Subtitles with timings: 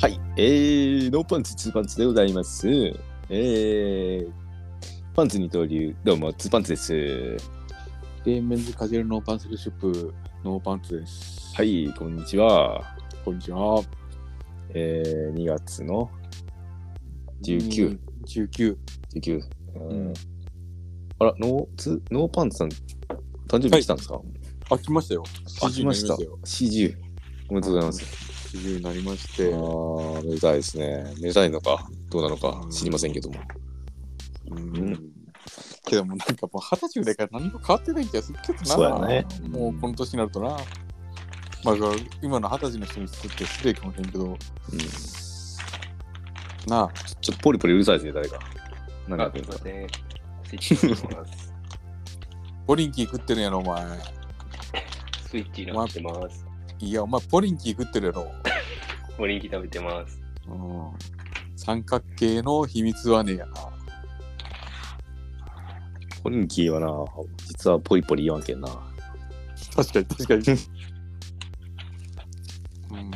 [0.00, 2.66] はい、えー、ノーパンツ、ツーパンツでございます。
[3.28, 4.32] えー、
[5.14, 7.36] パンツ二刀流、どうも、ツーパンツです。
[8.24, 11.54] で、メンズカジュアルノーパンツルショップ、ノーパンツです。
[11.54, 11.62] は。
[11.64, 12.96] い、こんにちは。
[13.26, 13.82] こんにちは。
[14.70, 16.10] えー、2月の
[17.42, 17.98] 19。
[18.26, 18.76] 19。
[19.16, 19.42] 19。
[19.74, 20.14] うんうん
[21.18, 22.70] あら、ノーツ、ノーパンツさん、
[23.48, 24.18] 誕生日来たんですか、
[24.70, 25.24] あ、来ましたよ。
[25.62, 26.14] あ、来ました。
[26.14, 26.96] 40 40。
[27.50, 28.39] おめでとうございます。
[28.54, 29.50] 40になりましあて。
[29.50, 31.04] ー、めでたいですね。
[31.20, 32.66] めでたいのか、どうなのか？
[32.70, 33.40] 知りませんけども。
[34.50, 35.12] うん。
[35.86, 38.64] けどもなんかもう二十歳ぐらいから何も変わってない気がするけどな。
[38.66, 40.56] そうやねもうこの年になるとな。
[41.62, 41.74] まあ、
[42.22, 44.34] 今の二十歳の人にとって失礼かもしれんけど、うん、
[46.66, 46.90] なあ、
[47.20, 48.38] ちょっとポリポリうるさいですね、誰か。
[49.08, 49.52] 何かあ、やってんか？
[49.52, 49.88] すいません。
[50.44, 51.52] スイッチにしてます。
[52.66, 53.84] ポリンキー食ってるやろ、お前。
[55.28, 56.49] スイッチになってます。
[56.82, 58.32] いや、お前、ポリンキー食ってるやろ。
[59.18, 60.18] オリンキ食べてます。
[60.48, 60.92] うん。
[61.54, 63.52] 三角形の秘密はねえやな。
[66.22, 66.88] ポリンキーはな、
[67.46, 68.68] 実はポリポリ言わんけんな。
[69.76, 70.42] 確かに確かに。
[72.90, 73.10] うん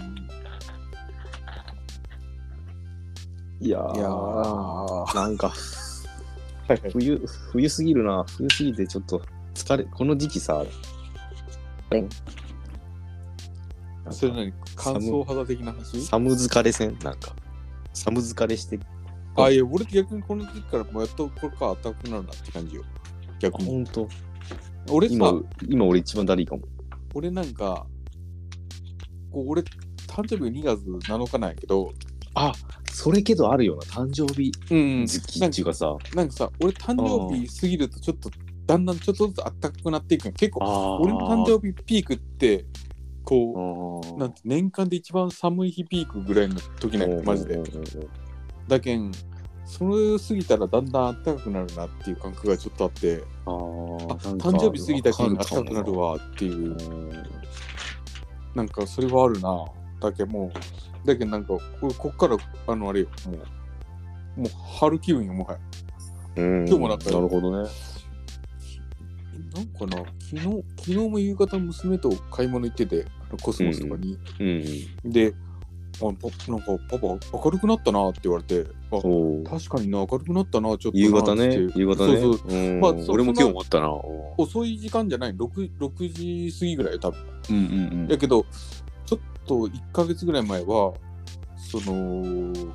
[3.60, 5.54] いやーいやーなんか、
[6.92, 7.16] 冬、
[7.52, 8.26] 冬すぎるな。
[8.28, 9.22] 冬すぎてちょっと
[9.54, 10.62] 疲れ、この時期さ、
[14.10, 16.00] それ何乾燥肌的な話？
[16.02, 16.98] 寒疲れせん？
[17.02, 17.34] なんか、
[17.92, 18.78] 寒疲れして、
[19.36, 22.82] あ、いや、俺逆にこの時期からもうやっとこれか暖かくなるなって感じよ。
[23.40, 23.68] 逆に。
[23.68, 24.08] ほんと、
[24.90, 26.62] 俺さ今、、今俺一番だるいかも。
[27.14, 27.86] 俺なんか、
[29.30, 31.92] こう俺、誕生日2月7日なんやけど、
[32.34, 32.52] あ、
[32.92, 33.82] それけどあるよな。
[33.82, 38.30] 誕生日うん時期っていうかさ、なんかさ、俺誕生日過ぎるとちょっと、
[38.66, 42.66] だんだんちょっとずつ暖かくなっていく結構、あ俺の誕生日ピークって、
[43.24, 47.62] こう、なんて年間で一番寒い日ピークぐらいの時なんやマジで。
[48.68, 49.12] だけん
[49.66, 56.70] それ過ぎたらだんだん暖かくなるなっていう感覚がちょっとあってあ誕生日過ぎたけん暖わかくなるわっていう。
[56.70, 57.10] うん。
[58.54, 59.64] なんかそれはあるな。
[60.00, 62.36] だけどもうだけどなんか俺こっから
[62.66, 63.32] あのあれよも
[64.36, 65.58] うもう春気分よもはや。
[66.36, 66.68] うん。
[66.68, 67.70] 今日もなんかなるほどね。
[69.54, 74.44] なんかな昨日昨日も夕方娘と買い物行っててあのコスモスとかに、う
[75.08, 75.10] ん。
[75.10, 75.34] で
[75.96, 77.06] あパなんかパパ
[77.38, 78.96] 明るくなったなって言われてあ。
[79.48, 82.20] 確かにな明るくなったなちょっとな夕方ね夕方ね。
[82.20, 83.92] そうそううんまあそ俺も今日思ったな。
[84.36, 88.44] 遅い時間じゃない 6, 6時過ぎぐらいよ多分うんうんやけど
[89.06, 90.94] ちょっと1ヶ月ぐらい前は
[91.70, 91.92] その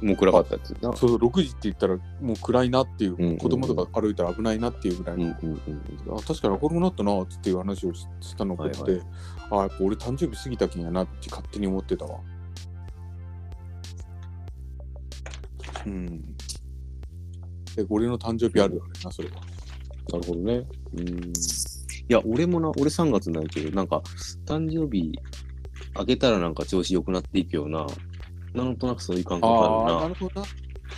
[0.02, 0.72] もう暗かったやつ。
[0.82, 0.96] な。
[0.96, 3.38] そう6時って言ったらもう暗いなっていう、うんうんうん。
[3.38, 9.02] 子供とか歩いたら危ないなっていうぐらいの、うんうんうんあ確かに明るくなったなっていう話をししたのを覚えてて、はい
[9.52, 12.20] あやっぱ俺誕生日過ぎた気やなって勝手に思ってたわ。
[15.86, 16.36] うん。
[17.76, 19.36] で俺の誕生日あるよねなそれは。
[20.12, 20.64] なるほどね。
[20.94, 21.34] うん。
[22.10, 24.02] いや、俺もな、俺3月なんやけど、なんか、
[24.46, 25.12] 誕生日
[25.94, 27.86] あげたらなんか調子良くなっていくような、
[28.54, 29.98] なんとなくそういう感覚ああるな。
[30.00, 30.48] あなるほどな。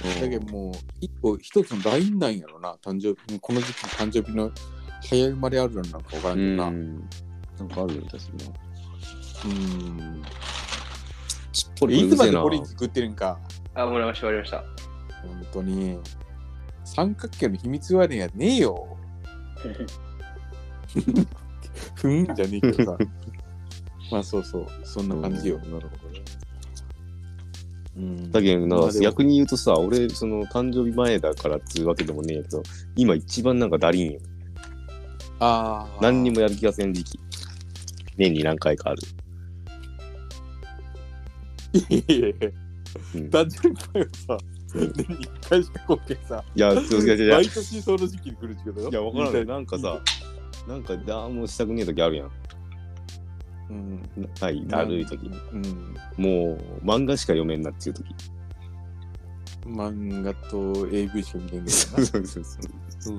[0.06, 0.22] うん。
[0.22, 4.52] だけどもう一個一つのラインなんやろな誕生日この時期誕生日の
[5.02, 6.68] 早生まれあるのなんか分からんけどな。
[6.68, 6.76] うん。
[6.76, 7.10] うん。
[7.60, 8.38] なんかあるよ、私も。
[9.54, 10.22] ん。
[11.52, 13.40] ちっぽりいつまでポリンキー食ってるんか？
[13.74, 14.64] あ、もらいました、終わりました。
[15.28, 16.00] 本当に。
[16.84, 18.98] 三角形の秘密はねやねえよ
[21.96, 22.98] ふんじゃねえけどさ。
[24.12, 24.68] まあそうそう。
[24.84, 26.22] そんな感じよ、うんなるほどね。
[28.02, 32.64] うんだけどな逆に言うとさ、俺、その誕生日前だからっていうわけでもねえけど、
[32.96, 34.20] 今一番なんかだりんよ。
[35.40, 37.20] ああ何にもやる気がせん時期。
[38.18, 39.02] 年に何回かある。
[41.74, 42.50] いやいやいや
[43.16, 44.38] うん誕生日前はさ
[44.76, 49.46] うん年に1回しかこけさいや、そういやいやいや毎年その時期に来るけどいや、わからない。
[49.46, 50.02] なんかさ、
[50.68, 52.32] なんかだもうしたくねえ時あるやん。
[53.72, 55.32] うんはい、だるい時。
[55.54, 58.16] うんもう、漫画しか読めんなっていう時。
[59.66, 62.06] 漫画と AV しか見れんけそうどな。
[62.06, 62.44] そうそう。
[63.00, 63.18] そう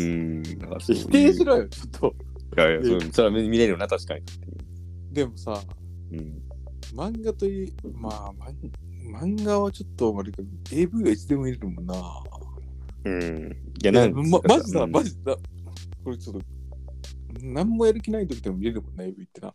[0.00, 0.42] いう
[0.78, 2.14] 否定しろよ、ちょっと。
[2.56, 4.22] いやいや、そうそれは見れるよな、確かに。
[5.12, 5.60] でもさ、
[6.12, 6.42] うん。
[6.94, 8.54] 漫画といまあ、漫
[9.08, 10.42] 漫画はちょっとあれか、
[10.72, 11.94] AV はいつでも見れるもんな。
[13.04, 13.56] うん。
[13.82, 15.36] いや、なんかま、マジさ、うんマジさ、
[16.04, 16.42] これちょっと、
[17.42, 19.54] 何もやる気ない時でも見れるもんな、AV ってな。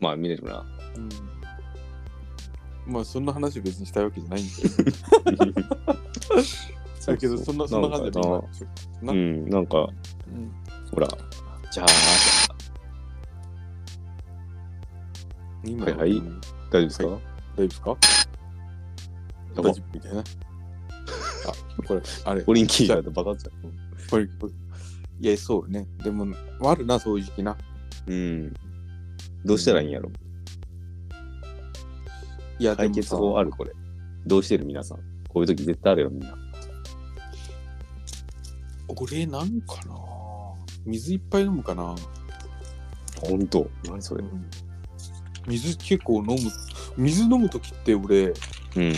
[0.00, 0.64] まあ、見れるな。
[0.96, 1.00] う
[2.90, 2.92] ん。
[2.92, 4.52] まあ、そんな話別にしたいわけじゃないんだ
[5.30, 5.52] けど。
[7.06, 8.48] だけど、そんな、そんな感じでなんか
[9.02, 10.52] 今なうん、なんか、うん
[10.90, 11.08] ほら、
[11.70, 11.86] じゃあ、
[15.64, 16.10] 今はいはい。
[16.12, 17.96] 大丈夫ですか、は大丈夫ですか？
[19.56, 20.20] 大丈夫みたいな。
[20.20, 20.24] あ、
[21.86, 23.50] これ、あれ、 オリンキーだとバカっちゃ
[24.10, 24.52] これ、これ
[25.24, 25.88] いや、そうね。
[26.02, 26.26] でも、
[26.62, 27.56] あるな、そういう時期な。
[28.06, 28.12] う。
[28.12, 28.52] うん。
[29.42, 30.10] どうしたらいいんやろ？
[32.58, 33.72] いや、解決でもさ法あるこれ。
[34.26, 34.98] どうしてる皆さん？
[35.30, 36.36] こういう時絶対あるよみんな。
[38.86, 39.94] 俺、なんかな？
[40.84, 41.94] 水いっぱい飲むかな？
[43.22, 43.70] ほんと。
[43.86, 44.24] 何それ？
[45.48, 46.36] 水結構飲む。
[46.98, 48.30] 水飲むときって俺、う
[48.78, 48.92] ん。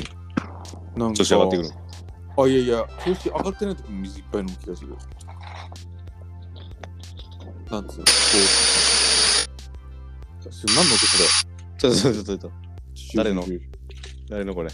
[0.96, 1.18] なんか。
[1.18, 1.68] 調子上がってくる。
[2.36, 4.96] あ、いやいや、調子上がってないときも水いっぱい飲む気がする。
[7.70, 8.10] なんつうの、こ
[10.42, 10.52] う。
[10.52, 11.28] それ何の音それ
[11.78, 12.52] ちょっとちょっとちょっと。
[13.14, 13.44] 誰の
[14.28, 14.70] 誰のこれ。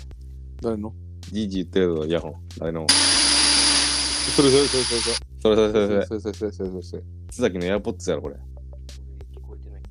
[0.60, 0.94] 誰の
[1.32, 2.34] じいじ言ってるぞ、イヤホン。
[2.58, 5.16] 誰のそれそれそれそれそれ。
[5.42, 6.20] それそれそれそれ。
[6.20, 7.02] それそれそれそれ。
[7.30, 8.36] 津崎のエアポッツやろ、これ。
[8.36, 9.82] 聞こえてない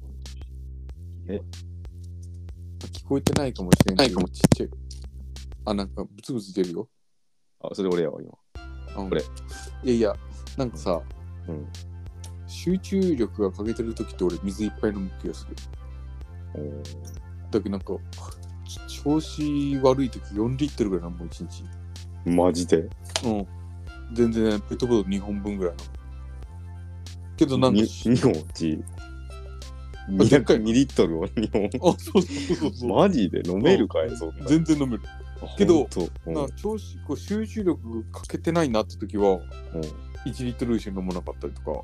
[2.91, 4.69] 聞こえてないかもしれないけど、ちっちゃい。
[5.65, 6.89] あ、なんかブツブツ出るよ。
[7.61, 8.31] あ、それ俺やわ、今。
[8.95, 9.21] あこれ。
[9.83, 10.15] いやいや、
[10.55, 11.01] なんかさ、
[11.47, 11.67] うん。
[12.63, 15.55] 集中力が欠けてるときって俺水いっぱい飲む気がする。
[16.53, 16.59] お
[17.49, 17.95] だけどなんか、
[18.87, 21.63] ち調子悪いとき4リットルぐらい飲む、1日。
[22.29, 22.77] マジで？
[22.77, 23.47] うん。
[24.13, 25.99] 全然ペットボトル2本分ぐらい飲む。
[27.35, 28.83] けどなんかにし、日本ち。
[30.19, 31.65] あでっかい2リットルを日本。
[31.65, 32.89] あ、そうそうそうそう。
[32.89, 34.45] マジで飲めるかい、そんな。
[34.45, 35.03] 全然飲める。
[35.57, 35.87] けど
[36.27, 39.41] うんな調子、こう集中力欠けてないなって時は、うん
[40.23, 41.81] 1リットル以上飲まなかったりとか。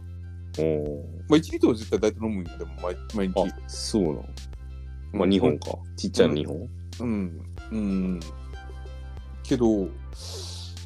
[1.29, 3.41] まあ1リットルは絶対大体飲むんやでも毎毎日。
[3.41, 4.25] あ、そうなの
[5.13, 5.77] まあ、日本か。
[5.95, 6.69] ちっちゃいの日本
[6.99, 7.41] うん。
[7.71, 8.19] うん。
[9.43, 9.87] けど、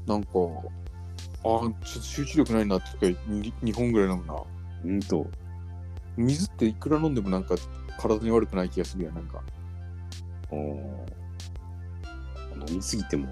[0.06, 3.22] なんか、あ、ちょっと集中力ないなって時は
[3.64, 4.34] 2本ぐらい飲むな。
[4.34, 4.46] ほ
[4.86, 5.28] んと。
[6.18, 7.56] 水っていくら飲んでもなんか
[7.98, 9.42] 体に悪くない気がするやん、なんか。
[10.52, 11.21] あー
[12.68, 13.32] 飲みすぎても、よ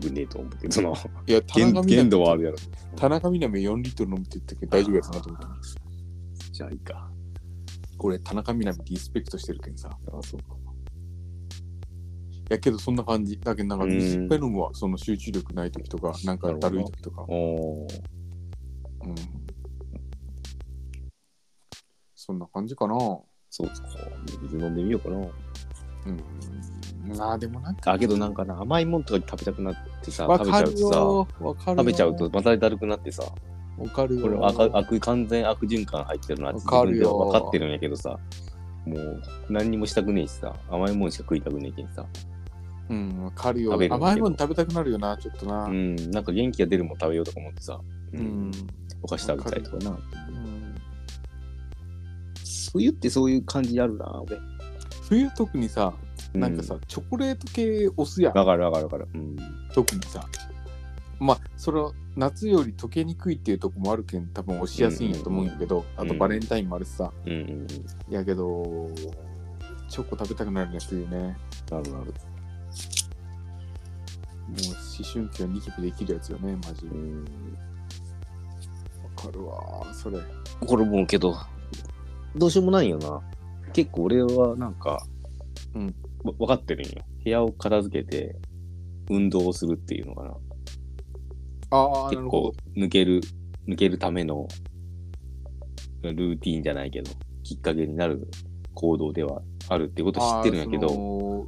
[0.00, 0.88] くねえと思うけどな。
[1.26, 2.58] いや、田限中みな限度はあるやろ。
[2.96, 5.48] 田中みな実4リットル飲むって言ったけど大丈夫やつなと思った。
[6.52, 7.10] じゃあいいか。
[8.00, 9.90] 俺、田中みな実リスペクトしてるけんさ。
[9.90, 10.56] あそうか。
[12.50, 13.38] いやけどそんな感じ。
[13.38, 14.70] だけどなんか水いっぱい飲むわ。
[14.72, 17.22] その集中力ない時とか、なんかだるい時とか。
[17.28, 18.00] おー
[19.04, 19.14] うん。
[22.14, 22.94] そんな感じかな。
[23.50, 23.74] そうか。
[24.42, 25.16] 水飲んでみようかな。
[25.16, 25.28] うん。
[27.16, 27.92] まあでもなんか。
[27.92, 31.64] あ、けどなんかな、甘いもんとか食べたくなってさ、食べちゃうとさ。
[31.66, 33.22] 食べちゃうとまただるくなってさ、
[33.78, 34.22] わかるよ。
[34.22, 38.18] これ悪悪完全悪循環入ってるなってわかるよ自分分かってるんやけどさ、
[38.84, 42.04] もう何にもしたくねえしさ、甘いもんしか食いたくねえけんさ、
[42.90, 45.64] うん、わかるよ甘いもの食べたくなるよな、ちょっとな。
[45.64, 45.96] ううん。
[45.96, 47.80] ん、なんか元気が出るもん食べようとか思ってさ、
[48.12, 48.50] ううん。
[49.02, 49.90] お菓子食べたりとかな。
[49.90, 49.98] うん
[52.70, 54.38] 冬ってそういう感じあるな、俺。
[55.08, 58.34] 冬特にさ、うなんかさ、チョコレート系押すやん。
[58.34, 59.08] わかるわかるわかる。
[59.14, 59.36] うん。
[59.72, 60.26] 特にさ。
[61.18, 67.12] まあ、それは夏より溶けにくいっていうとこもあるけん、多分押しやすいんやと思うんやけど、んあとバレンタインもあるしさ。
[67.26, 68.14] うんうんうん。
[68.14, 68.88] やけど、
[69.88, 71.36] チョコ食べたくなるやつよね。
[71.70, 72.14] なるなる。
[74.48, 76.86] もう思春期はニキビできるやつよね、マジ。
[76.86, 77.24] わうん。
[79.16, 80.18] かるわ、それ。
[80.60, 81.36] これもうけど、
[82.36, 83.20] どうしようもないよな。
[83.72, 85.04] 結構俺はなんか、
[85.74, 85.92] うんわ
[86.24, 87.04] 分かってるんよ。
[87.24, 88.36] 部屋を片付けて、
[89.10, 90.36] 運動をするっていうのかな。
[91.70, 93.20] ああ、な結構抜ける、
[93.66, 94.48] 抜けるための
[96.02, 97.10] ルーティーンじゃないけど、
[97.42, 98.28] きっかけになる
[98.74, 100.26] 行動ではあるってことど。
[100.26, 101.46] 知ってるんやけど、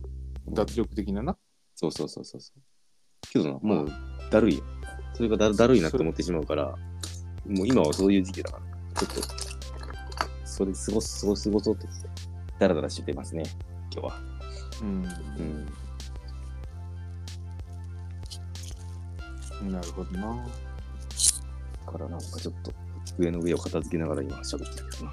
[0.48, 1.36] 脱力的なな？
[1.74, 2.62] そうそうそうそうそう。
[3.32, 3.88] けどな、もう
[4.30, 4.64] だるいよ。
[5.14, 6.74] それがだだるいなって思ってしまうから、
[7.46, 9.28] もう今はそういう時期だから、ちょっと、
[10.46, 11.86] それ過ごす、過ごす、過ごそうって、
[12.58, 13.42] だらだらしてますね、
[13.92, 14.29] 今日は。
[14.82, 15.06] うん。
[19.62, 19.72] うん。
[19.72, 20.46] なるほどな。
[21.86, 22.72] だからなんかちょっと、
[23.04, 25.12] 机の上を片付けながら今喋ってるけどな。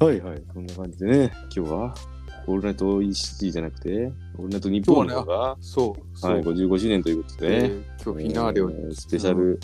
[0.00, 0.06] うん。
[0.06, 0.42] はいはい。
[0.52, 1.94] こんな感じでね、今日は、
[2.46, 6.32] オールナイト ECG じゃなくて、オールナイト日本の方が、そう、そう。
[6.32, 9.60] はい、55周年ということで、えー今日フィナーレを、えースペシャル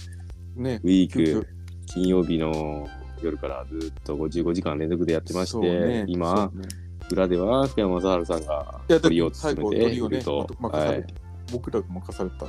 [0.56, 1.46] ね、ウィーク、
[1.86, 2.86] 金曜日の
[3.22, 6.68] 夜からずっと55時間連続でやってまして、ね今、ね
[7.10, 11.06] 裏では福山雅治さんがトリを務めていると、、任されはい、
[11.52, 12.46] 僕らが任された。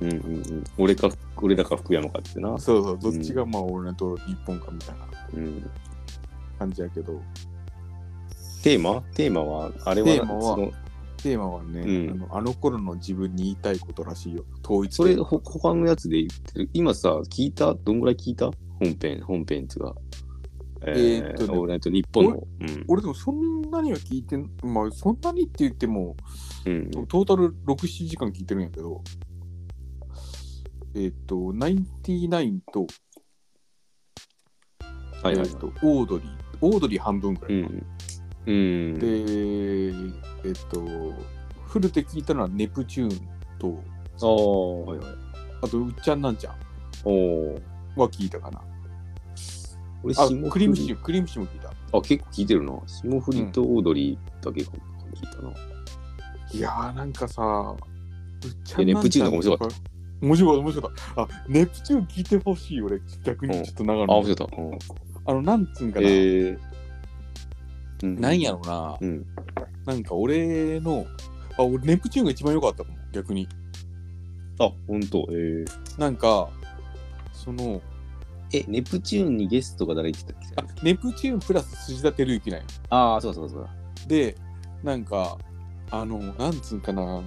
[0.00, 5.06] うんうんうん、俺か、俺だか福山かってな、そうそう、どっちがまあ、俺らと日本かみたいな。
[5.34, 5.70] うん、
[6.58, 7.20] 感じやけど、
[8.64, 9.00] テーマ？
[9.14, 10.56] テーマは、あれは、テーマは
[11.18, 12.10] テーマはね、うん。
[12.10, 14.44] あのあの頃の自分に言いたいことらしいよ。
[14.64, 16.70] 統一それ、ほ他のやつで言ってる。
[16.72, 17.74] 今さ、聞いた？
[17.74, 18.50] どんぐらい聞いた？
[18.80, 19.94] 本編、本編っていうか、
[20.86, 22.30] えーえーっとねオールナイト日本の。
[22.30, 22.84] うん。
[22.88, 26.16] 俺でもそんなには聞いてん、まあ、そんなにって言っても、
[26.66, 26.90] うん。
[26.90, 29.02] トトータル6、7時間聞いてるんやけど、
[30.94, 32.86] えっ、と、ナインティナインと、
[35.22, 35.56] はいはいえっ、。
[35.56, 36.28] と、オードリー、
[36.60, 37.68] オードリー半分ぐらいか。
[37.68, 37.86] うん。
[38.46, 38.98] うん。
[38.98, 40.80] で、えっ、と、
[41.66, 43.82] フルで聞いたのはネプチューンと、
[44.20, 45.14] ああ、はいはい。
[45.62, 46.54] あと、うっちゃんなんちゃん
[47.04, 47.54] おお。
[47.96, 48.60] は聞いたかな。
[50.02, 51.70] 俺、あ、霜クリームシチュー、クリームシチューも聞いた。
[51.98, 52.72] あ、結構聞いてるな。
[52.86, 54.70] 霜降りとオードリーだけか
[55.14, 55.52] 聞いたな。
[56.52, 59.76] いやーなんかさ、うっちえネプチューンが面白かった。
[60.20, 61.22] 面白かった、面白かった。
[61.22, 64.62] あ、ネプチューン聞いてほしい、俺、逆にちょっと長野あ、の面白かった。
[64.62, 64.78] うん
[65.24, 66.12] あの、なんつうんかな、え
[66.48, 66.58] え。
[68.02, 69.26] うんなんやろな、うん。
[69.86, 71.06] なんか俺の、
[71.56, 73.48] あ、俺、ネプチューンが一番良かったかも、逆に。
[74.58, 75.28] あ、ほんと。
[75.30, 75.64] え
[75.98, 76.48] なんか、
[77.32, 77.80] その、
[78.52, 78.58] え。
[78.58, 80.80] え、ネプチューンにゲストが誰言ってたっけ？
[80.80, 82.66] あネプチューンプラス筋田照之なんよ。
[82.90, 83.68] ああ、そうそうそう。
[84.06, 84.36] で、
[84.82, 85.38] なんか、
[85.90, 87.22] あの、なんつうんかな、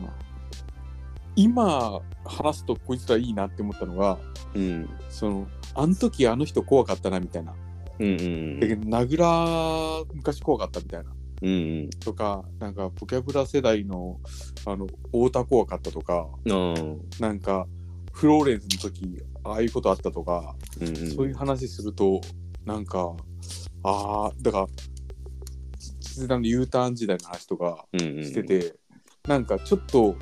[1.35, 4.17] 今話すとこいつらいいなって思ったのが、
[4.53, 4.89] うん。
[5.09, 7.53] その、あの時あの人怖かったなみたいな。
[7.99, 11.11] うんうんだけど、名倉昔怖かったみたいな。
[11.41, 11.49] うん。
[11.49, 11.53] う
[11.83, 14.19] んとか、なんか、ボキャブラ世代の、
[14.65, 17.01] あの、太田怖かったとか、うん。
[17.19, 17.67] なんか、
[18.15, 21.11] フローレンスの時、ああいうことあったとか、うんうん。
[21.11, 22.21] そういう話すると、
[22.65, 23.13] なんか、
[23.83, 24.67] ああ、だから、
[25.99, 28.75] 実際の U ターン時代の話とかうんうんしてて、
[29.27, 30.15] なんかちょっと、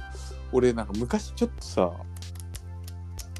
[0.51, 1.91] 俺なんか昔ちょっとさ、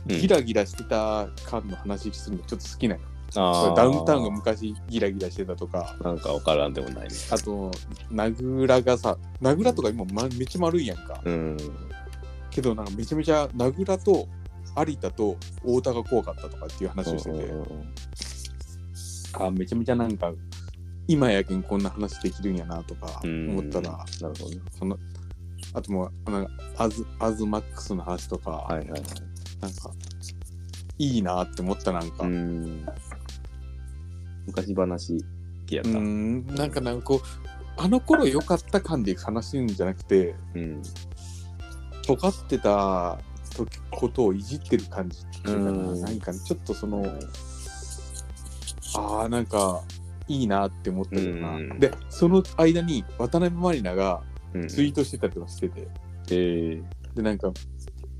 [0.07, 3.73] うんギラギラしてた感の話するのちょっと好きなの。
[3.75, 7.15] ダウンタウンが昔ギラギラしてたとか、なんかわからんでもないね。
[7.31, 7.71] あと、
[8.11, 11.21] 名倉がさ、名倉とか今、ま、めっちゃ丸いやんか。
[11.23, 11.57] うん。
[12.51, 14.27] けど、なんかめちゃめちゃ名倉と
[14.77, 17.53] 有田と太田が怖かったとかっていう話をしてて、
[19.33, 20.31] あめちゃめちゃなんか、
[21.07, 24.61] 今やけんこんな話できるんやなとかうん思ったら、なるほどね。
[24.77, 24.97] その、
[25.73, 29.01] あともう、なんかアズ、アズマックスの話とか、はいはいはい。
[29.61, 29.91] なんか、
[30.97, 32.85] いいなって思ったなんか、ううん、ん。
[34.47, 35.25] 昔話
[35.65, 35.91] 系やった。
[35.91, 37.19] んなんかなんかこう、
[37.77, 40.81] あの頃良かった感で話すんじゃなくて、うん。
[42.05, 43.17] 尖ってた
[43.53, 47.05] 時ことをいじってる感じっていうかな、うんなんかねちょっとその、
[48.95, 49.83] ああ、なんか、
[50.27, 51.55] いいなって思ったよな。
[51.55, 54.67] うんで、その間に渡辺満里奈がうん。
[54.67, 55.87] ツイートしてたりとかしてて、
[56.31, 56.83] えー
[57.15, 57.51] で、なんか、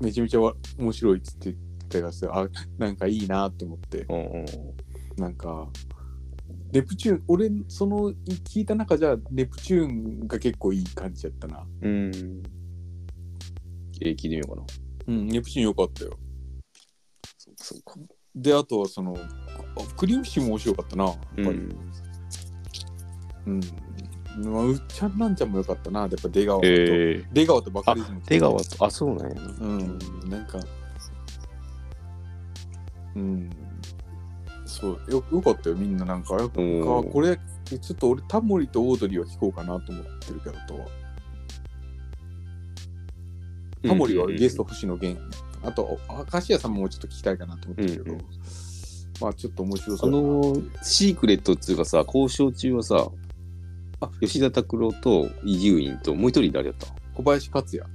[0.00, 1.56] めちゃめちゃわ面白いっつって言っ
[1.88, 2.46] てたりして、あ、
[2.78, 4.46] なんかいいなって思って、うんうん。
[5.16, 5.68] なんか、
[6.72, 8.12] ネプチューン、俺、その
[8.44, 11.66] 聞いた中じゃ、ネプチューンが結構いい感じやったな。
[11.82, 12.10] うん。
[14.00, 14.66] えー、聞いてみようかな。
[15.06, 16.18] うん、ネプチューン良かったよ。
[17.38, 17.94] そうそうか。
[18.34, 21.48] で、あとはその、あクリームシチューも面白かったな、やっぱり。
[23.46, 23.60] うん。
[24.52, 26.66] まあ、うっちゃんなんちゃんも良かったな、やっぱ出川と。
[26.66, 28.26] えー、出川とバカリズムと。
[28.28, 29.42] 出川と、あ、そうなんやな。
[29.60, 30.58] うん、なんか、
[33.14, 33.50] うん、
[34.66, 41.03] そう、よよかったよ、みんななんか、やっぱうんこれ、ちょっと俺、タモリとオードリーは聞こうかなと思ってるけど、とは。
[43.88, 45.20] タモリはゲスト星野源、
[45.62, 45.98] あと、
[46.32, 48.24] 明石家さんもちょっと聞きたいかなと思ってるけど、うんうん
[49.20, 53.08] まあちょっと面白あそうだなのー、シークレットっていうかさ、交渉中はさ、
[54.00, 56.88] あ吉田拓郎と伊集院と、もう一人誰やった？
[57.14, 57.88] 小林克也。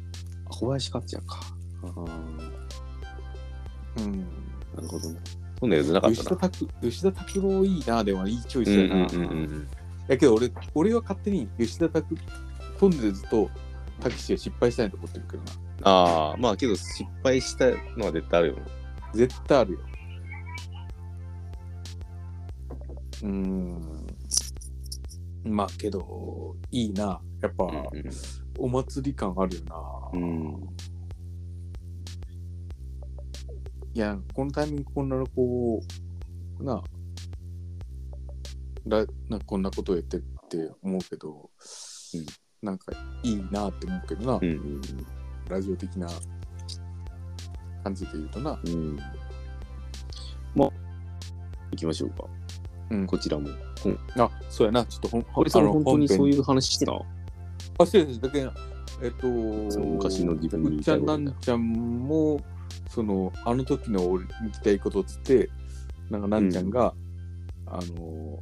[0.46, 1.40] あ小林克也か。
[1.84, 2.06] ああ、
[3.98, 4.20] うん。
[4.22, 5.20] なるほどね。
[5.60, 6.16] そんなやつなかったな。
[6.16, 8.96] 吉田拓吉田拓郎いいな、でもいいチョイスやな。
[8.96, 9.68] うんうんうんうん。
[10.08, 12.16] やけど俺、俺は勝手に吉田拓
[12.80, 13.50] トンネルズと
[14.00, 15.52] たけしが失敗したいと思ってるけどな。
[15.84, 17.66] ああ、まあけど失敗した
[17.98, 18.62] のは絶対あるよね。
[19.14, 19.80] 絶対あるよ。
[23.24, 24.08] うーん。
[25.46, 27.22] まあけど、いいな。
[27.42, 27.66] やっぱ、
[28.58, 30.10] お祭り感あるよな。
[30.14, 30.68] うん。
[33.94, 35.82] いや、このタイミングこんなこ
[36.60, 36.84] う、なあ、
[38.86, 40.20] らなこんなことをやってっ
[40.50, 41.50] て思うけど、
[42.14, 42.26] うん
[42.62, 42.92] なんか
[43.24, 44.82] いいなって思うけどな、うんうん
[45.50, 46.08] ラジオ的な
[47.84, 48.60] 感じで言うとな。
[48.64, 48.74] うん。
[48.74, 49.00] うん。
[50.56, 50.70] まあ、
[51.72, 52.26] 行きましょうか。
[52.92, 53.50] うんこちらも。
[54.18, 56.94] あ、そうやな、ちょっとほん、俺さん本当にそういう話してた？
[57.78, 58.20] あ、そうです。
[58.20, 58.52] だけど、
[59.02, 59.22] えっと、
[59.72, 62.42] そう昔の自分にうっちゃんなんちゃんも、
[62.90, 65.50] その、あの時の俺に聞きたいことっつって、
[66.10, 66.94] なんかなんちゃんが、
[67.68, 68.40] あの、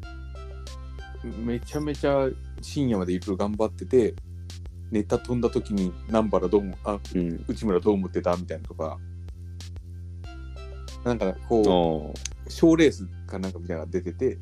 [1.44, 2.30] めちゃめちゃ
[2.62, 4.16] 深夜までいろいろ頑張ってて、
[4.90, 7.46] ネタ飛んだ時に南原どうも、あ、うん。
[7.48, 8.38] 内村どう思ってた？
[8.38, 8.98] みたいなとか、
[11.04, 12.20] なんかあこあ。
[12.48, 14.38] う、賞レースかなんかみたいなのが出てて、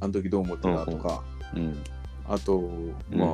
[0.00, 1.24] あの時どう思ってたとか、
[1.54, 1.82] うん。
[2.28, 2.70] あと、
[3.10, 3.28] まあ、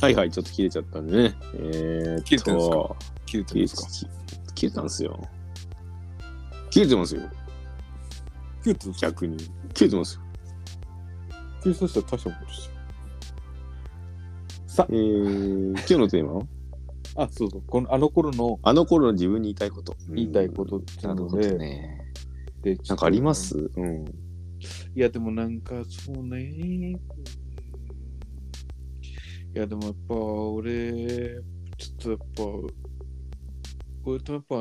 [0.00, 1.34] はいはい、ちょっと切れちゃったんでね。
[1.54, 2.96] えー、切れてんすか？
[3.24, 3.88] 切れて切れるんですか？
[3.88, 4.06] き
[4.54, 5.22] 切れたんですよ。
[6.70, 7.22] 切れてますよ、
[8.66, 9.36] 切れてるんですか逆に。
[9.74, 10.22] 切れてますよ。
[11.62, 12.72] 切れてたら大したことですよ。
[14.66, 16.42] さえー、今日のテーマは？
[17.14, 17.62] あ、そうそう。
[17.66, 19.96] このあの頃のあの頃の自分に言いたいこと。
[20.08, 22.12] 言いたいことってなので、どね。
[22.62, 23.70] でなんかあります？
[23.76, 24.04] うん。
[24.04, 26.38] いや、でもなんかそうね。
[26.60, 27.00] うん
[29.54, 31.40] いや、でもやっぱ俺、
[31.78, 32.42] ちょっとやっぱ、
[34.04, 34.56] 俺とやっぱ、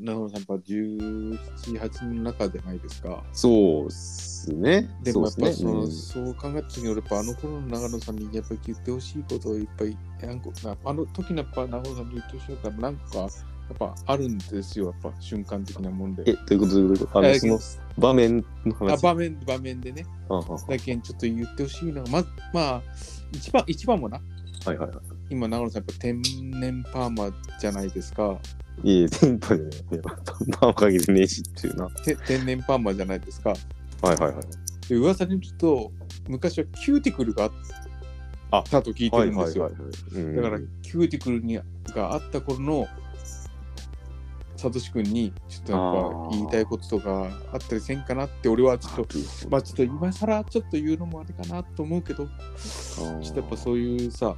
[0.00, 1.38] 長野さんやっぱ17、
[1.80, 3.22] 8人の中じゃないですか？
[3.32, 4.88] そうっすね。
[5.02, 13.30] でもやっぱその、そうう考えた時に俺やっぱあの頃の長野さんにやっぱり言ってほしいことをいっぱい何個なあの時のやっぱ長野さんに言ってほしいことは何個かやっ
[13.78, 16.24] ぱあるんですよやっぱ瞬間的なもんで。
[16.26, 16.78] え、どういうこと？
[16.78, 17.58] いうことあの、えその
[17.98, 18.44] 場面の
[18.80, 19.02] あ話。
[19.02, 20.04] 場面場面でね。
[20.68, 22.82] だけんちょっと言ってほしいのがまずまあ
[23.32, 24.20] 一番一番もな。
[24.64, 25.00] はいはいは
[25.32, 26.22] 今長野さんやっぱ天
[26.60, 28.38] 然パーマじゃないですか
[28.84, 28.92] い。
[29.00, 29.72] いえ、テン パじゃない。
[30.60, 31.88] パンをかけてねえしっていうな。
[31.90, 33.56] て天然パーマじゃないですかは
[34.12, 34.88] いはいはい。
[34.88, 35.92] で噂に聞くと
[36.28, 37.50] 昔はキューティクルが
[38.50, 40.24] あったと聞いてはるんですよ、いはいはい。
[40.24, 41.58] うんだから、キューティクルに
[41.94, 42.86] があった頃の
[44.56, 49.18] サトシ君にちょっとやっあぱー言いたいこととかあったりせんかなって俺はちょっと
[49.50, 54.36] まあちょっと今更ちょっと言うのもあれかなと思うけどちょっとやっぱそういうさ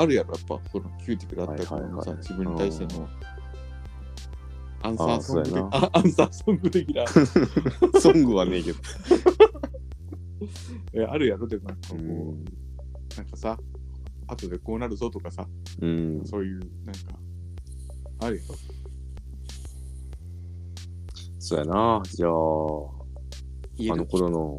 [0.00, 3.08] あるやろやっぱそのキューティクルあった頃のさ、はいはいはい自分に対しての
[4.82, 7.06] アンサーソングあアンサーソング的なう。
[8.00, 8.78] ソングはねえけど。
[10.94, 12.02] えあるやろでもなんかこう、う
[12.32, 12.44] ん
[13.16, 13.58] なんかさ
[14.26, 15.46] 後でこうなるぞとかさ
[15.80, 16.22] うん。
[16.24, 17.18] そういうなんか
[18.20, 18.42] あるよ
[21.38, 22.00] そうやな。
[22.04, 22.32] じゃあ、あ
[23.96, 24.56] の頃の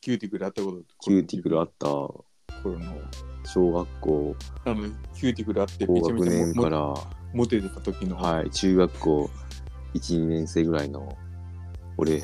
[0.00, 2.24] キューティクルあったことキューティクルあった頃
[2.64, 2.78] の
[3.44, 9.30] 小学校あのキューティクルあって高学年から、もモテてた時の、はい、中学校
[9.94, 11.16] 1、2年生ぐらいの、
[11.96, 12.22] 俺、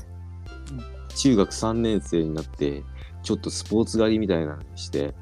[1.17, 2.83] 中学3年生になって、
[3.23, 5.15] ちょっとスポーツ狩りみたいなのにして、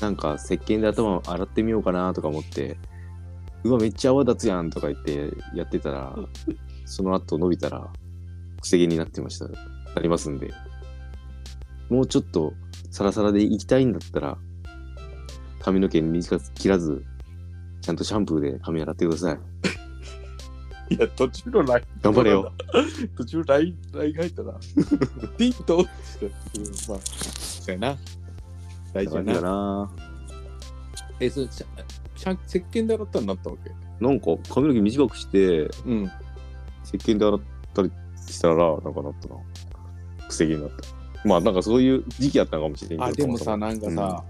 [0.00, 2.78] なんか石鹸で頭洗ってみようかなとか思って、
[3.64, 6.16] うわ、めっちゃ泡立つやんとか言ってやってたら、
[6.84, 7.92] その後伸びたら、
[8.60, 9.46] くせ毛になってました。
[9.46, 9.54] な
[10.02, 10.52] りますんで。
[11.88, 12.54] もうちょっと
[12.90, 14.38] サラサラで行きたいんだったら、
[15.62, 17.04] 髪の毛短く切らず、
[17.80, 20.94] ちゃんとシャンプーで髪洗ってください。
[20.94, 22.52] いや途中のライン頑張れよ。
[23.16, 24.54] 途中ラインラインが入ったら
[25.38, 26.32] ピンと落ちてうん
[26.88, 26.98] まあ
[27.38, 27.96] そうやな
[28.92, 29.90] 大事やだなな。
[31.20, 31.66] えそれしゃ
[32.16, 33.70] しゃ石鹸で洗ったらなったわけ？
[34.04, 36.10] なんか髪の毛短くして、うん
[36.84, 37.40] 石鹸で洗っ
[37.72, 37.92] たり
[38.26, 39.36] したら、なんかなったな。
[40.28, 41.28] くせ毛になった。
[41.28, 43.04] まあなんかそういう時期あったのかもしれんけど。
[43.04, 44.24] あでもさなんかさ、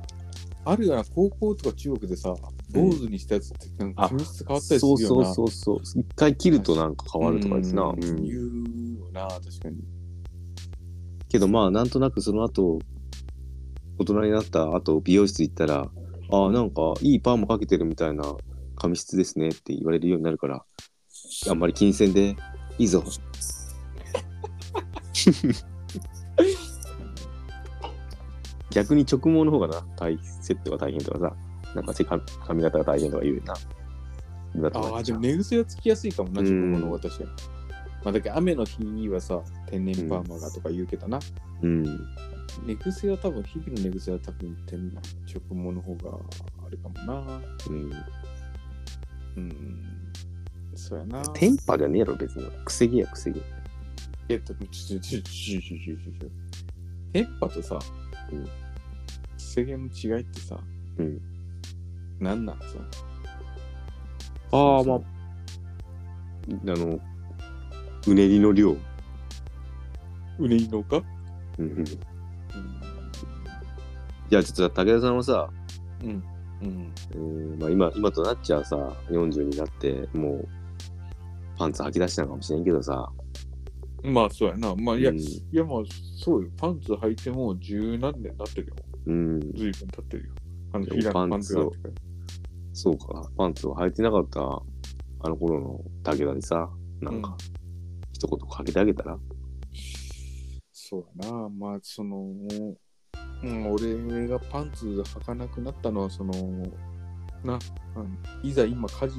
[0.65, 2.35] あるような高校とか中学でさ
[2.71, 6.01] 坊主にしたやつってなんかあ髪質変わったりすそうるよなそうそうそう。
[6.01, 7.83] 一回切るとなんか変わるとかですな。
[7.83, 9.77] うんうん言うよな確かに
[11.29, 12.79] けどまあなんとなくその後、
[13.99, 15.91] 大人になった後、美容室行ったら、
[16.31, 18.35] あなんかいいパーマかけてるみたいな
[18.77, 20.63] 髪質ですねって言われるようになるから、
[21.49, 22.37] あんまり気にせんで
[22.79, 23.03] いいぞ。
[28.73, 31.37] 逆に直毛の方がな、大セットが大変とかさ、
[31.75, 33.55] なんかせか髪型が大変とか言うよな。
[34.75, 37.31] ああ、でも寝癖はつきやすいかもな、うん自分の方が確かに。
[38.05, 41.19] まあ、だけど雨の日はさ、天然パーマがとか言うけどな。
[41.63, 41.85] うん。
[42.67, 46.19] 寝癖は多分、日々の寝癖は多分、天直毛の方が
[46.67, 47.41] あるかもな。
[47.71, 47.93] うん。
[49.37, 49.83] うん。
[50.75, 51.25] そうやな。
[51.29, 52.47] テンパじゃねえやろ、別に。
[52.65, 53.41] くせ毛や、くせ毛。
[54.29, 56.31] えっと、ちょちょちょちょちょちょちょ
[57.13, 57.79] テンパとさ、
[58.33, 58.62] うん
[59.53, 60.59] 世間の違いってさ、
[60.97, 61.21] うん。
[62.19, 62.65] なんなんさ。
[64.51, 65.01] ああ、まあ、あ
[66.65, 66.99] の、
[68.07, 68.75] うねりの量。
[70.39, 71.03] うねりのか
[71.59, 71.79] うんうん。
[71.81, 71.85] うん。
[71.85, 75.51] じゃあ、ちょっと武田さんはさ、
[76.03, 76.25] うん。
[76.63, 76.93] うん。
[77.11, 78.77] えーまあ、今、今となっちゃうさ、
[79.11, 80.49] 40になって、もう、
[81.59, 83.13] パンツ履き出したのかもしれんけどさ、
[84.03, 84.75] まあ、そうやな。
[84.75, 85.83] まあ、いや、うんいや、まあ、
[86.17, 86.51] そうよ。
[86.57, 88.75] パンツ履いてもう十何年経ってるよ。
[89.07, 90.35] うん、ずいぶん経ってるよ。
[90.73, 91.73] あの、パンツがパン
[92.75, 97.37] そうか、パンツを履いてなかった、あの頃の武田にさ、なんか、
[98.13, 99.19] 一言かけてあげたら、
[100.93, 101.49] そうやな。
[101.49, 102.27] まあ、その、
[103.43, 106.33] うん、俺がパンツ履かなくなったのは、その、
[107.43, 107.59] な、
[108.43, 109.19] いざ今火事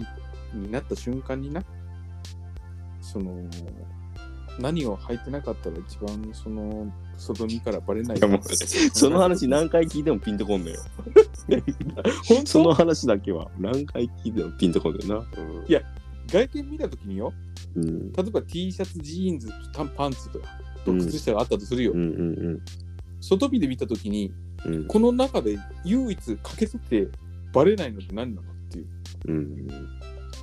[0.54, 1.63] になった瞬間にな、
[3.02, 3.36] その
[4.60, 10.80] 何を履いてなかったら一番その外見からバレないいやもう その話何回聞いてもピンとこんのよ。
[12.26, 15.63] 本その当話だけは何回聞いてもピンとこんのよな。
[15.68, 15.82] いや
[16.28, 17.34] 外見見た時によ
[17.76, 18.12] うん。
[18.12, 20.48] 例えば T シャツジーンズパンパンツとか
[20.86, 22.60] と靴下があったとするよ、うんうん
[23.22, 24.32] 外見で見た時に
[24.66, 24.74] うん。
[24.76, 27.08] うんこの中で唯一欠けてて
[27.54, 28.88] バレないのって何なのっていう
[29.28, 29.68] うん。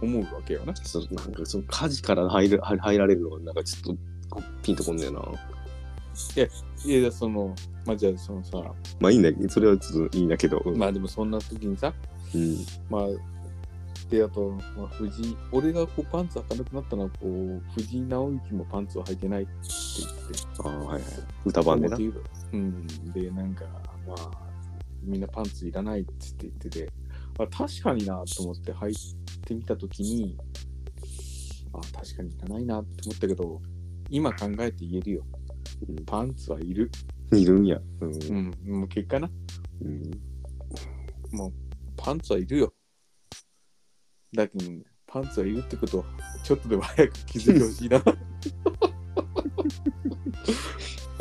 [0.03, 5.21] 思うわけよなそなんかその火事から入る入入られるのがなんかちょっとピンとこんのよな。
[6.85, 7.55] いやその
[7.87, 8.63] まあじゃあそのさ
[9.01, 10.63] まあいいんだけど、それはちょっといいんだけど。
[10.65, 11.93] うんまあでもそんな時にさ
[12.35, 12.57] うん。
[12.89, 13.07] まあ
[14.11, 19.53] であと、まあ、藤井俺がこうパンツ履かなくなったのはこう藤井直之もパンツを履いてないって
[19.99, 21.03] 言ってああ、はいはい。
[21.47, 21.97] 歌版でな。
[21.97, 23.65] うんでなんか
[24.07, 24.31] まあ
[25.03, 26.93] みんなパンツいらないっつって言ってて
[27.43, 28.97] あ確かになと思って履い
[29.47, 30.37] てみた時に
[31.73, 33.61] あ確かにいらないなって思ったけど
[34.11, 35.25] 今考えて言えるよ。
[35.89, 36.05] うん。
[36.05, 36.91] パンツはいる。
[37.33, 37.79] いるんや。
[38.01, 38.13] うん。
[38.13, 38.79] うん。
[38.81, 39.31] もう結果な。
[39.83, 40.11] うん。
[41.33, 41.53] もう
[41.97, 42.75] パンツはいるよ。
[44.35, 44.65] だけど、
[45.07, 46.05] パンツはいるってことを
[46.43, 47.99] ちょっとでも早く気づいてほしいな。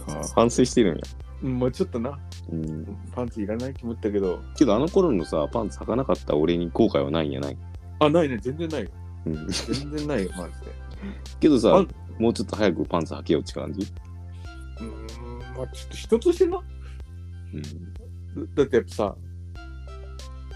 [0.08, 1.04] ああ反省してるんや。
[1.44, 2.20] うんもうちょっとな
[2.52, 2.98] うん。
[3.14, 7.58] パンツいらないと思ったけどけどあの頃のさ、パンツ履かなかった俺に後悔はないんやない？
[8.00, 8.90] あないね全然ないよ
[9.26, 9.48] うん。
[9.48, 10.72] 全然ないよマジで
[11.40, 11.86] けどさあ、
[12.22, 13.88] もうちょっと早くパンツ履けよって感じ？
[14.80, 16.60] うーんまあちょっと人としてな
[17.54, 18.56] うん。
[18.56, 19.16] だってやっぱさ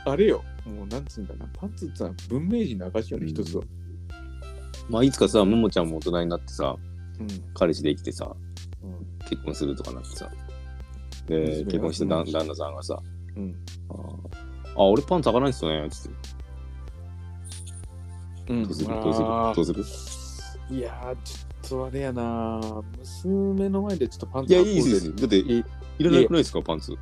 [0.06, 3.63] あれよもうなんつうんだなパンツってさ文明人の証よね一つは
[4.89, 6.75] まあいつかさ、ももちゃんも大人になってさ、
[7.19, 8.36] うん彼氏できてさ、
[8.82, 10.29] うん結婚するとかなってさ。
[11.27, 12.99] で、結婚して旦うん旦那さんがさ、
[13.36, 13.55] うん。
[14.75, 16.17] あ俺パンツ履かないっすよね、つって。
[18.53, 18.63] うん。
[18.63, 19.25] どうするどうする
[19.75, 20.75] どうする。
[20.77, 22.59] いやーちょっとあれやな
[22.97, 25.05] 娘の前でちょっとパンいや、ツ履こういいです。
[25.07, 25.13] よ。
[25.13, 25.63] だって、い
[25.99, 26.93] いらなくないですか、パンツ。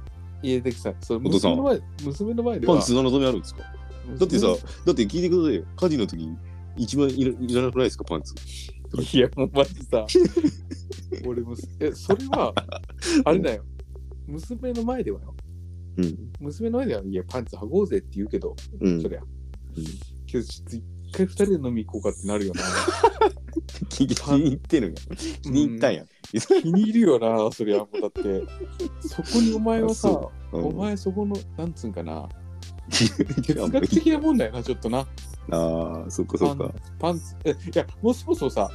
[0.44, 2.74] いやでさそれお父さん娘の前娘の前では。
[2.74, 3.62] パンツの望みあるんですか？
[3.62, 4.54] だってさ、だ
[4.94, 5.64] って聞いてくださいよ。
[5.76, 6.30] 家事の時、
[6.78, 8.34] 一番いらいらなくないですか、パンツ。
[9.16, 10.06] いやもうマジさ。
[11.28, 12.54] 俺もえそれは
[13.26, 13.64] あれだよ
[14.32, 15.36] 娘の前ではよ。
[15.98, 16.32] うん。
[16.40, 19.02] 娘の前ではいやパンツ履こうぜって言うけど、うん。
[19.02, 19.08] そ。
[19.08, 19.86] りゃ、うん。
[20.26, 22.62] けどちょっと一回二人で飲み行こうかってなるよな。
[23.90, 24.94] 気気に入ってるん。
[24.94, 24.98] や。
[25.42, 26.06] 気に入ったんや。
[26.62, 27.80] 気に入るよなそりゃ。
[27.80, 28.44] もうだって
[29.02, 30.60] そこにお前はさそう。
[30.60, 30.66] ん。
[30.66, 32.30] お前そこのなんつうんかな。
[32.92, 35.08] 哲哲学的なもんだよなちょっとな。
[35.50, 36.74] ああ、そっかそっか。
[37.00, 38.70] パンツえいやもうそもそもさ、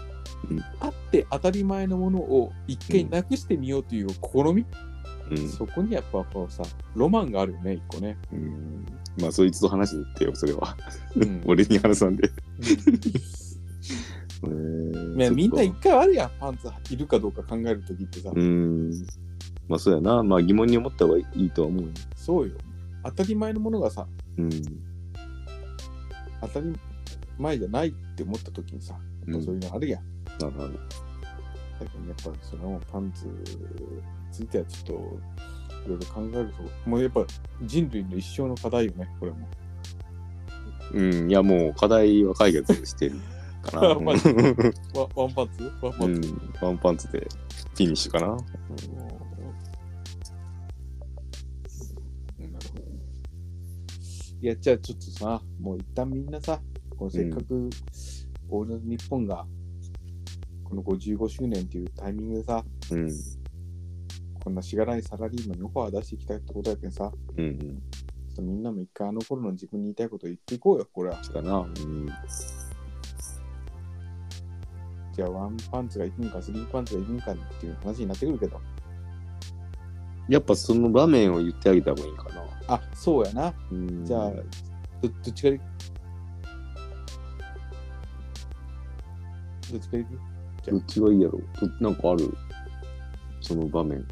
[0.51, 0.61] うん。
[0.81, 4.67] あって当たり前のものを一回なくしてみようという試み、うん。
[5.49, 6.63] そこにやっぱこうさ
[6.95, 8.87] ロマンがあるよね一個ね、うん
[9.21, 10.77] まあ、そいつと話しに行ってよ、それは。
[11.17, 12.31] うん 俺に話さんで。
[14.45, 18.91] えいーやみんな一回あるやんパンツいるかどうか考えるときってさ、うん。
[19.67, 20.23] まあ、そうやな。
[20.23, 21.89] まあ、疑問に思った方がいいとは思うよ。
[22.15, 22.55] そうよ
[23.05, 24.51] 当たり前のものがさうん。
[26.43, 26.75] 当たり
[27.39, 30.05] 前じゃないって思ったときにさ、うんそういうのあるやん
[30.39, 30.69] なるほど。
[30.69, 30.73] だ
[31.81, 33.33] けどやっぱそのパンツに
[34.37, 34.93] ついてはちょっと
[35.87, 37.25] いろいろ考えると、もうやっぱ
[37.63, 39.49] 人類の一生の課題よね、これも。
[40.93, 41.31] うん。
[41.31, 43.17] いや、もう、課題は解決してる
[43.63, 43.95] かな。
[43.99, 44.29] マジ
[44.95, 45.73] ワワンパンツ？
[45.81, 46.29] ワンパンツ？
[46.31, 46.51] うん。
[46.61, 48.37] ワンパンツでフィニッシュかな。
[54.43, 56.61] いや、じゃあちょっとさ、もう一旦みんなさ、
[56.97, 57.71] こうせっかく、
[58.49, 59.47] オールナイトニッポンが、
[60.63, 63.11] この55周年っていうタイミングでさ、うん。
[64.47, 67.59] こんなしがないサラリーマンにオファー出していきたいってことやけんさ、うんうん。
[67.59, 67.67] ちょ
[68.35, 71.21] っとみんなも一回あの頃の自分に言いたいことを言っていこうよ、これは。
[71.25, 71.59] そうかな。
[71.59, 72.07] うん。
[75.13, 78.61] じゃあワンパンツがいくんか、スリーパンツがいくんかっていう話になってくるけど。
[80.29, 82.31] やっぱその場面を言ってあげた方がいいかな。
[82.69, 83.53] あ、そうやな。
[83.73, 84.45] うんじゃあ、ど
[85.03, 85.61] どっちからい
[89.69, 89.77] ど
[90.77, 92.33] っちがいいやろどなんかある？
[93.41, 94.07] その場面。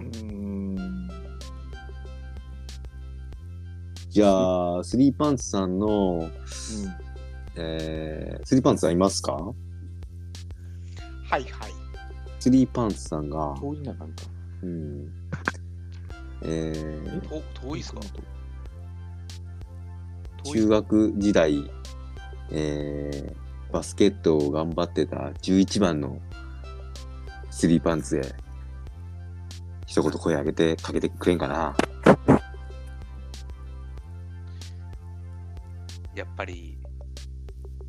[0.00, 1.10] うーん。
[4.10, 6.30] じゃあ、スリーパンツさんの、
[7.56, 9.32] えー、スリーパンツさんいますか？
[9.34, 9.54] はい
[11.30, 11.44] はい。
[12.40, 14.24] スリーパンツさんが、遠いな、なんか。
[14.62, 15.12] うん。
[16.42, 18.00] えー、と遠いっすか？
[20.44, 21.70] 遠い中学時代、
[22.50, 26.18] えー、バスケットを頑張ってた11番の
[27.50, 28.22] スリーパンツへ、
[29.88, 31.74] 一言声上げてかけてくれんかな。
[36.14, 36.78] やっぱり、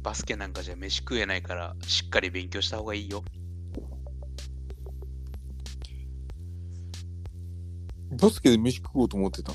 [0.02, 3.22] バスケなんかじゃ飯食えないから、しっかり勉強した方がいいよ。
[8.12, 9.52] バスケで飯食おうと思ってた？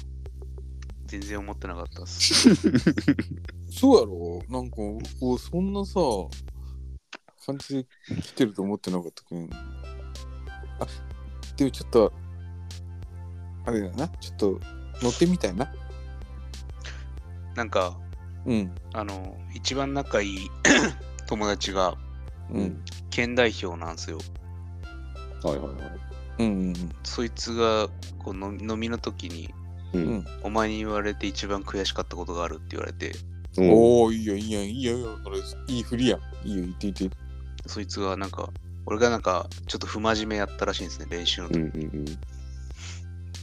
[1.07, 2.55] 全然思ってなかったっす。
[3.73, 4.43] そうやろ？
[4.51, 4.77] なんか、
[5.19, 5.99] こうそんなさ、
[7.47, 7.87] 感じで
[8.23, 9.49] 来てると思ってなかったけん。
[10.79, 10.87] あ、
[11.57, 12.13] でもちょっと、
[13.67, 14.61] あれだな、ちょっと
[15.03, 15.73] 乗ってみたいな。
[17.55, 17.97] なんか、
[18.47, 18.75] うん。
[18.93, 20.51] あの、一番仲いい
[21.27, 21.97] 友達が
[22.51, 22.81] うん。
[23.11, 24.19] 県代表なんですよ。
[25.43, 25.77] はいはいはい。
[26.41, 26.75] うんうん
[27.05, 29.55] そいつがこう飲み飲みの時に、
[29.93, 30.27] ううんん。
[30.43, 33.13] お前に言われて一番悔しかったことがあるって言われて、
[33.57, 33.71] うん。
[33.71, 35.19] おおー、いいよ、いいよ、いいよ、いいよ。
[35.25, 36.21] これ、いい振りやん。
[36.49, 37.17] いいよ、言って言って。
[37.67, 38.51] そいつがなんか、
[38.87, 41.61] 俺がなんかちょっと不真面目やったらしいんですね、練習の時。
[41.61, 42.05] うんうんうん。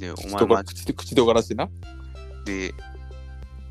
[0.01, 1.69] で、お前ま口で口でがらしてな。
[2.45, 2.73] で、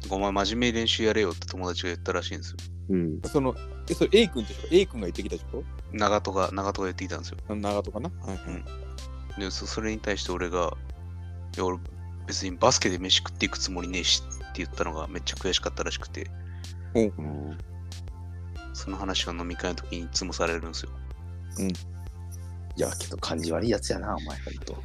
[0.09, 2.57] お前真面目に練習やれよって友達が言ったらしいんですよ。
[2.91, 3.21] うん。
[3.23, 3.55] その、
[3.89, 5.65] え、それ A 君でしょ ?A 君が言ってきたでしょ？
[5.93, 7.39] 長門が、長門が言ってきたんですよ。
[7.49, 8.11] 長とかな？
[8.21, 8.37] はいは
[9.37, 9.41] い。
[9.41, 10.77] で、そそれに対して俺が、
[11.57, 11.79] いや、俺
[12.27, 16.31] 別にバスケで飯食っていくつもりねえしって言ったのがめっちゃ悔しかったらしくて、
[16.95, 17.59] うん
[18.73, 20.93] その話が飲み会の時にいつもされるんですよ。
[22.77, 24.81] いや、けど感じ悪いやつやな、お前、ほんと。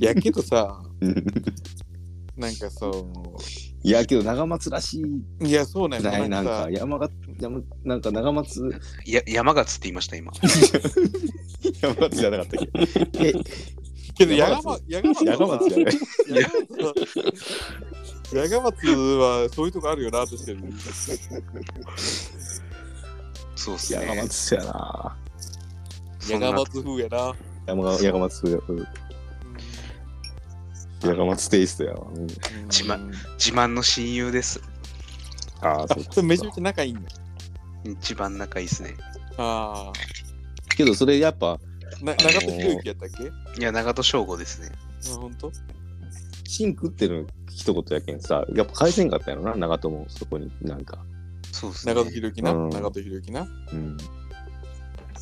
[0.00, 1.24] やけどさ、うん
[2.34, 3.06] なんかそ
[3.84, 5.04] いや、けど長松らしい。
[5.04, 8.70] う、いや、そうなんない、なんさか、山が、山、なんか長松、
[9.04, 10.32] いや、山勝って言いました、今。
[11.82, 12.66] 山松じゃなかったっ
[13.12, 13.28] け？
[13.28, 13.32] え、
[14.14, 15.94] けど、山ヤガマ、ヤガマ長松じゃない
[18.34, 20.72] ヤガマツはそういうとこあるよな、確かに。
[23.56, 24.06] そうっすね。
[24.06, 25.16] 山松やな。
[26.18, 27.34] そんなヤガマツ風やな。
[27.66, 28.62] 山が、山松、
[31.04, 32.06] うん山松テイストやわ。
[32.14, 34.60] うん自慢自慢の親友です。
[35.60, 37.08] ああ、そう、めちゃめちゃ仲いいんだ。
[37.84, 38.94] 一番仲いいっすね。
[39.38, 39.92] ああ
[40.76, 41.58] けど、それやっぱ、あ。
[42.04, 44.70] な長戸博之やったっけ、いや、長門翔吾ですね。
[45.16, 45.52] ほんと
[46.48, 51.04] シンクってる一言やけんさ、やっぱ返せんかったやろな、長友そこになんか。
[51.52, 51.94] そうっすね。
[51.94, 52.52] 長戸博之な。
[52.52, 53.46] うん長戸博之な。
[53.72, 53.96] うん。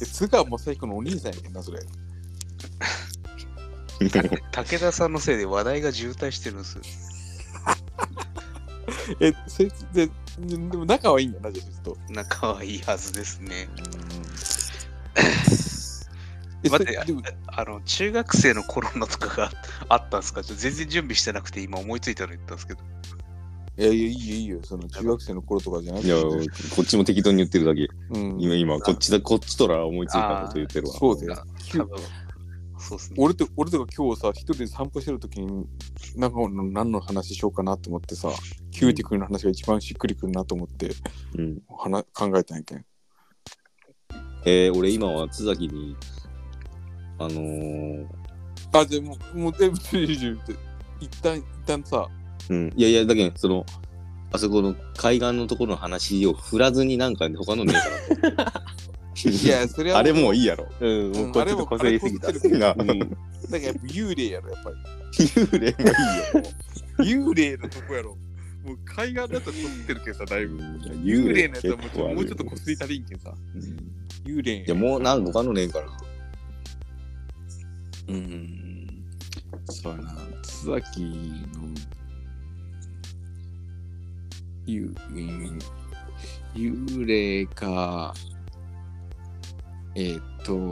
[0.00, 1.80] え、津川雅彦のお兄さんやけんな、それ。
[4.00, 6.82] 武田さんのせいで話題が渋滞してるんですよ。
[9.20, 12.12] え、そいつで、ででも仲はいいんだな、じゃあ、ちょっと。
[12.12, 13.68] 仲はいいはずですね。
[16.62, 16.98] え、待って
[17.46, 19.50] あの、中学生の頃のとかが
[19.88, 20.42] あったんですか？
[20.42, 22.80] 全然準備してなくて今思いついたの言ったんですけど。
[23.78, 24.60] いやいや、いいよ、いいよ。
[24.62, 26.22] その中学生の頃とかじゃなくいや、て。
[26.76, 27.88] こっちも適当に言ってるだけ。
[28.10, 30.94] うん、今、今、こっちだ、こっちとら思いついたこと言ってるわ。
[30.98, 31.44] そうだよ。
[32.80, 33.16] そうっすね。
[33.18, 35.66] 俺と俺とか今日さ、一人で散歩してるときに、
[36.16, 38.30] なんか何の話しようかなと思ってさ、
[38.70, 40.90] キューティクルの話が一番しっくりくるなと思って、
[41.38, 41.62] うん。
[41.68, 42.84] 話考えたんやけん。
[44.46, 45.94] えー、俺今は津崎に、
[47.18, 48.06] あのー、
[48.72, 50.38] あ、じゃあもう、もう、え、ちょいちょいちょい
[51.00, 52.08] 一旦、一旦さ、
[52.48, 52.72] うん。
[52.74, 53.66] いやいや、だけど、その、
[54.32, 57.74] あそこの海岸のところの話を振らずになんか他のね
[58.26, 58.52] えかな。
[59.25, 60.66] いや、それはあれもういいやろ。
[60.81, 62.29] うん、もううんこっちとこすりすぎた。
[62.29, 63.16] あれもあれなこすってる
[63.51, 64.77] だか幽霊やろ、やっぱり。
[65.25, 65.90] 幽霊も
[67.03, 67.23] いいよ。
[67.29, 68.16] 幽霊のとこやろ。
[68.64, 70.59] もう海岸だとこすってるけどさ、だいぶ。
[70.59, 71.77] 幽幽霊のやつは
[72.14, 73.35] もうちょっとこすり足りんけんさ。
[73.55, 75.87] うん幽霊いや、もうなんか他のねえから。
[78.09, 79.05] うん。
[79.66, 80.14] そうやな。
[80.42, 81.01] 津崎
[81.55, 81.75] の、
[86.55, 88.14] 幽霊か、
[89.94, 90.70] えーっと、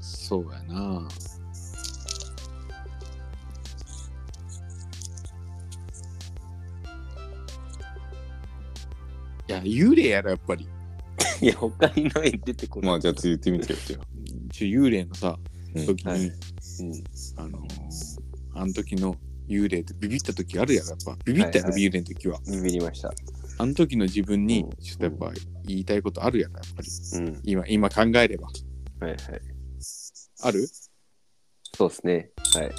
[0.00, 1.08] そうやな。
[9.48, 10.68] いや、幽霊やろ、やっぱり。
[11.40, 12.90] いや、他にない出てこない。
[12.90, 14.06] まあ、じゃあ、言ってみてよ、じゃあ。
[14.52, 15.38] ちょ幽霊のさ、
[15.74, 16.32] うん時に、はいうん。
[17.36, 18.26] あのー
[18.58, 21.18] あの時の幽霊ってビビった時あるやろ、やっぱ。
[21.24, 22.40] ビビったやろ、はいはい幽霊の時は。
[22.46, 23.12] ビビりました。
[23.58, 25.32] あの時の自分にうん、ちょっとやっぱ
[25.64, 26.88] 言いたいことあるやろ、やっぱり。
[27.14, 27.40] うん。
[27.44, 28.48] 今、今考えれば。
[29.00, 29.18] はいはい。
[30.42, 30.68] ある？
[31.74, 32.30] そうですね。
[32.54, 32.70] はい。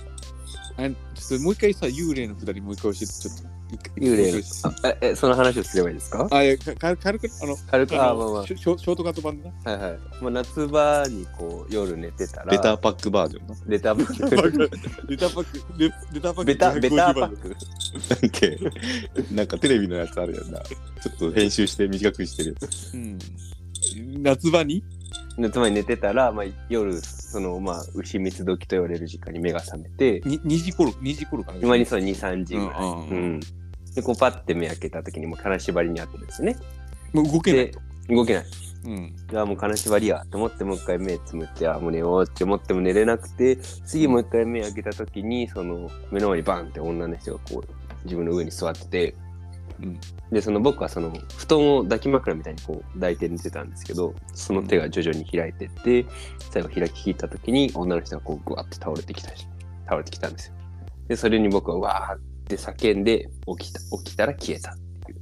[0.77, 3.56] あちょっともう一回さ、幽霊のくだりもう一回教えて、ちょっと。
[3.97, 4.41] 幽霊
[5.01, 6.27] え、えその話をすればいいですか？
[6.31, 9.53] あ、いや、か軽軽く、あの、軽く、あ、あのまあまショショートカット版でな。
[9.65, 9.69] あ。
[9.71, 9.99] はいはい。
[10.21, 13.55] まあ、夏場にこう、夜寝てたら、レターパックバージョンな。
[13.67, 15.07] レターパック。
[15.11, 16.45] レターパック、レレターパック。
[16.45, 17.35] ベタ、ベターパク。
[17.35, 17.55] ック。
[18.21, 18.57] なんけ、
[19.35, 20.59] なんかテレビのやつあるやんな。
[20.61, 22.93] ちょっと編集して短くしてるやつ。
[22.93, 23.19] うん。
[24.23, 24.83] 夏場に？
[25.37, 31.59] 夏場に寝てたら、まあ、夜、その、まあ、牛蜜時と言われる時間に目が覚めて、に2時頃、2時頃かな？
[31.59, 32.75] 今にそう2、3時ぐらい。
[32.79, 33.39] うんうんうん。
[33.93, 36.57] で、こうパッて目開けた時にもう金縛りにあってですよね。
[37.13, 37.71] もう動けない
[38.09, 38.45] 動けない。
[38.85, 38.95] うん。
[38.95, 49.15] いや、もう金縛りやと思ってもう一回目つむって、あ、もう寝ようって思っても寝れなくて、次もう一回目開けた時に、その目の前にバンって女の人がこう自分の上に座ってて、
[49.81, 49.99] うん
[50.31, 56.05] で、その僕はその布団を抱き枕みたいにこう抱いて寝てたんですけど、その手が徐々に開いてって、
[56.51, 59.47] 最後開き切った時に女の人がこうグワッて倒れてきたし、
[59.85, 60.53] 倒れてきたんですよ。
[61.07, 65.19] で、それに僕はわーって叫んで起きた、起きたら消えたっていう。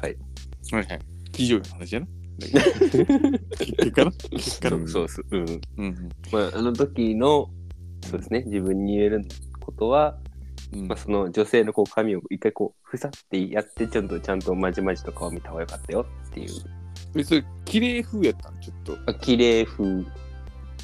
[0.00, 0.16] はい。
[0.72, 1.00] はいはい。
[1.32, 2.06] 非常に話やな。
[2.44, 5.26] 結果な結果そうそう。
[5.30, 5.40] うん。
[5.42, 7.48] うんうんまあ、あの時の、
[8.02, 9.24] そうですね、自分に言える
[9.60, 10.18] ことは、
[10.74, 16.50] うんまあ、その女性のこう髪を一回こう、ふさってやって、ちょっとちゃんとまじまじと顔見た方がよかったよっていう。
[17.16, 18.60] えそれ、綺麗風やったん？
[18.60, 18.98] ちょっと。
[19.06, 20.04] あ綺麗風。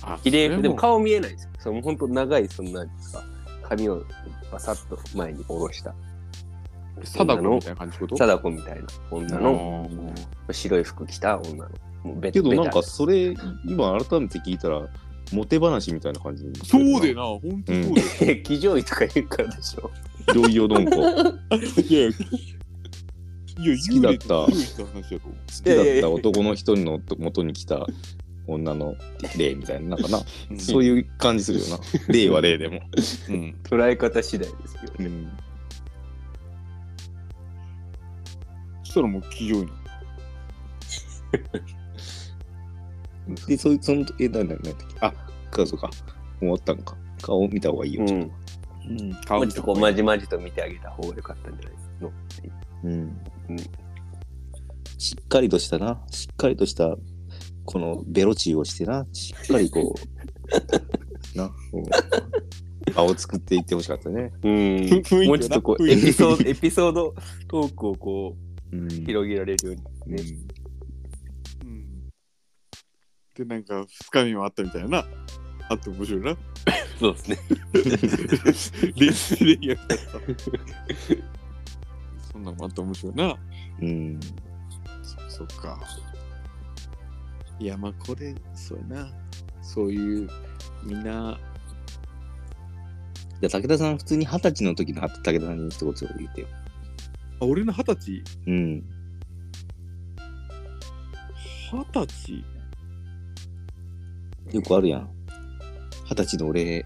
[0.03, 0.63] あ綺麗風。
[0.63, 1.51] でもそ顔見えないですよ。
[1.59, 3.23] その本当長い、そんなんですか。
[3.63, 4.05] 髪を
[4.53, 5.95] バサッと前に下ろした。
[7.03, 8.17] 貞子みたいな感じこと？
[8.17, 10.13] 貞子みたいな女のの。
[10.53, 11.71] 白い服着た女の。
[12.05, 13.35] もうベけどなんかベそれ、
[13.67, 14.89] 今改めて聞いたら、
[15.33, 16.55] モテ話みたいな感じに。
[16.65, 18.37] そうでな、ほんとそうで。
[18.37, 19.91] タ 騎乗位とか言うからでしょ。
[20.35, 20.97] いよいよどんこ。
[20.97, 21.03] 好
[21.83, 25.33] いや、いや、好きだった幽霊って話やろ。
[25.47, 27.87] きだった男の人の元に来た
[28.47, 28.97] 女の
[29.37, 30.23] 霊みたいな、なんかな、
[30.59, 31.79] そういう感じするよな。
[32.13, 32.81] 霊は霊でも。
[33.29, 33.57] うん。
[33.65, 35.07] 捉え方次第ですけどね。
[35.07, 35.33] うん。
[38.83, 39.73] そしたらもう騎乗位な。
[43.35, 44.85] で、そその、え、なんだ、なんだっけ？
[45.01, 45.13] あ、
[45.51, 45.91] か、そうか。
[46.39, 46.97] 終わったんか。
[47.23, 48.01] 顔見た方がいいよ。
[48.03, 48.07] うん。
[48.09, 48.31] ちょっ
[48.89, 49.11] うん。
[49.39, 52.15] もうちょっとこうまじまじと見てあげた方がよかったんじゃないのと
[52.85, 52.93] うん。
[52.93, 52.97] う
[53.55, 53.57] ん
[54.99, 55.99] しっかりとしたな。
[56.11, 56.95] しっかりとした、
[57.65, 59.07] このベロチーをしてな。
[59.13, 59.95] しっかりこ
[61.35, 61.55] う、 な、こ
[62.87, 64.31] う、顔を作っていってほしかったね。
[64.43, 67.15] うんもうちょっとこうエピソード、エピソード
[67.49, 68.37] トークをこ
[68.73, 69.73] う広げられるよ
[70.07, 70.23] うにね。
[70.23, 70.60] うん
[73.35, 75.05] で、なんか、深みもあったみたいな。
[75.69, 76.37] あって面白いな。
[76.99, 77.39] そうですね。
[78.97, 79.95] 冷静でやった。
[82.33, 83.37] そんなのもあって面白いな。
[83.81, 84.21] うん。
[85.29, 85.81] そっか。
[87.61, 89.13] いや、まあ、これ、そうやな。
[89.63, 90.29] そういう、
[90.83, 91.39] みんな、
[93.41, 96.47] じゃあ、武田さん、普通に二十歳の時の武田さんに一言言ってよ。
[97.41, 98.23] あ、俺の二十歳？
[98.47, 98.85] うん。
[101.73, 102.45] 二十歳？
[104.53, 105.11] よくあるやん。
[106.09, 106.85] 二十歳の俺、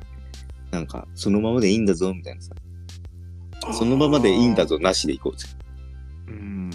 [0.71, 2.55] なんか、そのままでいいんだぞ、みたいなさ。
[3.73, 5.47] そのままでいいんだぞ、なしでいこうぜ。
[6.27, 6.71] うーん。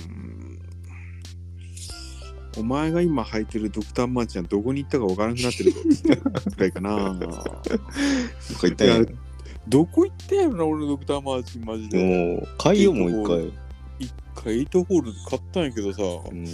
[2.58, 5.80] お前が今履いてるドクターマーチはどこに行ったかわからなくなってるぞ。
[6.56, 7.18] くらいかな。
[7.20, 7.28] こ
[8.64, 9.08] う言ったやん。
[9.68, 12.04] どこ行ったんやろな、俺のドクターマーチ、マジで。
[12.04, 13.54] もう、買いよ、もう一回。
[14.00, 16.46] 一回エイトホール買ったんやけどさ、うん。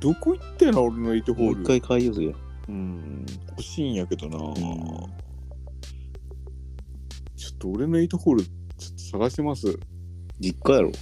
[0.00, 1.56] どこ行ったんやろ、俺のエイトホール。
[1.56, 2.45] もう一回買いよ、そりゃ。
[2.68, 4.36] うん、欲しいんやけどな。
[4.36, 4.54] ん
[7.36, 8.52] ちょっと俺のエイトホール、ちょっ
[8.92, 9.68] と探してます。
[9.68, 9.76] い
[10.40, 10.92] 実家やろ。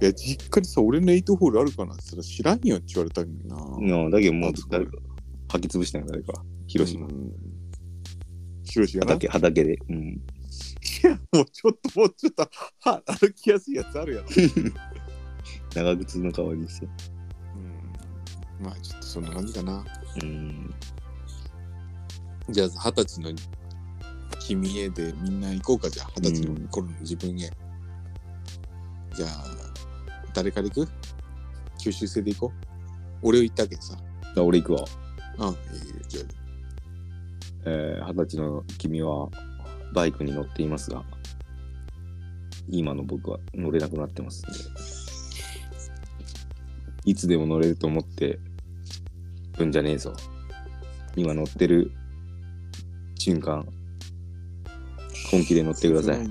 [0.00, 3.62] や、実家にさ、俺のエイトホールあるかなって言ったら知らんよって言われたんだな。
[3.62, 4.92] うん、だけどもう誰か、
[5.48, 6.44] 吐き潰したんや、誰か。
[6.66, 7.10] 広島う。
[7.10, 7.32] ん。
[8.64, 9.78] 広島な畑、畑で。
[9.88, 10.20] うん。
[11.32, 12.48] もうちょっと、もうちょっと、
[12.80, 14.28] は歩きやすいやつあるやろ。
[15.74, 16.86] 長靴の代わりにして。
[16.86, 18.64] うん。
[18.64, 19.84] まあ、ちょっとそんな感じかな。
[20.22, 20.74] うん。
[22.50, 23.32] じゃあ、二十歳の
[24.40, 27.50] 君へでみんな行こうか、じゃあ、二十歳の頃の自分へ。
[29.14, 29.44] じゃあ、
[30.32, 30.90] 誰から行く？
[31.80, 32.66] 九州制で行こう。
[33.22, 33.96] 俺を言ったけどさ。
[33.96, 34.84] じゃあ俺行くわ。
[35.38, 35.56] うん、いいよ
[36.08, 36.24] じゃあ。
[37.66, 39.28] えー、二十歳の君は
[39.94, 41.04] バイクに乗っていますが、
[42.68, 44.58] 今の僕は乗れなくなってますんで、
[47.04, 48.40] いつでも乗れると思って
[49.58, 50.12] るんじゃねえぞ。
[51.16, 51.92] 今乗ってる
[53.18, 53.66] 瞬間、
[55.30, 56.28] 本気で乗ってください。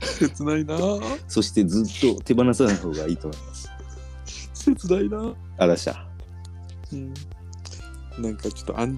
[0.00, 0.76] 切ないな。
[1.28, 3.68] そしてずっと手放さない方がいいと思います。
[4.54, 5.34] 切ないな。
[5.58, 6.06] あらした。
[6.92, 7.14] うん。
[8.18, 8.96] なんかちょっとあん、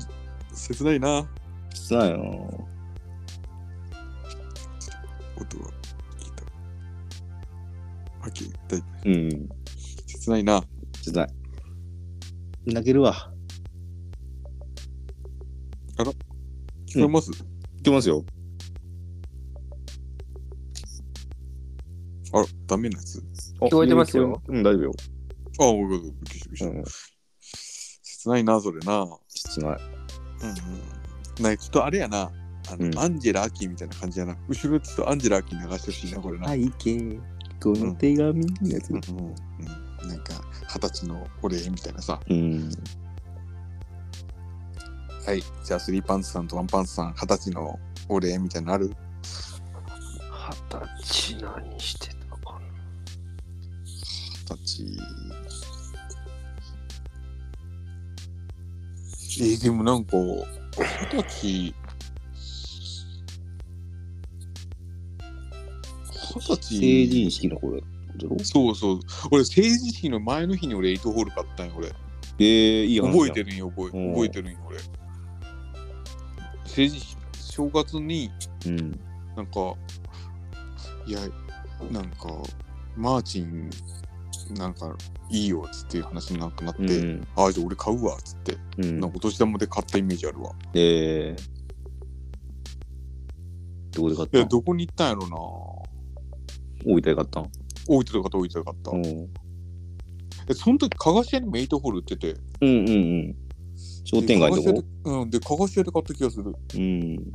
[0.52, 1.26] 切ないな。
[1.74, 2.18] しないよ。
[5.36, 5.70] 音は
[6.18, 6.44] 聞いた。
[8.20, 9.48] はっきり言ったうん。
[10.06, 10.62] 切ないな。
[11.02, 11.28] ちょっとない。
[12.66, 13.32] 泣けるわ。
[15.98, 16.14] 聞こ
[16.94, 18.24] えます、いけますよ。
[22.32, 23.18] あら、ダメなやつ。
[23.60, 24.40] 聞こえてますよ。
[24.46, 24.92] うん、大丈夫よ。
[25.58, 26.84] あ、おいおいおいびっくりしたびっくりしたうん。
[28.02, 29.00] 切ないな、それな。
[29.00, 29.78] うん切ない。
[31.38, 31.44] うん。
[31.44, 32.30] なんかちょっとあれやな。
[32.70, 34.36] あの、うんアンジェラ・アキみたいな感じやな。
[34.48, 36.46] 後ろちょっとアンジェラ・アキ流してほしいな、これな。
[36.46, 36.96] はい、け。
[37.60, 38.90] この手紙のやつ。
[38.90, 39.34] うんうんうん
[40.06, 40.40] なんか、
[40.72, 42.20] 二十歳のお礼みたいなさ。
[42.30, 42.70] うん。
[45.28, 45.42] はい。
[45.62, 48.88] じゃあ、スリーパンツさんとワンパンツさん、二十歳のお礼みたいなのある？
[48.88, 48.94] 二
[50.70, 52.60] 十歳何してたかな？
[53.84, 54.86] 二十
[59.36, 59.42] 歳。
[59.42, 60.38] えー、でもなんか、二
[61.18, 61.74] 十歳、
[66.24, 66.78] 二十歳。
[66.78, 67.86] 成人式の頃だ
[68.22, 68.38] ろ？
[68.42, 69.00] そうそう。
[69.30, 71.88] 俺、成人式の前の日に俺、エイトホール買ったんよ、俺。
[72.38, 74.78] えー、いい話覚えてるんよ、覚えうん覚えてるんよ、俺。
[76.78, 78.30] 成人式、正月に、
[78.66, 78.70] る。
[78.70, 79.00] うん。
[79.34, 79.74] なんか、
[81.06, 81.18] いや、
[81.90, 82.28] なんか、
[82.96, 83.68] マーチン、
[84.56, 84.96] なんか、
[85.28, 87.26] いいよっつっていう話になくなって、うん。
[87.34, 90.52] ああ、じゃあ俺買うわっつって、うんなんかお年玉で買ったイメージあるわ。
[90.74, 91.42] えー。
[93.90, 95.36] どこで買っいや、たどこに行ったんやろな
[96.86, 97.50] 大分で買ったん？
[97.88, 98.90] 大分とかと大分で買った。
[98.92, 99.04] うん。
[100.48, 103.36] え、その時、かがし屋にもエイトホール売ってて、うんうんうん。
[104.10, 104.84] 商店街のとこ？
[105.04, 106.54] うん、で、かがし屋で買った気がする。
[106.74, 107.30] うん。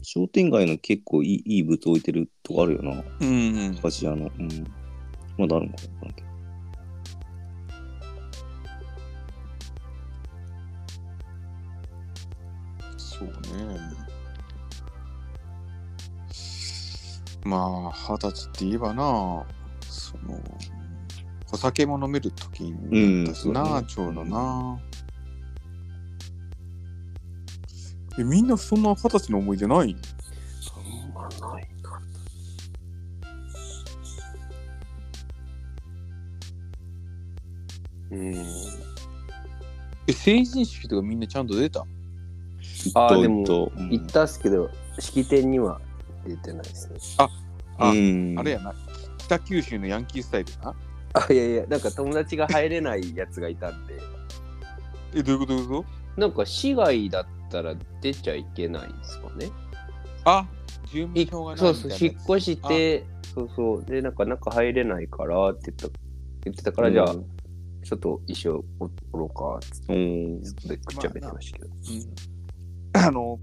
[0.00, 3.02] 商店街の結構いいいい物置いてるとこあるよな。
[3.20, 3.74] うん、うん。
[3.74, 4.30] 菓子屋の。
[4.38, 4.48] うん。
[5.36, 6.12] まだあるのかな
[12.96, 13.34] そうね。
[17.42, 19.02] まあ、二十歳って言えばな、
[19.80, 20.40] その、
[21.52, 24.78] お酒も飲める時になったしな、うんちょうどな。
[28.18, 29.96] え、みんなそんな二十歳の思い出ない？
[30.74, 31.22] あんま
[31.54, 32.00] ないか。
[38.10, 38.34] うん。
[40.06, 41.86] え、成人式とかみんなちゃんと出た？
[42.94, 45.80] あーでもとうん行ったっすけど、式典には
[46.26, 46.98] 出てないですね。
[47.18, 48.74] あうん、あれやな、
[49.18, 50.74] 北九州のヤンキースタイルやな。
[51.12, 54.00] あ、いやいや、なんか友達が入れないやつがいたんで、
[55.14, 55.84] え、どういうことどういうこ
[56.16, 59.46] なんか市外だったら出ちゃいけないんですかね？
[59.46, 59.52] と
[60.24, 60.46] あ、
[60.92, 65.98] 住民い票がないそうそう、引っ越して、そうそう、で、なんか中入れないからって言った
[66.44, 67.14] 言ってたから、うんじゃあ、
[67.84, 68.64] ちょっと一生お
[69.12, 70.42] おろうかっつっうん。
[70.42, 71.70] て、でくっちゃべってましたけど。
[71.70, 72.30] うん
[72.92, 73.38] あの、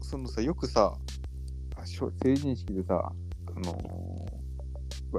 [0.00, 0.96] そのさ、よくさ、
[2.22, 3.12] 成人式でさ、
[3.56, 4.28] あのー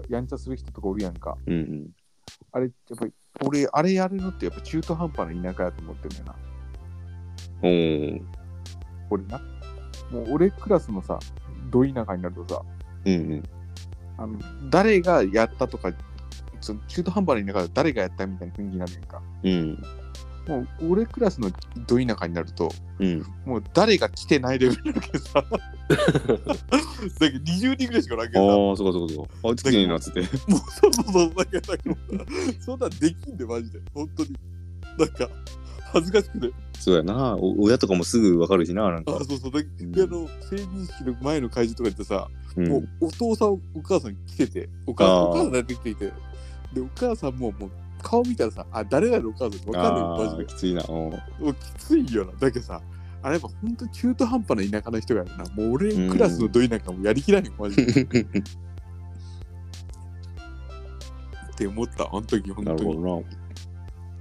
[0.07, 1.35] やんちゃする人とかおるやんか。
[1.45, 1.89] うんうん。
[2.51, 3.11] あれ、やっぱり、
[3.41, 6.35] 俺、あれやるのってやっぱ中途半端な田舎やと思ってるんだよな。
[9.11, 9.41] お俺な。
[10.11, 11.19] もう俺クラスのさ、
[11.69, 12.61] ど田舎になるとさ、
[13.05, 13.43] うんうん。
[14.17, 15.91] あの誰がやったとか、
[16.61, 19.21] その中途半端な田舎で誰がやったみたいな雰囲気になるやんか。
[19.43, 19.83] うん。
[20.49, 21.51] もう俺クラスの
[21.87, 23.23] ど田舎になると、うん。
[23.45, 25.45] もう誰が来てないレベルだけどさ。
[25.49, 25.57] だ
[25.89, 28.83] けど20人ぐらいしかおらんけああどさ。
[28.83, 29.49] ー、そうかそうかそうか。
[29.49, 30.19] あいつ来てねえなっつって。
[30.21, 31.97] もうそうそうそう、だけど、
[32.59, 33.79] そんなんできんで、マジで。
[33.93, 34.35] 本当に。
[34.97, 35.29] なんか、
[35.93, 36.51] 恥ずかしくて。
[36.79, 37.35] そうやな。
[37.35, 39.23] お親とかもすぐわかるしな、なんかあ、。
[39.23, 39.51] そうそう。
[39.51, 46.05] だけうんど、あの、成人式の前の会場とか行ってさ、うんもうお父さん、お母さん来てて、お母さん、お母さん出てきていて、
[46.73, 47.71] で、お母さんももう
[48.01, 50.45] 顔見たらさ、あ、誰々のお母さんわかんないよ、マジで。
[50.45, 50.83] きついな。
[50.87, 52.31] うんもうきついよな。
[52.33, 52.81] だけどさ、
[53.21, 55.43] あれやっぱ本当中途半端な田舎の人がやるな。
[55.55, 58.01] もう俺クラスのど田舎もやりきらんよ、マジで。
[58.01, 58.05] っ
[61.55, 63.25] て思った、あの時、本当に。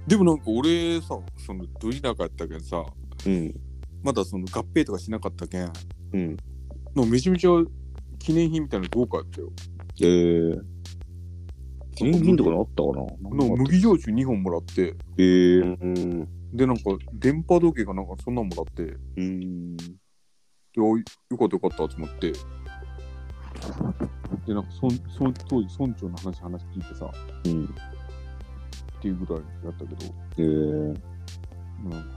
[0.07, 2.83] でもなんか俺さ、そのど田舎やったけんさ、
[3.25, 3.53] うん。
[4.03, 5.71] まだその合併とかしなかったけん、
[6.13, 6.37] うん。
[6.95, 7.51] なんかめちゃめちゃ
[8.17, 9.51] 記念品みたいなの豪華やったよ。
[10.01, 10.61] えー。
[11.99, 16.27] 記念品とかあったかななんか麦焼酎2本もらって、えー。
[16.53, 16.83] で、なんか
[17.13, 19.75] 電波時計がなんかそんなんもらって、うん。
[20.77, 22.31] おいよかったよかったと思って、
[24.47, 27.11] で、なんかそんその当時村長の話話聞いてさ、
[27.45, 27.65] うん。
[27.65, 27.67] っ
[29.01, 29.95] ていうぐらいやったけど、
[30.37, 30.87] えー。
[31.83, 32.07] なんか、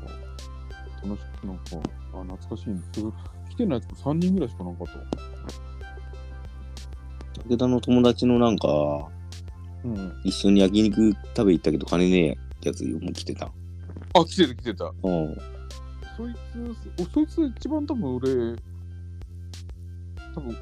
[1.02, 1.62] 楽しく、なんか、
[2.14, 2.80] あ、懐かしいな。
[2.92, 3.06] それ
[3.50, 4.92] 来てないやつ3人ぐらいしかなかった。
[7.48, 9.08] 武田の友達のなんか、
[9.84, 10.12] うん。
[10.24, 13.46] 一緒に焼肉食べ行ったけど金ねえやつも来てた。
[14.14, 14.84] あ、来てた来てた。
[15.02, 15.36] うん。
[16.16, 18.28] そいつ、おそいつ一番多分俺、
[20.34, 20.56] 多分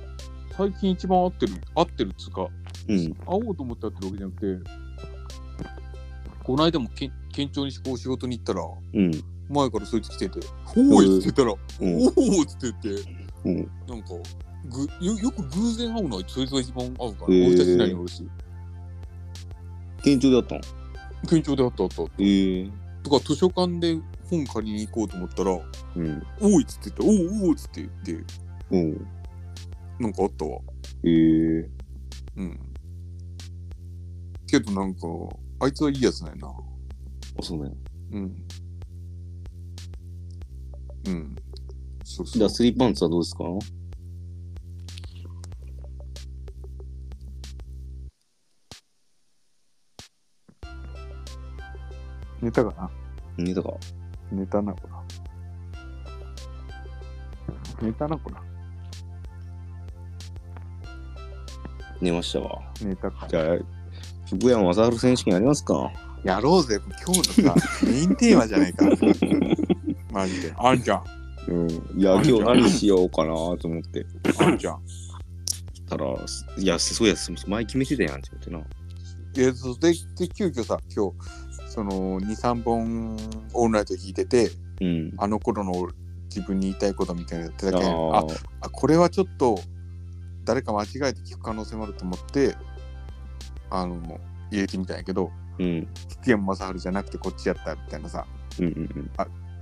[0.56, 2.48] 最近一番合ってる、合ってるっつうか、
[2.88, 3.14] うん。
[3.14, 4.70] 会おうと思って会ってるわけじゃなくて、
[6.42, 8.62] この間もけん県庁にこう仕事に行ったら、
[8.94, 9.10] うん。
[9.48, 10.40] 前からそいつ来てて、
[10.76, 13.10] おーいっつって言ったら、うんおーっつって言って、
[13.44, 13.56] うん。
[13.88, 14.08] なんか、
[14.66, 18.28] ぐよよく偶然会うのはそいつが一番会うから、へー俺たち内におるし、
[20.02, 20.60] 県庁であったの？
[21.28, 22.02] 県庁で会った会った。
[22.18, 22.70] えー。
[23.02, 25.52] とか図書館でフ本借りに行こうと思ったら、
[25.96, 26.22] うん。
[26.40, 28.24] おいっつって言って、おうおうっつって言って、
[28.70, 29.06] うん。
[29.98, 30.58] なんかあったわ。
[31.04, 31.70] ええ
[32.36, 32.60] うん。
[34.46, 35.00] けどなんか、
[35.60, 36.48] あいつはいいやつなんやな。
[36.48, 37.72] あ、そうね。
[38.12, 38.46] うん。
[41.06, 41.36] うん。
[42.04, 42.56] そうじゃあ、そう。
[42.56, 43.44] スリーパンツはどうですか？
[52.42, 52.90] 寝たかな
[53.36, 53.70] 寝たか
[54.32, 55.02] 寝たな、こら。
[57.82, 58.42] 寝たな、こら。
[62.00, 62.62] 寝ましたわ。
[62.82, 63.26] 寝たか。
[63.28, 63.58] じゃあ、
[64.28, 65.92] 福山雅治選手権やりますか
[66.24, 67.54] やろうぜ、今日のさ、
[67.86, 68.86] メインテーマじゃないか。
[70.12, 70.54] マジで。
[70.56, 71.04] あんちゃん。
[71.48, 71.70] うん。
[72.00, 74.06] いや、今日何しようかなと思って。
[74.38, 74.80] あんちゃん。
[75.88, 76.06] たら、
[76.58, 77.14] いや、そうや、
[77.46, 78.60] 前決めてたやんって思ってな。
[79.32, 81.14] で、そで、で急遽さ、今日、
[81.70, 83.16] その、2、3本
[83.54, 84.50] オールナイト弾いてて、
[84.80, 85.14] うん。
[85.18, 85.72] あの頃の
[86.24, 88.26] 自分に言いたいことみたいなのやってたけん、ああ
[88.62, 89.56] あ、これはちょっと、
[90.44, 92.56] 誰か間違えて聞く可能性もあると思って、
[93.70, 94.18] あの、
[94.50, 95.88] 入れてみたんやけど、うん。
[96.08, 98.26] 福山雅治じゃなくてこっちやったみたいなさ、
[98.58, 99.10] うんうん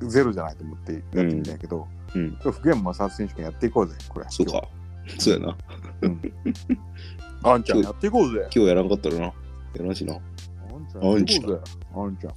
[0.09, 4.27] ゼロじゃないと思ってやってみたんやけど、うんうん福山雅治選手権やっていこうぜ、これ。
[4.31, 4.63] そうか。
[5.19, 5.57] そうやな。
[6.03, 6.21] うん。
[7.43, 8.49] あんちゃんやっていこうぜ。
[8.55, 9.23] 今日やらんかったらな。
[9.25, 9.33] や
[9.81, 10.15] らんしな。
[10.95, 11.61] あんちゃんやっていこうぜ。
[11.95, 12.34] あんちゃん。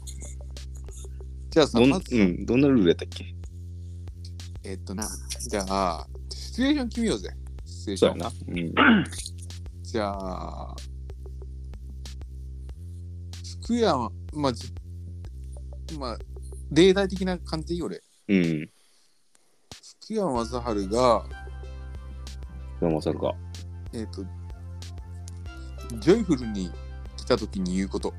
[1.50, 3.36] じゃあさ、どん,、まず、うん、どんなルールやったっけ？
[4.64, 5.08] えっとな、
[5.50, 7.30] じゃあ、シチュエーション決めようぜ。
[7.66, 8.20] シチュエーション。
[8.20, 8.82] そうやな。
[8.88, 9.04] うん。
[9.84, 10.76] じゃあ、
[13.64, 14.72] 福山、まあ、じ
[16.00, 16.18] まあ、
[16.72, 18.02] 例題的な感じでいいよ俺。
[18.30, 18.70] うん。
[20.00, 21.26] 福山雅治が、
[22.78, 23.36] 福山雅治か。
[23.94, 24.24] えっ、と、
[26.00, 26.72] ジョイフルに
[27.18, 28.14] 来た時に言うこと。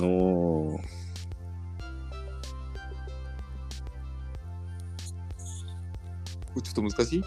[0.00, 0.78] おー。
[0.78, 0.82] こ
[6.56, 7.18] れちょっと難しい？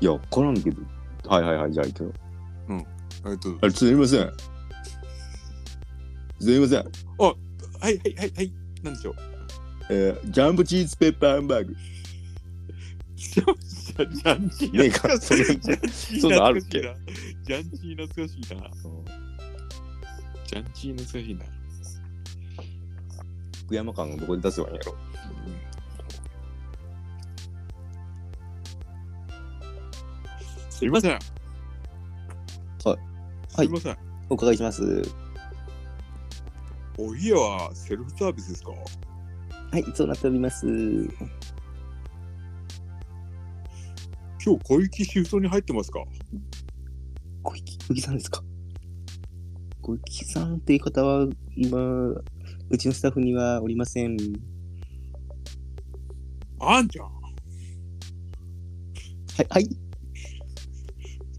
[0.00, 0.82] いや、わからんけど。
[1.26, 2.12] はいはいはい、じゃあ行くよ。
[3.26, 4.32] えっと、あれ、すみません。
[6.40, 6.78] すみません。
[6.80, 8.52] はいはいはいはい。
[8.82, 9.14] なんでしょう？
[9.90, 11.76] えー、ジャンボチーズペッパーハンバーグ。
[13.16, 16.80] ジャンジャンチーねえかそれジャンチーそんなんあるっけ？
[16.80, 18.70] 懐かしいなジャンチー懐かしいな。
[20.46, 21.44] ジャンチー懐かしいな。
[23.68, 24.94] 福山感どこで出せばいいんやろ？
[30.70, 31.10] すいません。
[31.12, 31.20] はい
[33.52, 33.98] すいません。
[34.30, 35.02] お伺いします。
[36.96, 38.70] お家はセルフサービスですか？
[38.70, 38.78] は
[39.78, 40.66] い、そうなっております。
[40.66, 41.12] 今
[44.56, 46.02] 日小雪シフトに入ってますか？
[47.42, 48.42] 小池小池さんですか？
[49.82, 51.78] 小池さんっていう方は今、
[52.70, 54.16] うちのスタッフにはおりません。
[56.60, 57.06] あんちゃん？
[57.06, 57.12] は
[59.42, 59.68] い、はい。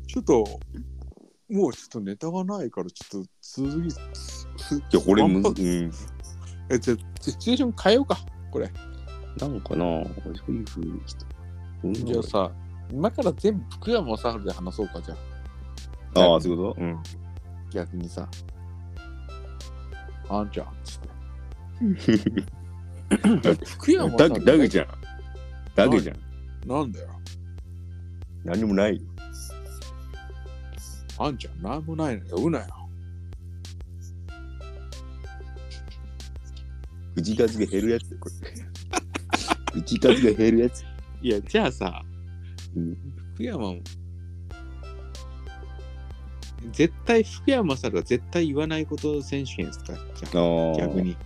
[0.07, 0.43] ちょっと、
[1.49, 5.91] もうちょっとネタがないから、ちょっと続き、すいや、これむ、ワンパうん。
[6.71, 8.17] え、じゃあシチュエーション変えようか、
[8.51, 8.71] これ。
[9.39, 10.11] なんかなそ
[10.47, 10.85] ういうふう
[11.83, 12.51] にじゃあさ、
[12.91, 15.15] 今から全部福山雅治で話そうか、じゃ
[16.15, 16.33] あ。
[16.33, 16.81] ああ、そういうこと？
[16.81, 16.97] うん。
[17.71, 18.27] 逆にさ。
[20.29, 21.09] あんちゃん、つって。
[23.65, 24.87] 福山雅だ治だけじゃん。
[25.75, 26.17] だけじゃん。
[26.67, 27.07] なんだよ。
[28.43, 29.01] 何もない。
[31.17, 32.65] あんちゃん、なんもないの呼ぶなよ。
[37.15, 38.29] 口数が減るやつこ
[39.75, 39.81] れ。
[39.81, 40.83] 口数が減るやつ。
[41.21, 42.01] いや、じゃあさ、
[42.75, 42.97] うん
[43.33, 43.79] 福山も、
[46.71, 50.87] 絶対、福山雅治が絶対言わないこと選手権ですかじゃあああ。
[50.87, 51.01] 逆。
[51.01, 51.17] に。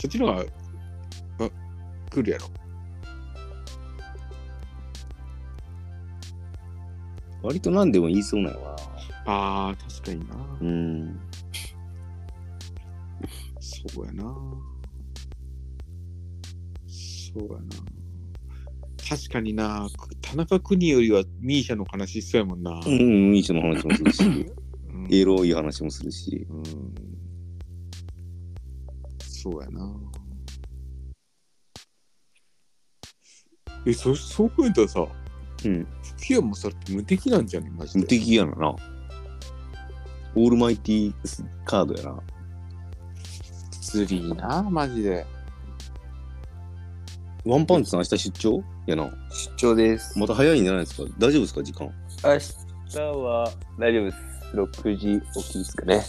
[0.00, 0.44] そっちの方が、
[1.40, 1.50] あ
[2.10, 2.46] 来るやろ。
[7.42, 8.76] 割と何でも言いそうなのは。
[9.26, 10.36] ああ、確かにな。
[10.62, 11.20] うん。
[13.60, 14.24] そうやな。
[16.86, 17.64] そうやな。
[19.06, 19.86] 確かにな、
[20.22, 22.70] 田中邦よりはミーシャの話しそうやもんな。
[22.70, 24.50] うん、うん、いい人の話もするし、うん
[25.12, 26.46] エロい話もするし。
[26.48, 27.19] うん
[29.42, 29.90] そうやな。
[33.86, 35.06] え、そ、そう考えたらさ、
[35.64, 35.86] うん。
[36.18, 38.00] 福山さんって無敵なんじゃねマジで。
[38.00, 38.68] 無敵やなな。
[38.68, 42.20] オールマイティーカードやな。
[43.80, 45.26] 釣りな、マジで。
[47.46, 49.10] ワンパンツさん明日出張やな。
[49.56, 50.18] 出張です。
[50.18, 51.08] また早いんじゃないですか？
[51.18, 51.90] 大丈夫ですか時間。
[52.22, 54.16] 明日は大丈夫です。
[54.54, 56.04] 6時起きですかね。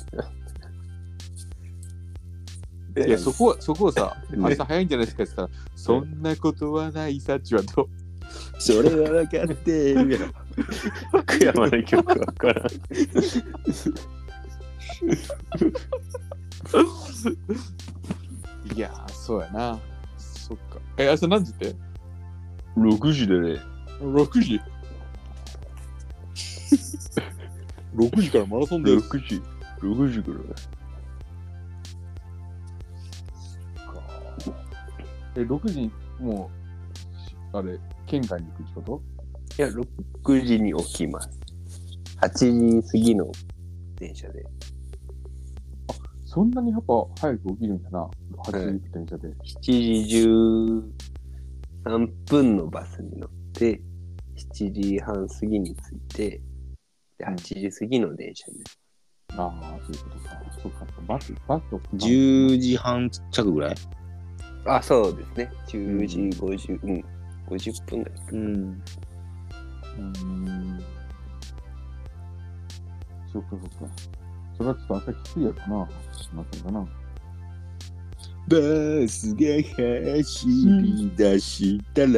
[2.98, 7.89] いや、そこは、そこはさ、うん朝早いんじゃないですかって言ったら、そんなことはないさっちはどう？
[8.60, 10.28] それは分かってるやろ。
[11.24, 12.68] 福山の曲わからん。
[18.76, 19.80] いやー、そうやな。
[20.18, 20.80] そっか。
[20.98, 21.76] え、朝何時って
[22.78, 23.60] ？6時でね。
[24.02, 24.62] ?6 時
[27.96, 29.08] ?6 時からマラソンです。
[29.10, 29.42] 6時。
[29.82, 30.38] 6時から
[35.36, 36.49] え、6時にも
[37.53, 39.01] う、あれ、県外に行くってこと？
[39.57, 41.29] いや、6時に起きます。
[42.21, 43.32] 8時過ぎの
[43.95, 44.45] 電車で。
[46.25, 48.09] そんなにやっぱ早く起きるんだな。
[48.38, 49.27] 8時行く電車で。
[49.27, 50.17] 7時
[51.84, 53.82] 13分のバスに乗って、
[54.38, 56.41] 7時半過ぎに着いて、
[57.17, 58.63] で8時過ぎの電車に。
[59.38, 60.41] ああ、そういうことか。
[60.61, 60.86] そうか。
[61.07, 61.84] バス、バスとか。
[61.93, 63.75] 10時半着ぐらい？
[64.66, 65.51] あ、そうですね。
[65.68, 67.05] 10時50、うん、
[67.47, 68.20] 50分ぐらい。
[68.32, 68.39] うん。
[68.39, 70.80] うーん。
[73.32, 73.93] そっかそっか。
[74.57, 75.89] それはちょっと朝きついやろな。
[76.36, 76.88] なんていうかな。
[78.47, 78.57] バ
[79.07, 79.43] スが
[80.18, 82.09] 走り出したら、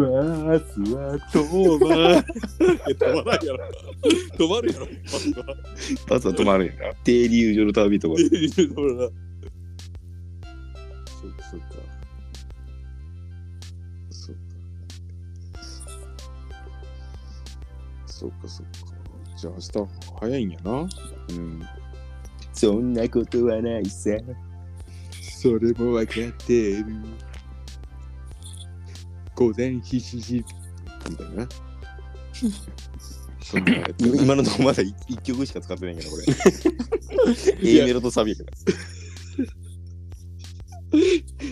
[0.00, 2.24] バスは止まる。
[2.96, 3.58] 止まらんやろ。
[4.38, 4.86] 止まるやろ。
[4.86, 5.44] バスは。
[6.08, 6.94] バスは止まるんやな。
[7.04, 8.14] 停留所の旅とか。
[8.14, 9.08] 止まるな。
[9.08, 9.29] そ
[18.20, 18.72] そっかそっか。
[19.34, 19.90] じゃあ明日
[20.20, 20.72] 早いんやな。
[21.30, 21.62] うん。
[22.52, 24.10] そんなことはないさ。
[25.22, 26.84] それも分かってる。
[29.34, 30.44] 午前7時
[31.08, 31.48] みたいな。
[33.42, 33.72] そんな
[34.22, 36.24] 今のところまだ1曲しか使ってないけど、これ。
[37.80, 38.50] A メロとサビやから。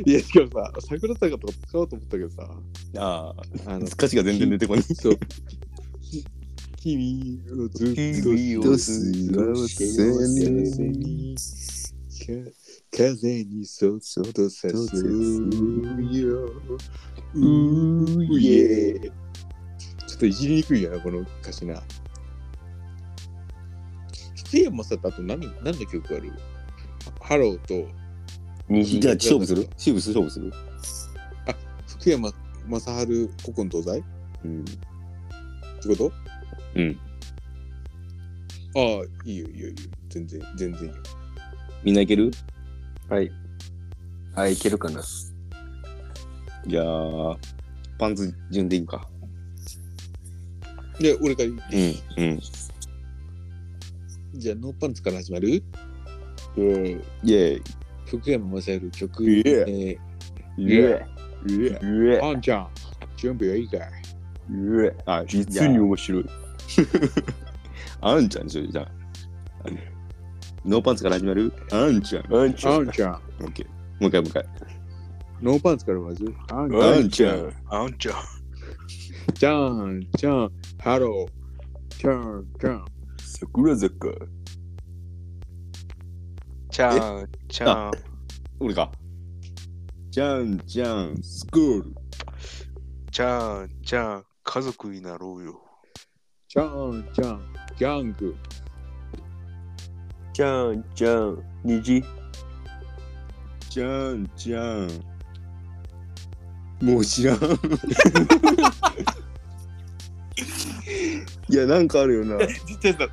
[0.04, 2.50] いや、しかもさ、桜坂とか使おうと思ったけどさ、
[2.98, 3.34] あ
[3.66, 4.82] あ、あの、歌詞が全然出てこない。
[4.82, 5.18] そう。
[6.80, 9.84] 君をずっと君を過ごせ
[10.50, 11.36] に
[12.96, 14.74] 風にそそとさすよ。
[17.34, 19.00] うーイエー
[20.06, 21.82] ちょっといじりにくいよな、この歌詞な。
[24.36, 26.32] 福山さんとあと何何の曲ある
[27.20, 27.74] ハローと
[28.70, 30.52] 2時じゃあ勝負する勝負する勝負する
[31.86, 34.04] 福山雅治古今東西
[34.44, 34.64] うん。
[34.64, 36.12] てこと
[36.78, 36.98] うん。
[38.76, 38.82] ああ、
[39.24, 39.74] いいよいいよいいよ。
[40.08, 40.94] 全然、全然いいよ。
[41.84, 42.30] みんないける？
[43.08, 43.30] はい。
[44.34, 45.02] あ、いけるかな。
[46.66, 47.36] じゃあ、
[47.98, 49.08] パンツ順でいくか。
[51.00, 52.30] で、俺から言ってうん。
[52.30, 52.40] うん。
[54.34, 55.48] じゃあ、ノーパンツから始まる？
[55.48, 57.00] イェーイ。
[57.24, 57.62] イェーイ。
[58.06, 59.30] 福山雅治曲。
[59.30, 59.98] イエーえ
[60.56, 61.06] イェー
[61.48, 61.52] イ。
[61.52, 62.20] イイェーイ。
[62.20, 62.68] ー、あんちゃん、
[63.16, 63.80] 準備はいいかい？
[63.80, 64.94] イェーイ。
[65.06, 66.26] あ、実に面白い。
[68.00, 68.88] あんちゃんでしょ、じゃあ。
[69.64, 69.76] あの
[70.64, 71.52] ノーパンツから始まる？
[71.72, 72.34] あんちゃん。
[72.34, 72.74] あんちゃん。
[72.74, 73.66] あんちゃん、オッケー。
[74.00, 74.46] もう一回もう一回。
[75.40, 76.34] ノーパンツからまず。
[76.50, 77.52] あんちゃん、あんちゃん。
[77.68, 78.14] あんちゃん。
[79.34, 82.84] じゃん、じゃん、ハロー、じゃん、じゃん。
[83.18, 84.08] 桜坂。
[86.70, 87.90] ちゃん、ちゃん。
[88.60, 88.90] 俺か。
[90.10, 91.94] じゃんじゃん、スクール。
[93.10, 94.24] ちゃん、ちゃん。
[94.42, 95.60] 家族になろうよ。
[96.48, 97.40] じゃん、じゃん、
[97.78, 98.34] ギャング。
[100.32, 101.42] じゃんじゃん。
[101.62, 102.02] 虹。
[103.68, 104.88] じゃんじゃん。
[106.80, 107.36] もう知らん。
[111.50, 112.38] いや、なんかあるよな。
[112.66, 113.08] 実はさ、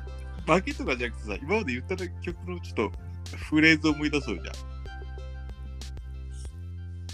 [0.54, 2.90] 負けとかじゃなくてさ、今まで言った曲のちょっと
[3.50, 4.54] フレーズを思い出そうじゃん。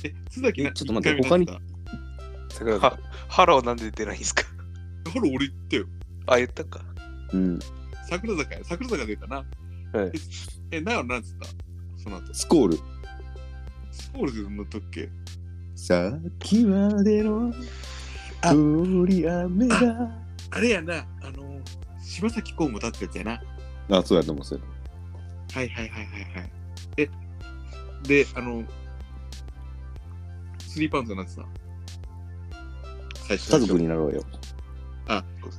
[0.05, 1.49] え、津崎なちょっと待って他に
[3.27, 4.45] ハローなんで出てないんすか
[5.03, 5.87] たハロー俺言ったよ。
[6.27, 6.81] あ、言ったか。
[7.33, 7.59] うん。
[8.09, 8.61] 桜坂や。
[8.65, 9.37] 桜坂出たな。
[9.37, 10.13] はい。
[10.71, 11.47] え、なよ、なんつった？
[12.03, 12.35] その後。
[12.35, 12.79] スコール。
[13.91, 15.11] スポールズの時っけ
[15.75, 17.53] さっきまでの
[18.41, 20.11] あ通り雨が。
[20.51, 21.61] あれやな、あの、
[22.03, 23.99] 柴咲コウも歌ってたやつやな。
[23.99, 24.65] あ、そうやと思う、そうや
[25.55, 26.51] はいはいはいはいはい。
[26.99, 27.11] え、
[28.05, 28.65] で、あの、
[30.59, 31.45] スリーパンツなんてさ、
[33.29, 34.25] 最初家族になろうよ。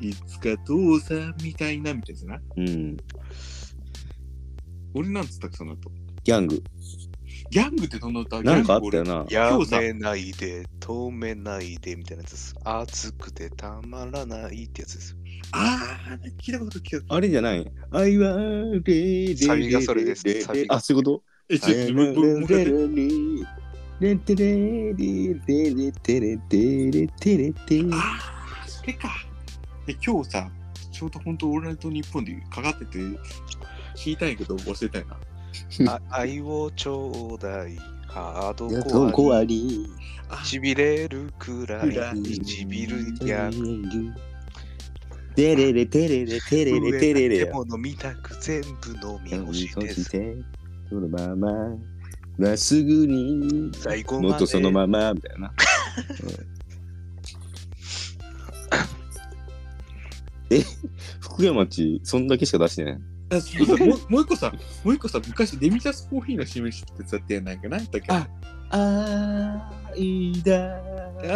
[0.02, 2.41] いつか父さんみたいなみたいなやつな。
[2.58, 2.98] うん。
[4.94, 5.91] 俺なんつったっけ、その後？
[6.24, 6.64] ギャング。
[7.50, 8.41] ギャングってどんな歌？
[8.41, 9.78] なんかあったよギャングな。
[9.78, 12.56] やめないで、止めないでみたいなやつです。
[12.64, 15.18] 熱くてたまらないってやつです。
[15.52, 17.16] ああ、聞いたこと聞いた。
[17.16, 17.72] あれじゃない？
[17.91, 21.24] 愛はレレサビがそれですサビがあ、そういうこと？
[21.50, 22.78] え、ちょっと、もうもうもう一回やって
[24.00, 28.20] レテレレレレテレテレテレテレあ
[28.64, 29.10] あ、それか。
[29.88, 30.49] え、今日さ、
[30.91, 32.99] ちょうど本当、オールナイトニッポンでかかってて、
[33.95, 35.17] 聞いたんやけど、忘れたよな。
[35.93, 37.77] あ愛をちょうだい、
[38.07, 39.43] ハードどコアこあ。
[39.43, 39.88] り
[40.29, 42.19] あしびれるくらくらい。
[42.19, 43.51] い唇や
[45.36, 48.67] テレレテレレテレレテレレでも飲みたく全部
[49.07, 50.11] 飲み干しです。
[50.89, 51.51] そのまま。
[52.38, 53.71] まっすぐに。
[53.73, 54.27] 最後まで。
[54.29, 55.13] もっとそのまま。
[55.13, 55.51] みたいな。
[60.50, 60.62] え
[61.20, 63.00] 福山町そんだけしか出してない？
[63.32, 63.88] あそうそう。
[63.88, 68.02] もうもう一個さ、もう一個さ、昔デミタスコーヒーの CM してたってなんか何だっけ？
[68.10, 68.28] あ
[69.96, 70.78] 愛だ。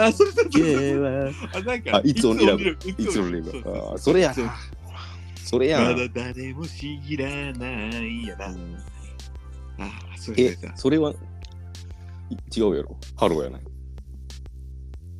[0.05, 4.33] あ、それそれそれそあ、なんか、あいつオンリラブいいつのレそうバーあそれや。
[4.33, 4.55] そうな
[5.43, 5.79] それや。
[5.81, 8.47] まんだ誰も知らないやな。
[9.79, 10.71] あ、それえそれ。
[10.75, 12.97] それはい違うやろ。
[13.15, 13.61] ハローやない。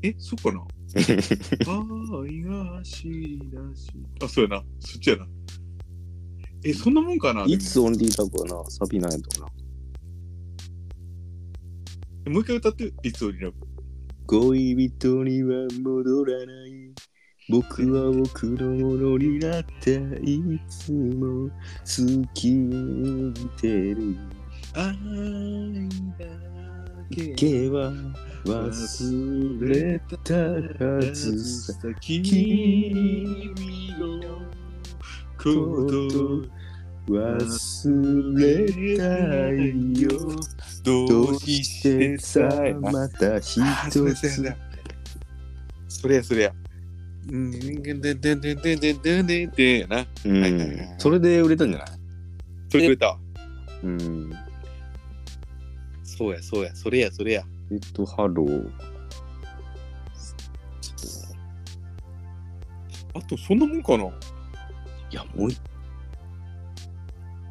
[0.03, 0.65] え、そっかな？
[0.95, 3.89] 愛がしだし。
[4.23, 4.63] あ、そうやな。
[4.79, 5.27] そっちやな。
[6.63, 9.47] え、そんなもんかないつオンリーラブはなサビなんやとな
[12.31, 13.55] もう一回歌って、いつオリラブ。
[14.27, 16.91] 恋人には戻らない
[17.49, 21.49] 僕は僕のものになったいつも
[21.85, 22.51] 好き
[23.55, 24.17] てる
[24.73, 24.83] 愛
[26.19, 26.46] だ
[27.09, 27.91] けは
[28.45, 30.33] 忘れた
[30.85, 33.53] はずさ君
[33.99, 34.39] の
[35.37, 36.57] こと
[37.09, 39.03] 忘れた
[39.53, 40.09] いよ
[40.83, 42.49] どうしてさ
[42.81, 44.55] また一つ
[45.87, 46.53] それやそれや。
[50.97, 51.87] それで売れたんじゃない
[52.69, 53.17] それで売れた
[53.83, 54.46] うん
[56.17, 56.75] そうやそうや。
[56.75, 57.43] それやそれや。
[57.71, 58.71] えっとハロー。
[63.13, 64.05] あとそんなもんかな？
[64.05, 64.09] い
[65.11, 65.57] やもうい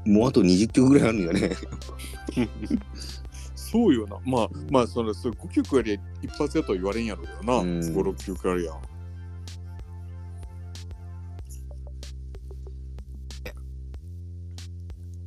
[0.04, 1.50] もうあと20曲ぐらいあるんよね。
[3.54, 4.18] そうよな。
[4.24, 7.58] まあまあそのそ5曲ありゃ一発やとは言われんやろうけどな。
[7.58, 7.80] うん。
[7.80, 8.80] 56曲あるやん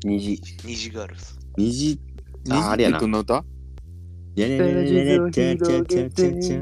[0.03, 0.41] 虹。
[0.65, 1.23] 虹ガールズ。
[1.57, 1.99] 虹
[2.51, 3.43] ああれやなえどんな歌
[4.35, 6.61] やれれれれれちゃちゃちゃちゃちゃ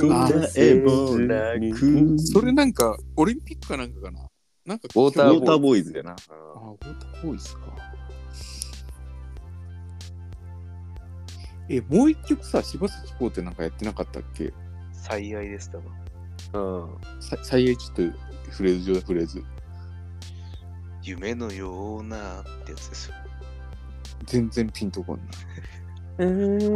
[0.00, 4.20] 答えもなくそれなんかオリンピックかなんかかな
[4.64, 7.60] なんかウォーターウォーターボーイズやなあウォーターボーイズか
[11.68, 14.52] えもう一曲さ柴咲コウってなんかやってなかったっけ
[14.92, 16.82] 最愛です、多分。
[16.82, 17.22] うん。
[17.22, 18.02] さ最愛ちょっと
[18.50, 19.44] フレーズ上だフレーズ
[21.06, 23.14] 夢のようなってやつですよ。
[24.24, 25.26] 全然ピンとこんない。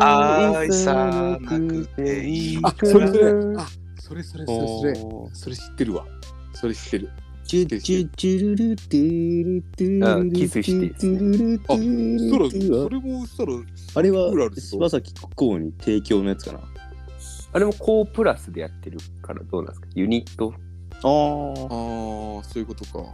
[0.01, 3.33] 愛さなくていいあそれそれ。
[3.59, 3.67] あ
[3.99, 4.95] それそれそれそれ。
[5.33, 6.07] それ知ってるわ。
[6.55, 7.11] それ知ってる。
[7.45, 13.53] チュチュチュルルティルティルキスしてティルルテあィそらルティそれもしたら
[13.97, 16.61] あれは柴咲コウに提供のやつかな。
[17.53, 19.89] あれも高プラスでやってるからどうなんですか？
[19.97, 20.55] ユニット？
[20.93, 23.05] あああそういうことか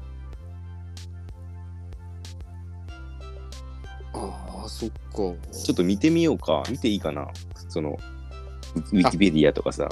[4.14, 4.96] ああそっか。
[5.14, 5.34] ちょ
[5.72, 6.62] っと見てみようか。
[6.70, 7.28] 見ていいかな。
[7.68, 7.98] その
[8.74, 9.88] ウィキペディアとかさ。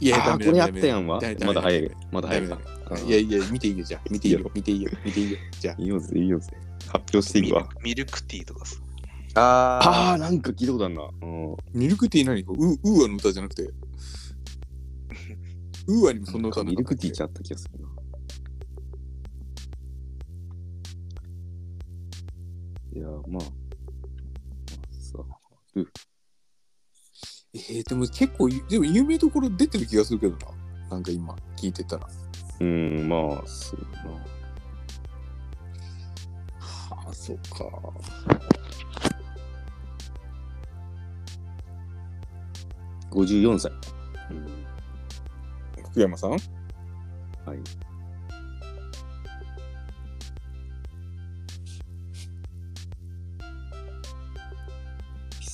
[0.00, 1.20] いあーこれあったやんわ。
[1.44, 1.90] まだ早い。
[2.10, 4.00] まだ早いいやいや見ていいよじゃあ。
[4.10, 4.50] 見ていいよ。
[4.54, 4.90] 見ていいよ。
[5.04, 5.38] 見ていいよ。
[5.60, 5.82] じゃあ。
[5.82, 6.38] いいよぜいいよ。
[6.38, 6.50] ぜ
[6.88, 7.68] 発表していくわ。
[7.82, 8.76] ミルクティーとかさ。
[9.34, 11.02] あああなんか聞いたことあるな。
[11.22, 11.56] うん。
[11.72, 12.40] ミルクティー何？
[12.42, 13.62] ウウーアの歌じゃなくて。
[15.86, 17.89] ウーアにもそんな歌ミルクティーちちゃった気がするな。
[22.92, 23.24] いや、まあ。
[23.28, 23.42] まあ
[24.90, 25.18] さ
[25.74, 25.92] る
[27.52, 30.52] えー、でも結構でも有名どころ出てる気がするけどな
[30.90, 32.08] なんか今聞いてたら
[32.60, 34.10] うん、まあ、そうだな。
[36.60, 37.64] ああそうか
[43.10, 43.72] 54歳。
[45.90, 46.30] 福山さん？
[46.30, 46.40] はい。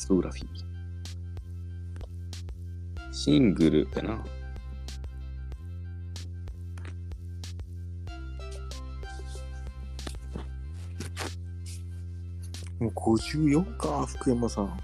[0.06, 0.46] ストグラフィー。
[3.12, 4.24] シングルやな。
[12.78, 14.78] もう54か福山さん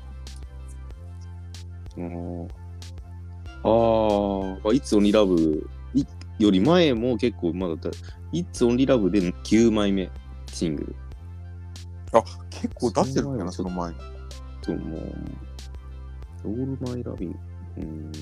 [1.99, 2.49] うんああ。
[3.63, 5.65] まあ、It's Only Love
[5.95, 6.05] い
[6.41, 7.91] より前も結構まだだ、
[8.33, 10.11] It's Only Love で9枚目
[10.49, 10.97] シングル。
[12.13, 14.12] あ、結構出してるんだな、その前に。
[14.63, 17.35] ともう、All My Loving。
[17.77, 18.13] うん。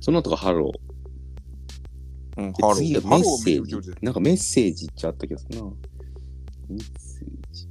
[0.00, 2.42] その後がハロー。
[2.42, 4.04] うん、で次がメッセージハロー。
[4.04, 5.70] なんかメッセージっちゃあったけどな。
[6.68, 7.68] メッセージ？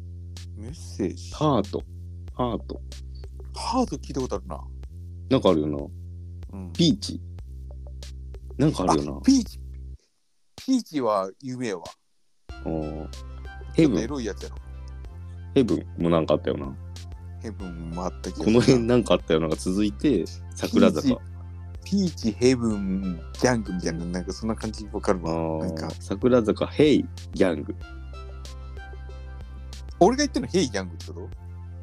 [0.57, 1.33] メッセージ。
[1.33, 1.83] ハート。
[2.33, 2.81] ハート。
[3.55, 4.63] ハード聞いたことあるな。
[5.29, 5.77] なんかあるよな。
[6.53, 7.19] うん、ピーチ。
[8.57, 9.21] なんかあるよなあ。
[9.21, 9.59] ピーチ。
[10.63, 11.83] ピーチは有名わ。
[12.65, 13.09] うん
[13.73, 14.07] ヘブン。
[14.07, 14.55] ロいやつやろ。
[15.55, 16.75] ヘブンもなんかあったよな。
[17.41, 18.43] ヘブンもあったけど。
[18.43, 20.25] この辺なんかあったようなのが続いて、
[20.55, 21.19] 桜坂。
[21.83, 25.65] ピーチ、ヘブン、ギャングみたいな、なんかそんな感じわかるあわ。
[25.65, 27.75] なんかー、桜坂、ヘイ、ギャング。
[29.99, 31.13] 俺が言ってるのヘイギャングってこ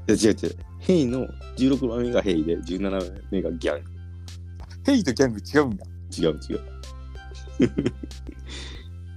[0.06, 0.14] と？
[0.14, 0.56] いや違う違う。
[0.78, 3.90] ヘイの16番目がヘイで、17番目がギャング。
[4.84, 6.30] ヘイとギャング違うんや。
[6.30, 6.60] 違う違う。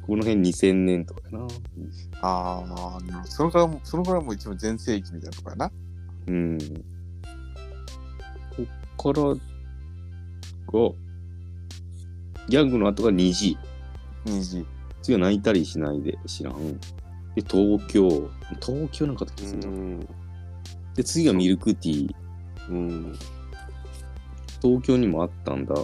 [0.06, 1.48] この辺2000年とかやな。
[2.22, 5.72] ああ、そのからも、そのからもう一番全盛期みたいなとこやな。
[6.28, 6.58] うん。
[8.56, 9.36] こっからが、
[12.48, 13.58] ギャングの後が虹。
[14.26, 14.66] 虹。
[15.02, 16.80] 次は泣いたりしないで知らん。
[17.36, 18.30] で、東京。
[18.62, 19.68] 東京なんかあった気がするな。
[19.68, 20.00] ん。
[20.96, 22.16] で、次がミルクティー。
[22.70, 23.14] うん。
[24.62, 25.76] 東京にもあったんだ。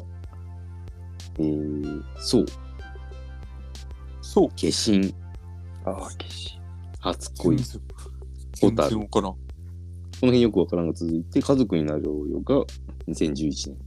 [1.39, 2.45] えー、そう。
[4.21, 4.49] そう。
[4.49, 5.13] 化身。
[5.85, 6.59] ああ、消し。
[6.99, 7.57] 初恋。
[7.57, 7.81] 全
[8.61, 9.07] ホタル
[10.25, 12.63] の辺よくわからんが続いて、家族になろうよが
[13.07, 13.77] 2011年。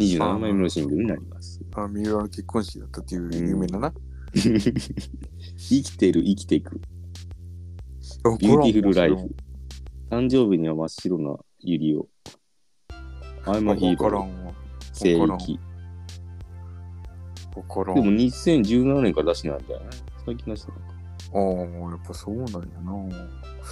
[0.00, 1.60] 27枚目のシングルになります。
[1.74, 3.94] あ、三浦の結婚式だったっていう有名なな。
[4.34, 6.80] 生きてる、生きていく。
[8.38, 9.16] ビューティフルライフ。
[10.10, 12.08] 誕生日には真っ白なユリを。
[13.46, 14.24] I am a hero。
[14.24, 14.52] んわ。
[14.92, 15.58] 聖域。
[17.54, 19.86] でも2017年から出してないんだよね。
[20.24, 20.89] 最近出してない
[21.32, 21.40] ああ、
[21.90, 22.60] やっぱそうなんやな。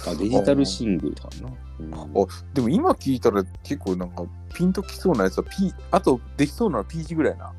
[0.03, 0.11] か。
[0.11, 1.49] あ、デジタルシングルとかな。
[1.49, 1.59] うん
[1.93, 7.53] あでも今聞いたら結構なんかピンときそうなやつはピあとできそうなのはピーチぐらいな。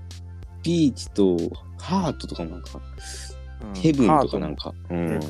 [0.62, 1.38] ピーチと
[1.78, 2.68] ハートとかもなんか、
[3.74, 4.74] ヘブンとかなんか。
[4.90, 5.20] うん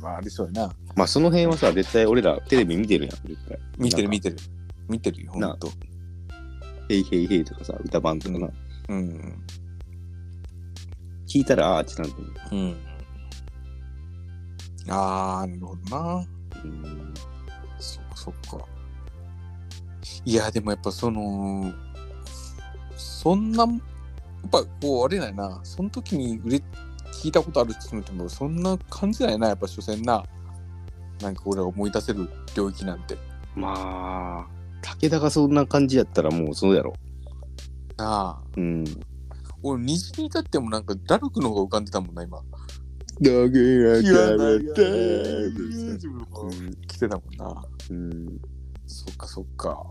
[0.00, 0.74] まあ、ありそうやな。
[0.96, 3.58] まあその辺はさ、絶対俺らテレビ見てるやん、絶対。
[3.78, 4.48] 見てる見ててる。
[4.88, 5.68] 見てるよ、ほなんと。
[6.88, 8.48] ヘイヘイヘイとかさ、歌番とかな。
[8.88, 9.42] うん。
[11.28, 12.76] 聞いたらあーってなんていうのうん。
[14.88, 16.26] ああ、なるほどな。
[16.64, 17.14] うん
[17.78, 18.66] そっかそっか。
[20.24, 21.72] いや、でもやっぱその、
[22.96, 26.62] そんな、やっぱこう、あれだよな、その時に売れ、
[27.12, 30.24] 聞いたことあるって言っても、そんな感じだよな、やっぱ所詮な。
[31.20, 33.16] なんか俺が思い出せる領域なんて。
[33.54, 34.46] まあ、
[34.82, 36.92] 武田がそんな感じやったらもうそうやろ。
[37.96, 38.42] なあ。
[38.56, 38.84] うん。
[39.62, 42.42] 俺、虹に至ってもなんか、ダルクの方が浮かんでたもんな、今。
[43.20, 44.44] だけが食べ
[46.42, 47.64] うん来てたもんな。
[47.90, 48.40] うん。
[48.86, 49.82] そっかそっか。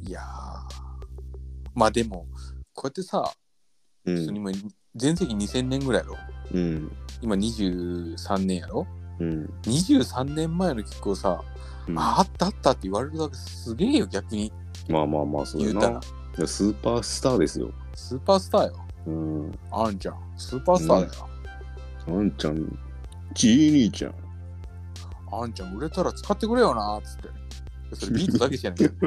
[0.00, 0.24] いやー。
[1.74, 2.26] まあでも、
[2.72, 3.30] こうやってさ、
[4.06, 4.36] うん。
[4.36, 4.50] 今、
[4.94, 6.16] 全盛期2000年ぐらいやろ？
[6.52, 6.92] うん。
[7.20, 8.86] 今23年やろ？
[9.20, 9.50] うん。
[9.64, 11.42] 23年前の曲をさ、
[11.88, 14.52] うんああったあったって言われるだけすげえよ逆に
[14.88, 16.00] まあまあまあ、そうやな。
[16.46, 17.70] スーパースターですよ。
[17.94, 19.58] スーパースターようん。
[19.70, 20.16] あんちゃん。
[20.36, 21.12] スーパースターだよ、
[22.08, 22.78] あんちゃん、
[23.34, 24.14] ちい兄ちゃん。
[25.32, 27.28] あんちゃん売れたら使ってくれよなつって。
[27.94, 29.06] それビートだけじゃない知って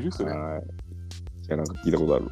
[0.00, 0.12] る？
[0.12, 0.62] それ、うんはい。
[0.62, 0.64] い
[1.48, 1.66] や、なん。
[1.66, 2.30] か聞いたことある。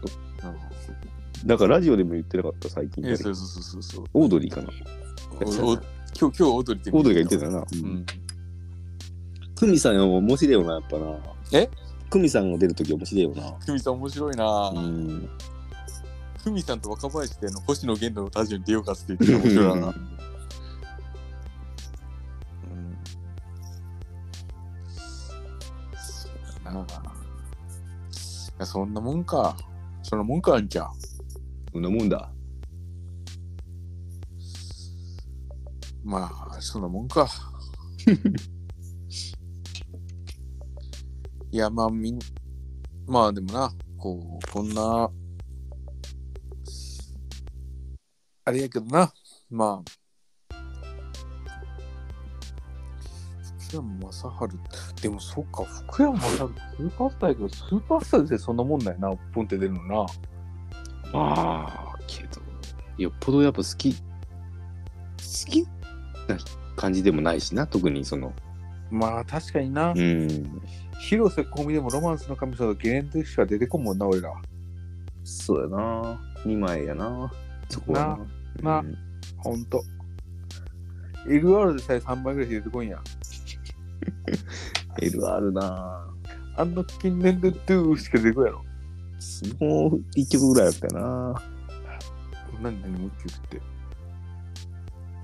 [1.47, 3.07] だからラジオでも言ってなかった、最近。
[3.07, 4.69] えそうそうそうそうオードリーかな？
[5.45, 5.81] おお今日
[6.21, 7.59] 今日踊りってオードリーが言ってたよな。
[7.59, 8.07] うん。
[9.55, 11.17] クミさん面白いよな、やっぱな。
[11.53, 11.71] え？
[12.11, 13.55] クミさんが出るとき面白いよな。
[13.65, 15.29] ふみさん面白いなうん。
[16.43, 19.95] ふみさんと若林での星野源のラジオに出ようかって言って面白いな。
[28.59, 29.57] いやそんなもんか。
[30.03, 30.91] そんなもんか、あんちゃん。
[31.73, 32.33] そんなもんだ。
[36.03, 37.29] まあ、そんなもんか。
[41.51, 42.19] いや、まあ、みん、
[43.07, 45.11] まあでもな、こう、こんな、
[48.45, 49.11] あれやけどな、
[49.49, 49.91] まあ、
[53.61, 54.13] 福山雅
[54.97, 59.95] 治、でもそっか、福山雅治、スーパースターやけど、スーパースターでそんなもんだよな、ポンって出るのな。
[61.15, 62.43] まあ、けど、
[62.99, 64.01] よっぽどやっぱ好き、好
[65.51, 65.63] き
[66.29, 66.37] な
[66.77, 68.35] 感じでもないしな、特にその、
[68.91, 69.93] まあ確かにな。
[69.93, 70.61] うん。
[70.99, 74.33] 広瀬香美でもロマンスの神様とゲレンデしか出てこんもんな、俺ら。
[75.25, 76.21] そうやな。
[76.45, 77.31] 2枚やな。
[77.69, 78.19] そこは
[78.63, 78.81] な。
[78.81, 78.97] なうん
[79.39, 79.83] ほんと。
[81.27, 83.01] LR でさえ3枚ぐらい出てこんや。
[85.01, 86.09] LR な。
[86.57, 88.65] あんな近年でドゥーしか出てこんやろ。
[89.61, 91.43] もう1曲ぐらいやったよな。
[92.61, 93.61] 何何もう一曲って。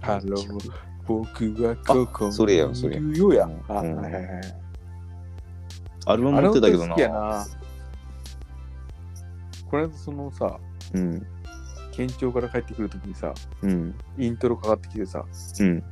[0.01, 0.71] ハロー、
[1.07, 3.51] 僕はここあそれやんそれにいるよや。
[3.69, 4.64] あ、うんはいはいはい。
[6.07, 7.01] アルバム持ってたけどな好き。
[7.01, 7.47] やな。
[9.71, 10.59] これそのさ、
[10.93, 11.27] うん。
[11.93, 13.33] 県庁から帰ってくるときにさ、
[13.63, 13.95] うん。
[14.19, 15.25] イントロかかってきてさ、
[15.61, 15.83] うん。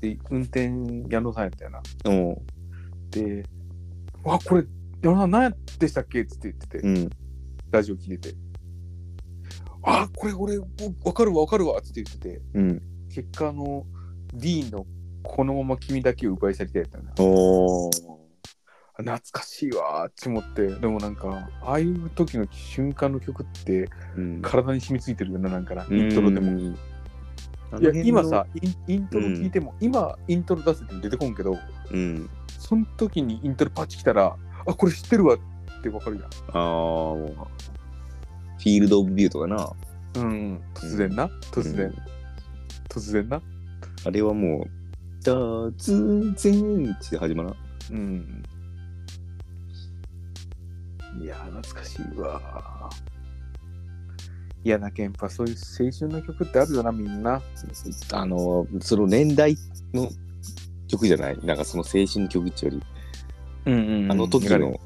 [0.00, 0.70] で運転
[1.08, 1.82] 矢野さんやったよな。
[2.06, 2.42] おう
[3.10, 3.44] で、
[4.24, 4.64] わ、これ、
[5.02, 7.10] 矢野さん何やでしたっけっつって言ってて、うん。
[7.70, 8.36] ラジオ聞いてて。
[9.82, 10.66] あ、これ俺、わ
[11.12, 12.82] かるわ、わかるわっつって言ってて、うん。
[13.08, 13.84] 結果あの、
[14.32, 14.86] ディーンの
[15.22, 17.12] このまま君だけを奪い去りたいやったよな。
[17.18, 18.21] おー。
[18.96, 24.42] 懐かしいわーって思って、でもなんか、ああいう時の瞬間の曲ってうん。
[24.42, 26.52] 体に染みついてるよな、なんかな、イントロでも。
[26.52, 26.76] うん。
[27.80, 28.46] いや、今さ、
[28.86, 31.58] イントロ聞いても、今、イントロ出せても出てこんけど、
[31.90, 32.28] うん。
[32.58, 34.36] その時にイントロパッチ来たら、
[34.66, 36.24] あ、これ知ってるわってわかるやん。
[36.26, 37.34] ああ、もう。
[38.58, 39.72] フィールド・オブ・ビューとかな。
[40.14, 41.94] うん、突然な、突然、うん
[42.90, 43.40] 突然な。
[44.04, 47.56] あれはもう、突然って始まらん？
[47.90, 48.42] うん。
[51.20, 52.90] いや、懐かしいわ。
[54.64, 57.42] いや、なけんぱ、そういう青春の曲ってあるよな、みんな。
[58.12, 59.56] あの、その年代
[59.92, 60.08] の
[60.88, 61.38] 曲じゃない？
[61.44, 62.82] なんかその青春の曲ってより、
[63.66, 64.78] うんうあの時のわ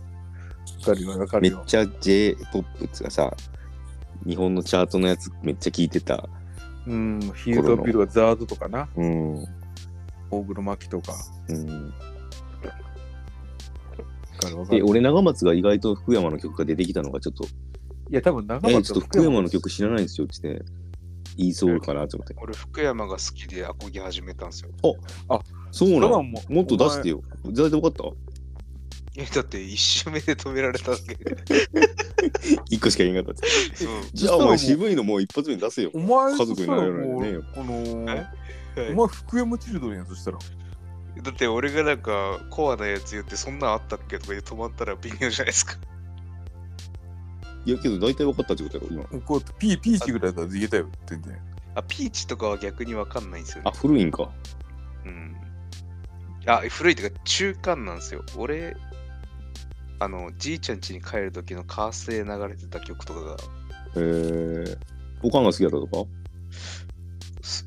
[0.85, 1.57] かるよ、わかるよ。
[1.59, 3.37] めっちゃ J-POP っていうかさ、
[4.27, 6.29] 日本のチャートのやつめっちゃ聞いてた。
[6.87, 9.35] うん、ヒールドビルはザードとかな、うん。
[10.31, 11.12] 大黒摩季とか。
[11.49, 11.93] うん、
[14.70, 14.87] で、る。
[14.87, 17.49] 俺、長松が意外と福山の曲が出てきたのがちょっと、い
[18.11, 20.61] や、多分長え、松ちょっと福山の曲知らないんですよって、ね、
[21.37, 22.34] 言いそうかなと思って。
[22.41, 24.70] 俺、福山が好きでアコギ始めたんですよ。
[25.72, 27.22] そうなのももっと出してよ。
[27.47, 28.05] 絶対分かった？
[29.18, 31.16] え、だって一周目で止められただけ。
[32.70, 33.43] 一個しか言えなかった
[34.12, 35.91] じゃあお前渋いのもう一発目に出せよ。
[35.95, 37.74] お前家族になれるのにねあの
[38.93, 40.39] お前福山チルドレンやんそしたら。
[41.22, 45.76] だって俺がなんかコアなやつ言ってそんなんあったっけとか言って止まったら微妙じゃないですか。
[47.64, 49.20] いやけど大体分かったってことやろ、今。
[49.20, 51.36] こうピーピーチぐらいだったらいけたよ、全然。
[51.74, 53.76] あ、ピーチとかは逆にわかんないんですよあ、ね。
[53.76, 54.30] 古いんか。
[55.04, 55.36] うん。
[56.46, 58.22] あ、古いっていうか中間なんですよ。
[58.36, 58.76] 俺、
[59.98, 63.36] あの、じいちゃん家に帰る時のカースで流れてた曲とかが、
[63.96, 64.78] えー、
[65.22, 65.96] おかんが好きだったとか？
[65.96, 66.26] す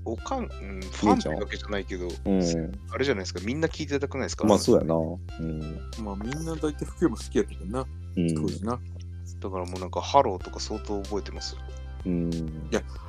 [0.05, 0.47] おかん、うん、
[0.81, 2.41] ファンってわけじゃないけど、うん。
[2.91, 4.45] あれじゃないですか、みんな聞いてたくないですか？
[4.45, 4.95] まあそうやな。
[4.95, 5.79] うん。
[6.03, 7.85] まあみんな大体福山好きやったけどな、
[8.17, 8.35] うん。
[8.35, 8.79] 当時な。
[9.39, 11.55] だからもうなんかハローとか相当覚えてます。
[12.05, 12.31] うん。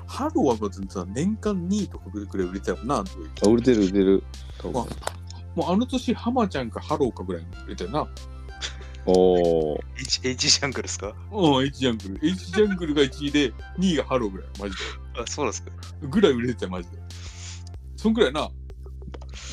[0.07, 3.17] ハローはまずさ、年間2位とかぐらい売れてたよな、あの時
[3.47, 4.23] あ、売れてる売れてる。
[4.65, 4.71] ま
[5.57, 8.09] もうあの年、ハマちゃんかハローかぐらい売れたよな。
[9.07, 9.79] おー。
[9.99, 11.15] H, H ジャングルですか？
[11.33, 12.29] うん、H ジャングル。
[12.29, 14.75] H ジャングルが1位で、2位がハローぐらい、マジ
[15.19, 15.71] あ、そうなんですか。
[16.01, 16.09] で。
[16.09, 16.99] ぐらい売れてたよ、マジで。
[17.97, 18.51] そんぐらいな。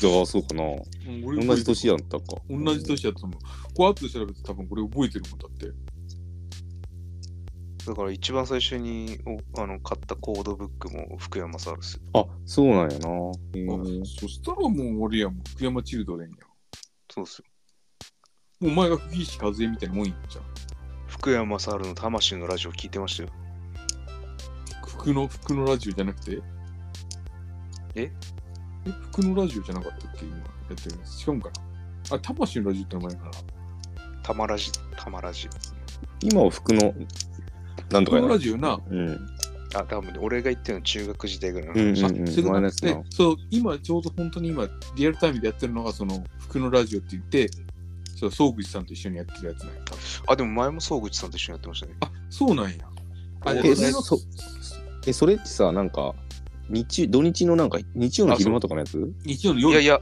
[0.00, 0.62] じゃあそうかな。
[0.62, 2.24] うん俺同じ年やったか。
[2.48, 3.32] 同じ年やったもん。
[3.32, 3.38] こ
[3.78, 5.72] う後で調べて多分これ覚えてるもんだって。
[7.86, 9.18] だから一番最初に
[9.54, 12.02] おあの買ったコードブックも福山さんですよ。
[12.12, 13.08] あ、そうなんやな。
[13.08, 15.42] へあーそしたらもう俺やもん。
[15.44, 16.36] 福山チルドレンや。
[17.10, 17.44] そうですよ。
[18.60, 20.16] もうお前が吹石一恵みたいなもんじゃん。
[21.06, 23.28] 福山さんの魂のラジオ聞いてましたよ。
[24.84, 26.42] 服の、服のラジオじゃなくて？
[27.94, 28.10] え？
[28.84, 30.24] え、服のラジオじゃなかったっけ？
[30.24, 30.42] 今や
[30.72, 31.24] ってるやつ。
[31.24, 31.50] 違うんか
[32.10, 32.16] な？
[32.16, 33.30] あ、魂のラジオって名前かな
[34.24, 35.48] たまらじ、たまらじ。
[36.20, 36.92] 今は服の、
[37.90, 38.22] なんとか服。
[38.22, 38.80] のラジオな。
[38.90, 39.28] うん。
[39.76, 42.02] あ、多分ね俺が言ってるの中学時代ぐらいのうん話。
[42.06, 42.26] うんうん。
[42.26, 43.04] それ前のやつなで。
[43.10, 47.48] そう、今ちょうど本当に今、リアルタイムでやってるのが、その、服のラジオって言って、
[48.18, 49.80] そう、総口さんと一緒にやってるやつなんや。
[50.26, 51.94] あ、でも前も総口さんと一緒にやってましたね。
[52.00, 52.76] あ、そうなんや。
[53.42, 54.18] あ、え、それのそ、
[55.06, 56.14] え、それってさ、なんか、
[56.68, 59.12] 日、土日のなんか、日曜の昼間とかのやつ？
[59.24, 59.72] 日曜の夜？
[59.72, 60.00] いやいや、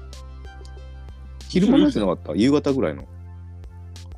[1.49, 2.35] 昼間のやつじゃなかった？
[2.35, 3.07] 夕方ぐらいの？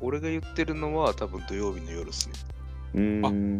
[0.01, 2.35] 俺が言ってるのは多分土曜日の夜ですね。
[2.95, 3.59] うーん。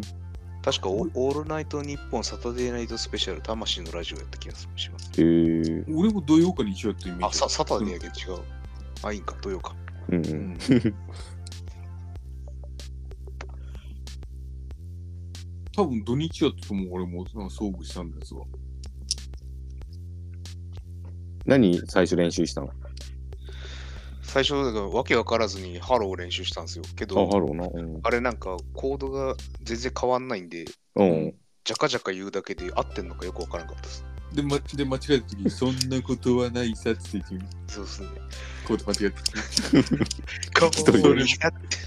[0.62, 5.10] 確かオオールナイトニッポンサタデーナイトスペシャル魂のラジオやった気がします。
[5.18, 5.84] へえ。
[5.94, 7.24] 俺も土曜か日曜やったイメージ。
[7.26, 8.42] あ、ササタデーやけど違う。
[9.02, 9.74] あ、いいんか、土曜か。
[10.08, 10.58] うん。
[15.76, 18.44] 多分土日やったと思う、俺も、その総口さんのやつは。
[21.46, 22.70] 何最初練習したの？
[24.22, 26.84] 最初、だからわけわからずにハローを練習したんですよ。
[26.96, 27.66] けあ、ど、ハローな。
[27.66, 28.00] うん。
[28.02, 31.34] あれなんかコードが全然変わんないんで、うん。
[31.64, 34.04] ジャカジャカ言うだけで合ってんのかよくわからんかったです。
[34.32, 37.40] で、ま、で間違えた時に、そんなことはないさって言ってる。
[37.66, 38.08] そうですね。
[38.66, 40.60] コード間違えた。
[40.60, 41.78] か一人でわいいなって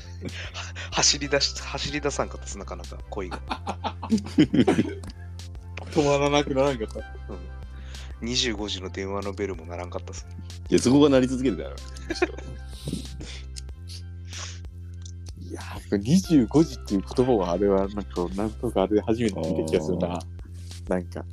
[0.91, 3.39] 走り出し、走り出さんかったです、なかなか恋が。
[5.91, 6.99] 止まらなくならんかった。
[8.25, 10.25] 25時の電話のベルもならんかったです。
[10.69, 11.75] いや、そこがなり続けてたよ。
[15.41, 20.19] いやー、25時っていう言葉はあれは、なんか、なんとかあれ初めて聞いた気がするなあ。
[20.87, 21.25] なんか、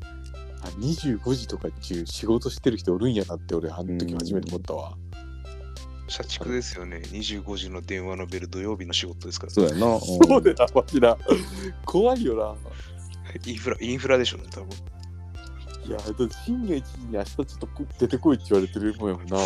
[0.63, 4.97] あ25時とかっていう仕事してる人おるんやなって俺、あの時初めて思ったわ。
[6.09, 7.03] 社畜ですよね。
[7.05, 9.53] 25時の電話のベル土曜日の仕事ですから。
[9.53, 9.87] そうやな。
[9.87, 11.17] うんそうでな、マジな。
[11.85, 12.55] 怖いよな。
[13.47, 14.69] インフラ、インフラでしょうね、多分。
[15.87, 19.39] いや、だって深夜1時に明日ちょっとこ出てこいって言われてるもんやもんな。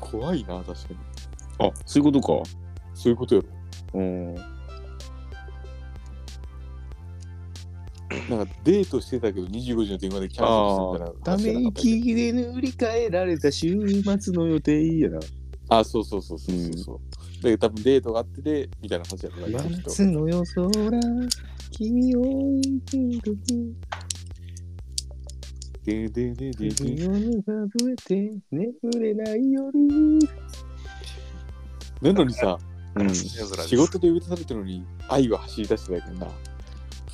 [0.00, 0.96] 怖いな、確かに。
[1.60, 2.50] あ、そういうことか。
[2.94, 3.48] そういうことやろ。
[3.94, 4.34] うん。
[8.28, 13.76] なんかデートしてたけど25時の電話でキャンセルあしたみあ、ため息で塗り替えられた週
[14.18, 15.20] 末の予定やな。
[15.68, 17.00] あ、そうそうそうそうそうそ
[17.40, 17.42] う。
[17.42, 21.00] で、多分デートがあってで、みたいな話やから、夏の夜空、
[21.70, 22.22] 君を
[22.92, 23.74] 見るとき、
[25.84, 29.72] ででででで君をぬかぶって眠れない夜。
[32.02, 32.58] なのにさ、
[32.96, 33.14] うん。
[33.14, 36.49] 仕事で許されてるのに愛は走り出してないけどな。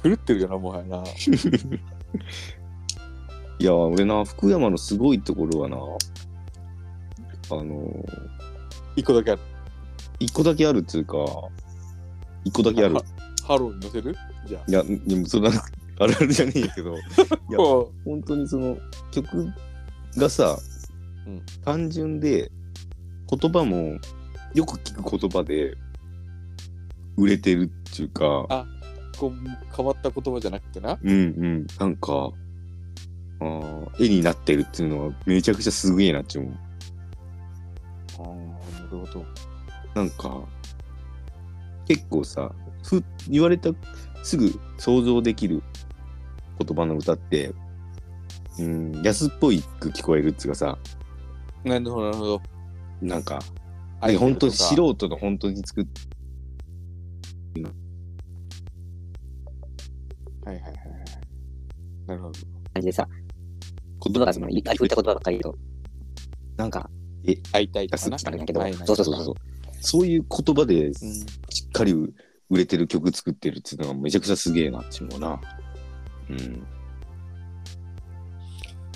[0.08, 1.02] 狂ってるよな、もはやな。
[3.58, 8.04] いや、俺な、福山のすごいところはな、あの、
[8.94, 9.40] 一個だけある。
[10.18, 11.16] 一個だけあるっつうか、
[12.44, 13.02] 一個だけあるは。
[13.44, 14.16] ハローに乗せる？
[14.46, 14.64] じゃあ。
[14.70, 15.54] いや、でもそれは
[15.98, 16.98] あるあるじゃねえけど、 い
[17.50, 18.76] やも本当にその
[19.10, 19.52] 曲
[20.16, 20.58] がさ、
[21.26, 22.50] うん単純で、
[23.28, 23.98] 言葉も
[24.54, 25.76] よく聞く言葉で
[27.16, 28.75] 売れてるっていうか、あう
[29.18, 29.32] こう
[29.74, 30.98] 変わった言葉じゃなくてな。
[31.02, 32.30] うんうん、なんか、
[33.40, 36.52] あー絵になってるっていうのはめちゃくちゃすげえなって思う。
[38.18, 39.24] ああ、なるほど。
[39.94, 40.40] なんか、
[41.86, 42.52] 結構さ、
[42.82, 43.70] ふ言われた
[44.22, 45.62] すぐ想像できる
[46.58, 47.52] 言葉の歌って、
[48.58, 50.78] うん、安っぽいく聞こえるっつうかさ、
[51.64, 52.42] なるほど、なるほど。
[53.00, 53.40] なんか、
[54.00, 55.84] あね、本当に素人の本当に作っ
[57.62, 57.85] はい
[60.46, 60.74] はいはいはい。
[62.06, 62.32] なるほど。
[62.72, 63.06] 感じでさ、
[64.02, 65.58] 言葉がその、いっぱい振った言葉ばっかり言うと、
[66.56, 66.88] なんか、
[67.52, 68.12] 会いたいとかな？
[68.12, 69.34] 安っちゃうんやけどそうそうそうそう
[69.80, 71.26] そういう言葉でうんし
[71.66, 75.40] っかり売れてる曲作ってるっていうのがめちゃくちゃすげえなっていうのな。
[76.30, 76.66] うん。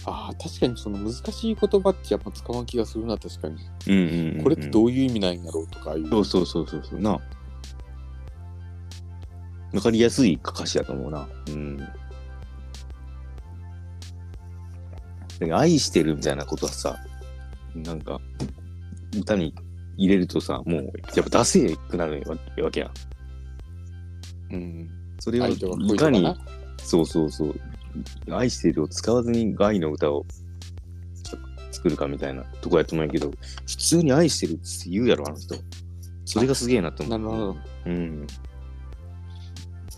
[0.06, 3.56] ああ、確かにその難しい言葉ってやっぱ使わん気がするな、確かに。
[3.88, 6.08] うんうんうんうんこれってどういう意味なんやろうとかいう。
[6.08, 7.18] そうそうそうそうそうな。
[9.72, 11.28] わかりやすい歌詞だと思うな。
[11.48, 11.76] うん。
[15.38, 16.98] で愛してるみたいなことはさ、
[17.74, 18.20] なんか、
[19.16, 19.54] 歌に
[19.96, 24.54] 入れるとさ、もう、やっぱダセーくなるわわけやん。
[24.54, 24.90] うん。
[25.18, 26.26] それをいかに
[26.82, 27.54] そうそうそう、
[28.30, 30.24] 愛してるを使わずに愛の歌を
[31.70, 33.30] 作るかみたいなとこやと思うんやけど、
[33.66, 35.54] 普通に愛してるって言うやろ、あの人。
[36.24, 37.18] それがすげえなって思う。
[37.18, 37.56] なるほど。
[37.86, 38.26] うん。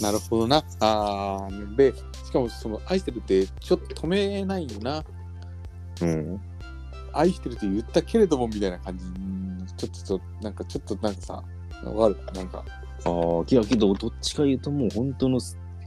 [0.01, 0.65] なるほどな。
[0.81, 1.95] ああ、で、
[2.25, 5.05] しかもその愛してるってちょっと止めないよな。
[6.01, 6.41] うん。
[7.13, 9.05] 愛してるって言ったけれどもみたいな感じ。
[9.77, 11.45] ちょっとちょっと、なんかちょっとなんかさ、
[11.85, 12.65] わかるなんか、
[13.05, 15.39] ああ、けど、けど、どっちか言うともう本当の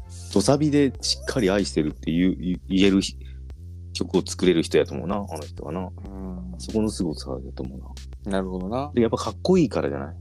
[0.07, 3.17] 土サビでしっかり愛してるって言う言言えるひ
[3.93, 5.79] 曲を作れる人やと思うな、あの人はな。
[5.79, 7.79] うん、そこの凄さだと思う
[8.29, 8.31] な。
[8.31, 8.91] なるほどな。
[8.93, 10.15] で、やっぱかっこいいからじゃない？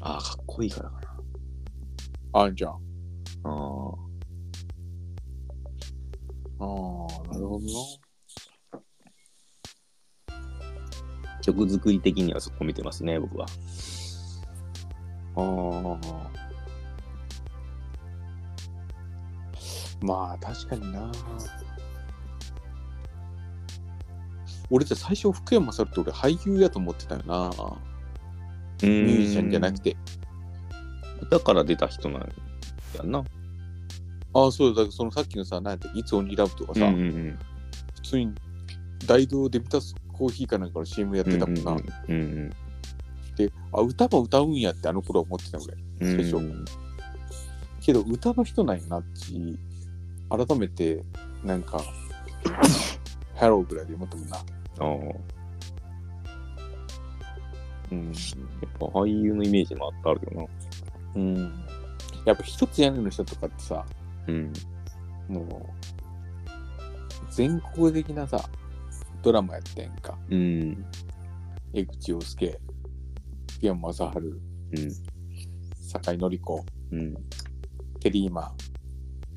[0.00, 2.40] ああ、かっこいいからかな。
[2.40, 2.85] あんじゃん。
[3.46, 4.06] ああ。
[6.58, 6.66] ああ、
[7.32, 7.72] なるほどな。
[11.42, 13.46] 曲作り的にはそこ見てますね、僕は。
[15.36, 16.46] ああ。
[20.02, 21.12] まあ、確かにな。
[24.68, 27.50] 俺じゃ最初、福山雅治って俺俳優やと思ってたよな。
[28.82, 29.78] ミミュージシャンじゃなく。
[29.78, 29.96] て。
[31.30, 32.32] だから出た人なん
[32.96, 33.24] やんな。
[34.36, 37.38] ああ、そうだ、だからそのさっきのさ、なんやったっけ It's Only Love とかさ、うんうん
[37.94, 38.34] 普通に
[39.06, 41.72] ダイドーデミタスコーヒーかなんかの CM やってたもんな。
[41.72, 42.50] うんうん
[43.36, 45.76] で、あ、歌も歌うんやってあの頃は思ってたぐらい。
[46.00, 46.16] うん。
[46.16, 46.64] 最初
[47.80, 51.02] けど、歌の人なんやなって、改めて、
[51.44, 51.80] なんか、
[53.36, 54.36] ハローぐらいで思ったもんな。
[54.36, 54.86] ああ。
[57.92, 58.06] うん。
[58.06, 58.14] やっ
[58.78, 60.48] ぱ俳優のイメージもあったあるよ
[61.14, 61.20] な。
[61.20, 61.36] うん。
[62.24, 63.84] やっぱ一つ屋根の人とかってさ、
[64.28, 64.52] うん。
[65.28, 65.48] もう、
[67.30, 68.48] 全国的なさ、
[69.22, 70.18] ドラマやってんか。
[70.30, 70.84] うん。
[71.72, 72.60] 江口洋介、
[73.52, 74.92] 福山雅治、うん。
[75.74, 77.14] 酒井紀子、うん。
[78.00, 78.56] テリーマン、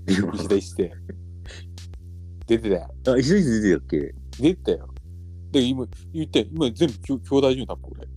[0.07, 0.91] 石田一世。
[2.45, 2.95] 出てたよ。
[3.07, 4.15] あ、一世出てたっけ？
[4.41, 4.93] 出てたよ。
[5.51, 8.07] で、今、言って、今全部きょ兄弟順多分俺。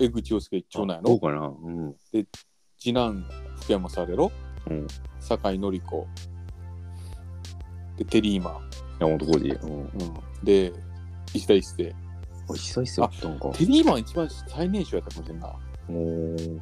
[0.00, 1.46] 江口洋介長男やろそうかな。
[1.46, 1.94] うん。
[2.78, 3.24] 次男、
[3.60, 4.32] 福山雅治やろ
[4.70, 4.86] うん。
[5.20, 6.06] 酒井紀子。
[7.96, 8.70] で、テリーマン。
[9.00, 9.50] 山本浩二。
[9.50, 9.80] うん。
[9.80, 9.90] うん、
[10.42, 10.72] で、
[11.32, 11.94] 石田一世。
[12.48, 13.48] あ、石田一世だったんか。
[13.50, 15.52] テリーマン一番最年少やったかもしれんな。
[15.88, 16.60] おー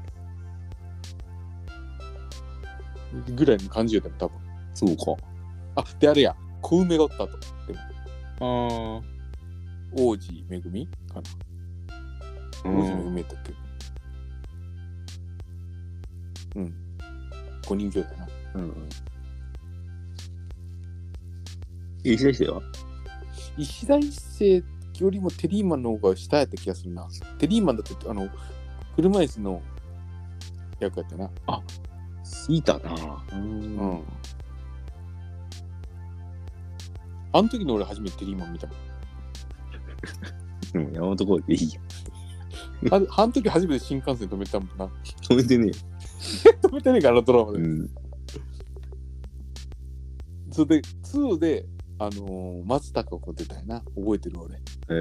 [3.37, 4.39] ぐらいの感じやったよ、多分。
[4.75, 5.23] そうか。
[5.77, 6.35] あ、で、あれや。
[6.63, 7.27] 小梅がおったと。
[7.27, 7.39] で
[8.41, 9.03] あも、
[9.93, 11.23] 王子めぐみかな。
[12.65, 12.69] あ。
[12.69, 13.53] 王子めぐみやったっけ
[16.57, 16.82] うん。
[17.73, 18.29] 5人兄弟な。
[18.55, 18.89] うん。
[22.05, 22.63] 石田一世は
[23.57, 24.65] 石田一世
[24.99, 27.09] よりもテリーマンの方が下やった気がするな。
[27.39, 28.29] テリーマンだって、あの、
[28.97, 29.63] 車椅子の
[30.81, 31.31] 役やったな。
[32.49, 33.25] いたな。
[33.33, 33.37] う。
[33.37, 34.03] うんん。
[37.35, 38.77] あの時の俺初めてテリーマン見たもん。
[40.75, 41.81] うん、山本浩二でいいよ。
[42.91, 44.91] ああの時初めて新幹線止めたもんな。
[45.23, 45.71] 止めてね
[46.63, 47.53] 止めてねえから、ドラマえ。
[47.55, 47.59] で。
[47.59, 47.91] うん。
[50.53, 51.67] それで、2で、
[51.99, 53.81] あのー、松たか子出たよな。
[53.97, 54.55] 覚えてる俺。
[54.57, 54.59] へ
[54.91, 54.95] え。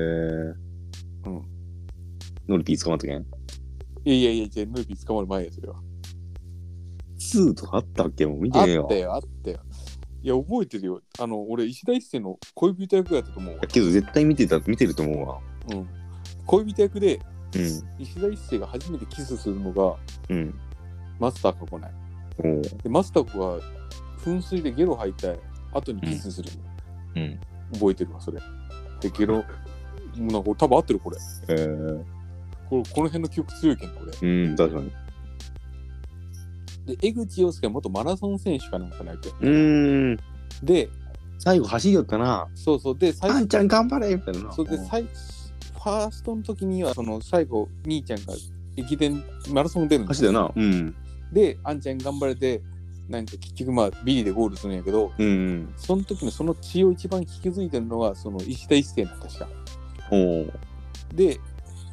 [1.25, 1.41] うん。
[2.47, 3.21] ノリピー捕まったけん。
[3.21, 3.23] い
[4.09, 5.75] やいやいや、じゃあ、ヌーピー捕まる前や、それは。
[7.19, 8.25] 2とかあったっけ？
[8.25, 8.87] もう見てあっねえよ。
[8.89, 9.59] たよ、あったよ。
[10.23, 11.01] いや、覚えてるよ。
[11.19, 13.61] あの、俺、石田一世の恋人役やったと思うわ。
[13.67, 15.39] けど絶対見てた、見てると思うわ。
[15.71, 15.87] うん。
[16.45, 17.19] 恋人役で、
[17.55, 17.61] うん。
[18.01, 19.97] 石田一世が初めてキスするのが、
[20.29, 20.53] うん。
[21.21, 21.91] 松たか子ない。
[22.43, 23.59] おうで、松たか子が
[24.23, 25.33] 噴水でゲロ吐いた
[25.71, 26.49] 後にキスする
[27.15, 27.21] の。
[27.21, 27.39] うん。
[27.73, 28.41] 覚えてるわ、それ。
[28.99, 29.43] で、ゲロ、も
[30.17, 31.17] うなんか多分合ってる、これ。
[31.49, 32.03] えー、
[32.69, 34.27] これこの辺の記憶強いけん、これ。
[34.27, 34.91] うん、確かに。
[36.87, 40.19] で、江口洋介は元マラソン選手かなんかの役やうーん。
[40.63, 40.89] で、
[41.37, 42.47] 最後走りよったな。
[42.55, 44.51] そうそう、で、最あんちゃん頑張れみたいな。
[44.51, 48.33] それで最ファーストの時にはその最後兄ちゃんが
[48.77, 50.61] 駅伝マラソン出るんです走ったよな。
[50.63, 50.95] うん。
[51.31, 52.61] であんちゃん頑張れて
[53.07, 55.73] なんか結局まあビリでゴールするんやけどうん。
[55.77, 59.47] その時のその血を一番引き継いでるのはその石田一世なん確か。
[61.13, 61.39] で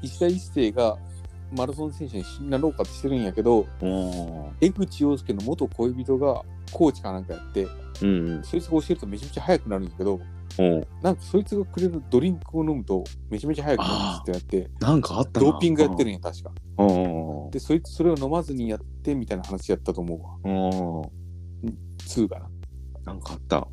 [0.02, 0.96] 石田一世が
[1.52, 6.42] マラソン選手になろうかとしてるんやけどお江口洋介の元恋人が
[6.72, 7.66] コーチかなんかやって
[8.02, 8.42] うん。
[8.44, 10.20] そいつが教えるとめちゃめちゃ速くなるんやけど。
[11.02, 15.46] なんかそいつがくれるドリンクを飲むとめちゃめちゃ速くなるってなってなんかあったな。
[15.46, 16.50] ドーピングやってるんや確か。
[17.50, 20.52] で、そいつそれを飲まずにやってみたいな話やったと思うわ。
[20.52, 21.10] おう。
[22.00, 22.50] 2かな。
[23.04, 23.66] なんかあった。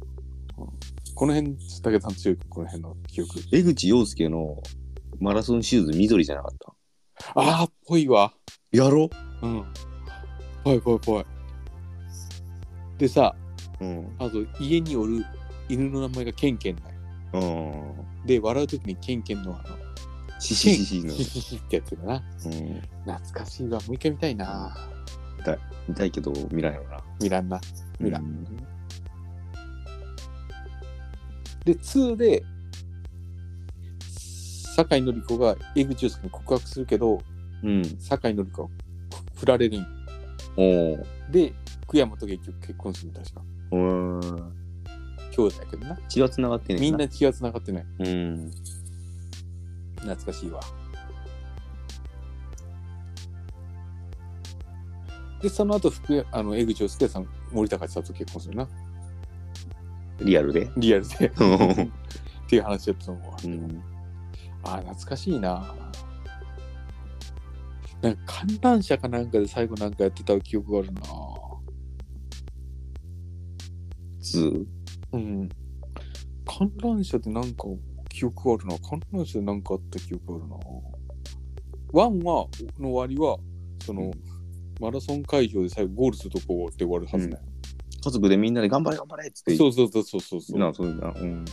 [1.16, 3.40] この辺、武田さん強いこの辺の記憶。
[3.52, 4.62] 江口洋介の
[5.20, 6.74] マラソンシューズ緑じゃなかった？
[7.36, 8.34] ああ、ぽいわ。
[8.72, 9.10] やろ？
[9.42, 9.66] うん。
[10.64, 11.26] ぽいぽいぽい。
[12.98, 13.36] でさ、
[13.80, 14.16] うん。
[14.20, 15.26] あと家におる
[15.70, 16.96] 犬の名前がケンケンない。
[17.34, 17.46] う
[18.24, 18.26] ん。
[18.26, 19.78] で、笑うときにケンケンのあの、
[20.40, 21.02] シシシ
[21.42, 22.24] シってやつだな。
[22.46, 22.82] うん。
[23.06, 23.80] 懐かしいわ。
[23.82, 24.76] もう一回見たいな。
[25.88, 26.98] 見たいけど見らんよな。
[27.22, 27.62] 見らんな。
[28.00, 28.46] 見らんうん
[31.64, 32.44] で、2で、
[34.76, 37.20] 酒井紀子が江口洋介に告白するけど、
[37.64, 37.84] うん。
[38.00, 38.70] 酒井紀子は
[39.36, 39.88] 振られるんよ
[40.58, 41.06] おう。
[41.32, 41.54] で、
[41.88, 43.42] 福山と結局結婚する確か。
[43.72, 44.65] うん。
[45.36, 45.98] 兄弟やけどな。
[46.08, 47.86] 血は繋がってねえみんな気が繋がってない。
[48.00, 48.52] うん。
[49.96, 50.62] 懐かしいわ。
[55.42, 58.68] で、その後、福山あの江口洋介さん、森高千里と結婚するな。
[60.22, 60.72] リアルで？
[60.78, 61.32] リアルで。
[61.40, 61.72] うん
[62.46, 63.38] っていう話やったと思うわ。
[63.44, 63.84] うん。
[64.64, 65.76] ああ、懐かしいな。
[68.02, 71.02] なんか観覧車かなんかで最後なんかやってた記憶があるな。
[74.22, 74.66] ツー
[75.16, 75.50] うん。
[76.46, 77.66] 観覧車でなんか
[78.10, 78.78] 記憶あるな。
[78.80, 80.58] 観覧車でなんかあった記憶あるな。
[81.92, 82.48] ワンは、
[82.80, 83.38] の終わりは、
[83.84, 84.12] その、うん
[84.82, 87.38] マラソン会場で最後ゴールするとこで終わるはずね。
[88.04, 89.56] 家族でみんなで頑張れ頑張れっつって。
[89.56, 90.60] そうそうそうそうそうそう。
[90.60, 91.14] なそうだ。
[91.18, 91.46] うん。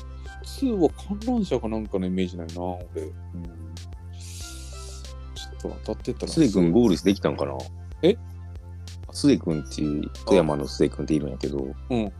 [0.42, 2.82] 2は観覧車かなんかのイメージないな、俺。
[2.82, 6.32] ちょっと当たってたら。
[6.32, 7.56] スエ君ゴールできたんかな？
[8.02, 8.18] え？
[9.12, 9.82] スエ君って
[10.24, 11.58] 富山のスエ君っているんやけど、
[11.90, 12.12] うん。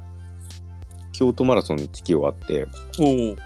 [1.23, 2.67] 京都マラソンに適用あって、
[2.99, 3.37] おお。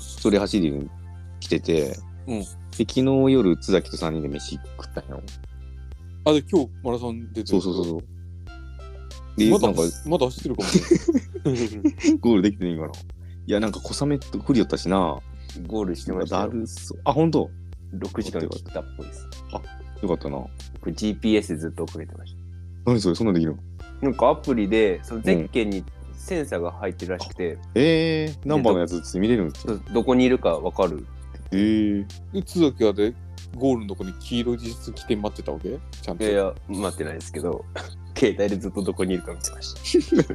[0.00, 0.90] それ走りに
[1.38, 1.96] 来てて、
[2.26, 3.02] うん昨日
[3.32, 5.22] 夜、津崎と3人で飯食ったんやろ。
[6.24, 8.02] あ、で、今日マラソン出てるそうそうそうそう。
[9.38, 10.68] で、まだなんか、まだ走ってるかも
[11.54, 12.18] ね。
[12.20, 12.88] ゴールできてねえかな。
[12.88, 12.92] い
[13.46, 15.16] や、なんか小雨と降りよったしな。
[15.66, 16.50] ゴールしてましただよ。
[16.50, 17.00] るそう。
[17.04, 17.48] あ、ほんと
[17.94, 19.26] 6時間切ったっぽいです。
[20.02, 20.36] よかったな。
[20.36, 20.50] こ
[20.84, 22.36] れ GPS でずっと遅れてまし
[22.84, 23.58] 何それ、そんなんできるの？
[24.00, 24.06] た。
[24.06, 25.84] なんかアプリで、そのゼッケンに
[26.26, 29.78] センサーが入ってるらしくて、えー、ナンバーのやつって見れるんですよ。
[29.92, 31.06] どこにいるかわかる。
[31.52, 33.14] えー、で、津崎はで、
[33.54, 35.78] ゴールのとこに黄色い実質着て待ってたわけ？
[36.02, 36.24] ちゃんと。
[36.24, 37.64] いやいや、待ってないですけど、
[38.18, 40.34] 携帯でずっとどこにいるか見てました。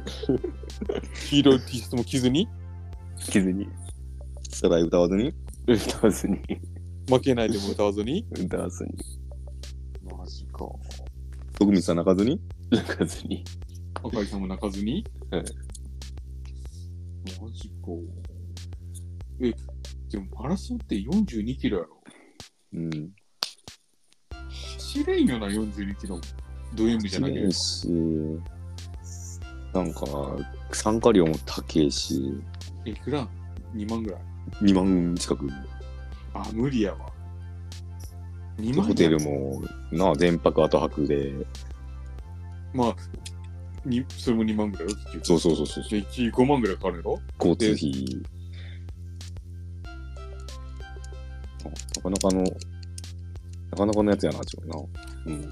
[1.28, 2.48] 黄色い T シャツも着ずに、
[3.18, 3.68] 気づに、
[4.50, 5.34] さらい歌わずに？
[5.66, 6.38] 歌わずに、
[7.08, 8.26] 負けないでも歌わずに？
[8.32, 8.90] 歌わずに、
[10.18, 10.58] マジか。
[11.58, 12.40] 徳光さん泣かずに？
[12.70, 13.44] 泣かずに。
[14.02, 15.04] 赤井さんも泣かずに？
[17.24, 17.74] はいマジか。
[19.40, 19.52] え、
[20.10, 22.02] でもマラソンって42キロやろ？
[22.74, 23.10] うん。
[24.40, 26.20] 走れんよな、42キロ。
[26.74, 27.50] ド M じゃなきゃ。
[27.50, 27.88] し、
[29.72, 30.04] なんか、
[30.72, 32.40] 参加料も高いし、
[32.84, 33.28] いくら
[33.74, 34.20] ?2 万ぐらい
[34.62, 35.48] ？2万近く。
[36.34, 37.12] あ、無理やわ。
[38.58, 41.32] 2万ホテルも、なあ、全泊後泊で、
[42.74, 42.96] まあ、に
[44.16, 44.96] それも2万ぐらいよ。
[45.22, 47.20] そうそうそうそう、で、1 5万ぐらいかかるやろ？
[47.38, 48.22] 交通費。
[52.04, 55.34] あなかなかの、なかなかのやつやな、ちょっとな。
[55.34, 55.50] うん。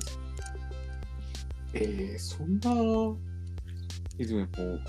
[1.75, 3.17] えー、そんな、
[4.19, 4.81] え、でもこう、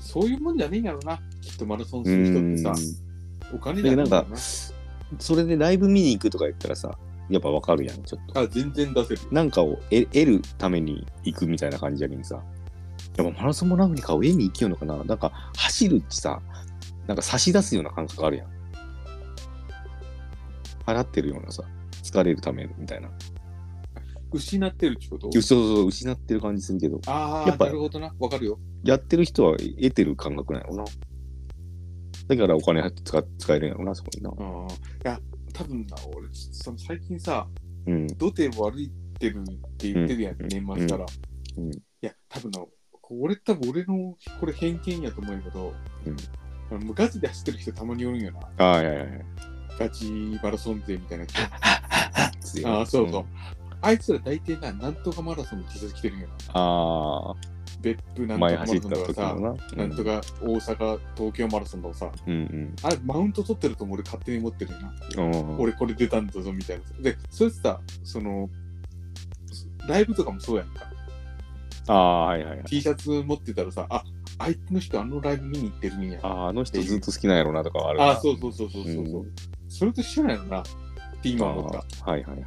[0.00, 1.18] そういうもんじゃねえんやろな。
[1.40, 2.74] きっとマラソンする人ってさ、
[3.54, 4.26] お金だなんか
[5.18, 6.98] それでライブ見に行くとか言ったらさ、
[7.28, 8.40] やっぱわかるやん、ちょっと。
[8.40, 9.20] あ、全然出せる。
[9.30, 12.42] なんかを得得るために行くみたいな感じやけんさ。
[13.16, 16.40] やっぱマラソンもラグにかを得に行きようのかななんか走るってさ、
[17.06, 18.48] なんか差し出すような感覚あるやん。
[20.84, 21.64] 払ってるようなさ、
[22.02, 23.10] 疲れるためみたいな。
[24.32, 25.32] 失ってるってこと？
[25.32, 28.14] そうそうそう、失ってる感じするけど、ああ、やっぱなるほどな。
[28.18, 28.58] わかるよ。
[28.84, 30.84] やってる人は得てる感覚なんやろな。
[32.28, 34.30] だからお金使使えるんやろな、そこにな。
[34.30, 34.72] ああ。
[34.72, 35.20] いや、
[35.56, 37.48] 多分な、俺、その最近さ、
[37.86, 38.06] うん。
[38.18, 39.44] 土手を歩いてるっ
[39.78, 41.06] て言ってるやん、うん年末から。
[41.56, 42.70] うんいや、多分な、こ
[43.20, 45.72] 俺多分俺のこれ偏見やと思うけど、
[46.06, 46.16] うん
[46.94, 48.66] ガチで走ってる人たまにおるんよな。
[48.66, 49.20] ああ、いやいやいや。
[49.78, 50.10] ガチ
[50.42, 51.40] マラソン勢みたいな人。
[52.68, 53.24] ああ、そうそう。
[53.80, 56.34] あいつら大体な、なんとかマラソンの T シャツ着てるんよな。
[56.54, 57.34] ああ、
[57.80, 59.76] 別府なんとかマラソンとかさ、時のな。
[59.76, 62.76] なんとか大阪、東京マラソンとかさ、うんうん。
[62.82, 64.94] あれマウント取ってると俺勝手に思ってるよな。
[65.24, 65.60] うん。
[65.60, 67.02] 俺これ出たんだぞみたいな。
[67.02, 68.48] で、それさ、その、
[69.88, 70.90] ライブとかもそうやんか。
[71.88, 72.64] ああ、はいはいはい。
[72.64, 74.02] T シャツ持ってたらさ、あ、
[74.38, 76.18] 相手の人あのライブ見に行ってるんや。
[76.22, 78.10] ああ、あの人ずっと好きなんやろなとかはあるな。
[78.10, 79.32] あ、そうそうそうそうそうそう、うん
[79.68, 80.60] それと一緒なんやろな。
[80.60, 80.64] っ
[81.22, 81.78] て今思った。
[81.78, 82.46] あーはいはいはい。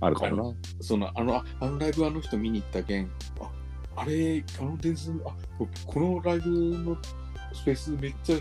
[0.00, 0.54] あるかもな。
[0.80, 3.10] その、あの、ああのライブあの人見に行ったけん、
[3.40, 3.50] あ、
[3.96, 6.96] あれ、あの伝説、あ、ここのライブの
[7.52, 8.36] スペースめっちゃ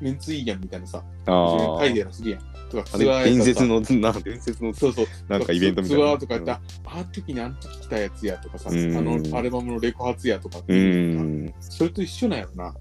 [0.00, 2.40] メンツいいやんみたいなさ、あ書いてらするやん。
[2.70, 2.96] とか、あ。
[2.96, 3.80] あれ、伝説の。
[3.80, 5.06] の、な、伝説の、そうそう。
[5.28, 6.04] なんかイベントみたいな。
[6.04, 11.46] ツアーとかやって、ああの時にあの時来たやつやとかさ、あうんのアルバムのレコ発やとかってういうのん。
[11.46, 12.74] がそれと一緒なんやろな。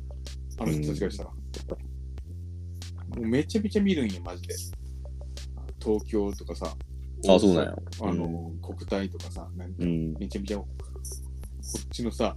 [0.60, 1.30] あの人たちがしたら。
[1.30, 1.36] も
[3.18, 4.56] うめちゃめちゃ見るんや、マジで。
[5.84, 6.76] 東京とかさ。
[7.26, 10.14] あそうなんやあの、国体とかさ、なんかうん。
[10.20, 10.62] めちゃめちゃ、
[11.72, 12.36] こっちのさ、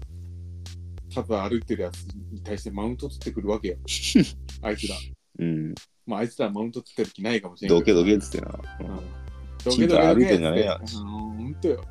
[1.15, 3.77] ただ歩いてるやつに対してマウント取ってくるわけよ。
[4.63, 4.95] あいつら。
[5.39, 5.75] うん。
[6.07, 8.59] まあ、あいつらマウント取ってる気ないかもしれんどけどどけっつってな。
[8.81, 9.27] うん
[9.71, 11.83] チンタラ歩いてんじゃねえやうん、ほんとよ。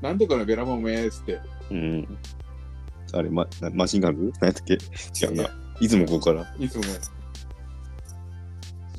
[0.00, 1.38] なんでこのベラボンめーっつって。
[1.70, 2.18] うん。
[3.12, 4.32] あれ、ま、なマシンガンズ？
[4.40, 4.74] 何やったっけ？
[4.74, 5.50] 違うな。
[5.80, 6.54] いつもここから。
[6.58, 6.88] いつもね、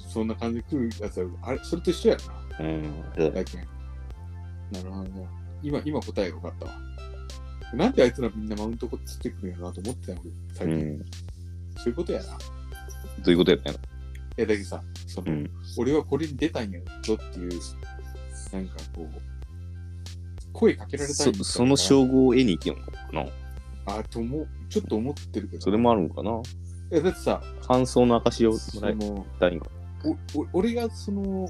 [0.08, 2.18] そんな感じで来るやつは、あれ、それと一緒や
[2.60, 2.66] な。
[2.66, 3.34] うん。
[3.34, 3.62] だけん。
[4.72, 5.28] なるほど。
[5.64, 6.91] 今、今答えが分かったわ。
[7.74, 10.78] なんであいつらみんなマウント取ってくるんやろなと思ってたよ、俺最近。
[10.78, 11.06] うん。
[11.78, 12.26] そういうことやな。
[12.26, 12.36] いど
[13.28, 13.80] ういうことやったんや
[14.38, 17.50] や、だけどさ、その、うん俺はこれに出たんやぞっていう、
[18.52, 19.22] なんかこう、
[20.52, 23.26] 声かけられたいみたいなそその称号を得に行きよんのかな
[23.86, 25.62] あ、とも、ちょっと思ってるけど。
[25.62, 26.42] それもあるんかな
[26.92, 29.68] え、だってさ、感想の証をもらいその、たいんか。
[30.04, 31.50] おお俺がその、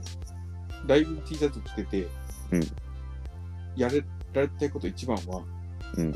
[0.88, 2.08] ライブ T シャツ着てて、
[2.52, 2.62] うん
[3.74, 4.04] やれ
[4.34, 5.42] られたいこと一番は、
[5.98, 6.14] うん。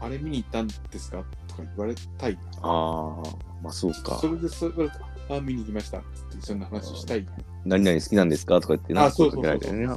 [0.00, 1.24] あれ見に行ったんですか？
[1.48, 2.38] とか言われたい。
[2.62, 3.22] ああ、
[3.62, 4.28] まあそうかそ。
[4.28, 6.06] れでそれたあ、見に行きましたって
[6.40, 7.26] そんな話したい。
[7.64, 8.60] 何々好きなんですか？
[8.60, 9.04] とか言ってな。
[9.06, 9.96] あそうそうそう声か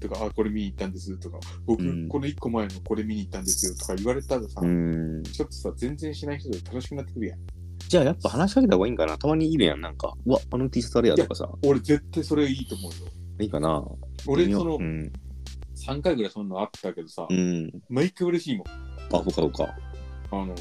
[0.00, 5.22] とか、あ、これ見に行ったんですとか、僕、うんこの一個前のこれ見に行ったんですよとか言われたらさ、うん。
[5.22, 7.38] ちょっとさ、全然しない人で楽しくなってくるやん。
[7.78, 9.16] じゃあやっぱ話しかけた方がいいんかな？
[9.16, 10.12] たまにいるやん、なんか。
[10.26, 11.48] うわ、あの T シャツあれやとかさ。
[11.64, 12.96] 俺絶対それいいと思うよ。
[13.38, 13.84] いいかな
[14.26, 15.12] 俺そのうん。
[15.86, 17.70] 3回ぐらいそんなのあったけどさ、うん。
[17.88, 18.66] 毎回嬉しいもん。
[18.68, 18.70] あ、
[19.10, 19.68] そうかそうか。
[20.30, 20.54] あの、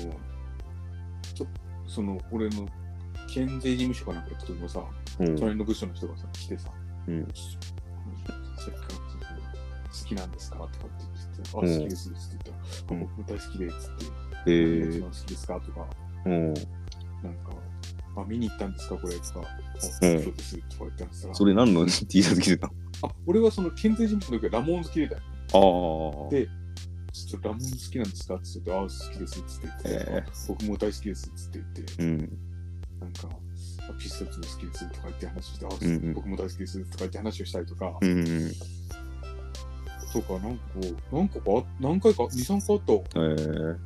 [1.33, 1.47] ちょ
[1.87, 2.67] その俺の
[3.33, 4.83] 県税事務所かなんか行った時もさ、
[5.19, 5.35] うん。
[5.35, 6.69] 隣の部署の人がさ、来てさ、
[7.07, 7.27] うん
[8.57, 8.95] さっきから
[9.91, 12.57] 好きなんですかとかって言って、あ、好うんきですって言ったら、
[12.97, 14.05] うんあ僕も大好きでっつって、
[14.47, 15.87] えー一番好きですかとか、
[16.25, 16.53] うん。
[16.53, 16.61] なんか、
[18.17, 19.25] あ、見に行ったんですかこれとか、
[19.79, 21.91] そうですとか言ったらさ、それ何の T
[22.23, 22.71] シャツ着てた
[23.03, 25.21] あ、俺はその県税事務所の時はラモン好きでだよ。
[25.53, 26.29] のああ。
[26.31, 26.47] で
[27.13, 28.35] ちょっとラモン好きなんですか？
[28.35, 32.17] って言って、あ、好きですっつって言って、えーあ僕も大好きですっつって言って、うん。
[33.01, 33.29] なんか、
[33.89, 38.51] あピスタチオも好きですとか言って話して、あ、うんうん僕も大好きですとか言って話をしたりとか、うんうん。
[40.13, 40.63] とか、なんか、
[41.11, 42.29] なんかか、何回か、2、
[42.59, 43.19] 3回あった。
[43.19, 43.77] えー。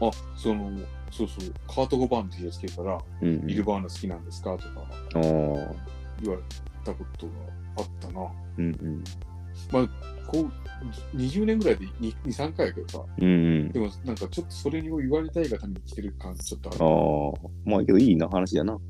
[0.00, 0.70] あ、その、
[1.10, 4.56] そうそう、カート5番の T シャツ着てたら、うんビルバーナ好きなんですか？
[4.56, 5.20] とかああ。
[6.22, 6.42] 言われ
[6.84, 7.32] たことが
[7.78, 8.20] あったな。
[8.58, 9.88] うんうん。
[10.26, 13.30] こう、20年ぐらいで2、2 3回やけどさ、うんう
[13.64, 13.80] んで。
[13.80, 16.78] もなんかちょっとそれを言われたいがために来てる感ちょっとある。
[16.84, 17.70] ああ。
[17.70, 18.74] まあけどいいな話だな。
[18.74, 18.80] う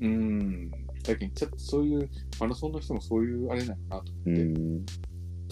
[0.00, 0.70] ーん。
[0.70, 2.08] だけど、ちょっとそういう、
[2.40, 4.42] マラソンの人もそういうあれなのかなとう思って。
[4.42, 4.86] ん。
[4.86, 4.92] だ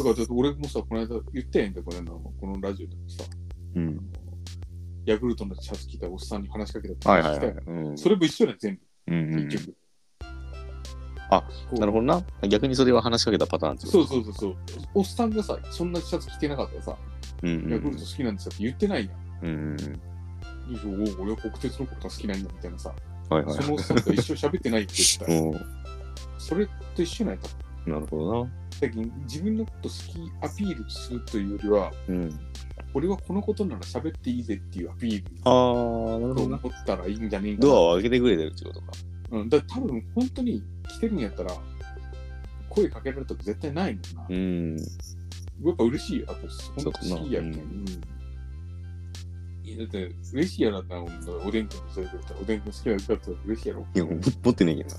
[0.05, 3.25] から、俺もさ、この間言ったやんか、この間のこのラジオでもさ、
[3.75, 4.11] うん。
[5.07, 7.87] ヤクルトのシャツ着たおっさんに話しかけたってはいはいはい話したやん。
[7.89, 7.99] うん。
[7.99, 9.77] それも一緒だよ、全部、うんうん結局。
[11.31, 11.43] あ
[11.73, 12.23] なるほどな。
[12.49, 13.93] 逆にそれは話しかけたパターンってこと？
[13.93, 14.57] そうそうそうそう。
[14.95, 16.97] おっさんがさ、そんなシャツ着てなかったらさ、
[17.43, 19.47] うんうんヤクルト好きなんですよって言ってないやん。
[19.47, 19.77] うんうん。
[19.77, 22.95] でしょお俺は国鉄のことが好きなんだみたいなさ、
[23.29, 23.55] はいはい。
[23.55, 25.67] そのおっさんと一緒喋ってないって言ったら、う
[26.39, 27.43] それと一緒なんやっ
[27.85, 27.93] たん。
[27.93, 28.51] なるほどな。
[28.81, 32.41] だけど自分のこと好きアピールするというよりは、うん。
[32.95, 36.61] 俺はこのことなら喋っていいぜっていうアピールああ、なるとほどな。
[36.63, 37.67] 思ったらいいんじゃねえかな。
[37.67, 38.87] ドアを開けてくれてるってことか。
[39.31, 41.53] うん、だ多分本当に来てるんやったら、
[42.69, 44.27] 声かけられたこと絶対ないもんな。
[44.29, 44.77] うん。
[44.77, 46.27] やっぱ嬉しいよ。
[46.29, 47.55] あと、本当好きやけん。
[47.55, 47.87] そううん
[49.67, 51.03] いやだって、嬉しいやろな、
[51.45, 53.87] おでんくんのそういうこと言ったらおでんくん好きな人だったら嬉しいやろ。
[53.95, 54.11] いや、も
[54.45, 54.91] 持ってねえけど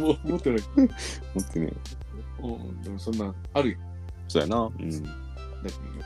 [0.00, 0.06] な。
[0.06, 0.60] もう、持ってない。
[1.34, 2.46] 持ってねえ。
[2.46, 3.78] うん、でもそんな、あるよ。
[4.28, 4.58] そうやな。
[4.60, 4.90] うん。
[4.90, 5.14] だや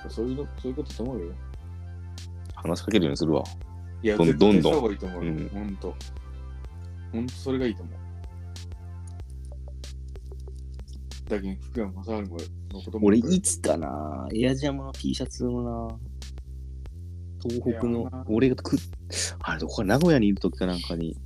[0.01, 1.33] っぱそういうの、そういうことと思うよ。
[2.55, 3.45] 話しかけるようにするわ。
[4.03, 5.33] いや、どんどんどんした方がいいと思うよ。
[5.33, 5.95] うんほんと。
[7.13, 7.99] ほんと、それがいいと思う。
[11.29, 13.07] だけど、福山雅治ものことも。
[13.07, 15.99] 俺、いつかな、エアジャムの T シャツをな、
[17.43, 18.77] 東北のな、俺がく、
[19.41, 21.17] あれ、どこか名古屋にいる時かなんかに、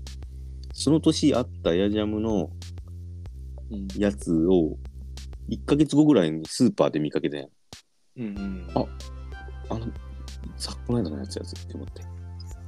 [0.73, 2.51] その年あったエアジャムの
[3.71, 3.89] うん。
[3.97, 4.77] やつを、
[5.49, 7.49] 1ヶ月後ぐらいにスーパーで見かけてん。
[8.17, 8.67] うんうん。
[8.75, 8.85] あ
[9.71, 9.87] あの、
[10.57, 12.20] さこの間のやつやつって思って。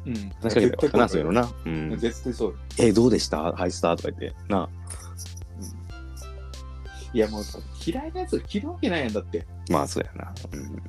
[0.06, 0.14] うん。
[0.40, 0.92] 話しかけたよ。
[0.92, 1.52] 話すよな。
[1.64, 1.96] うん。
[1.98, 2.56] 絶対そうよ。
[2.78, 3.52] え、どうでした？
[3.52, 4.36] ハイスターとか言って。
[4.48, 4.68] な
[7.14, 9.46] いや、もうさ、嫌いなやつが着るわけないやんだって。
[9.70, 10.34] まあ、そうやな。
[10.52, 10.60] うん。
[10.60, 10.82] うん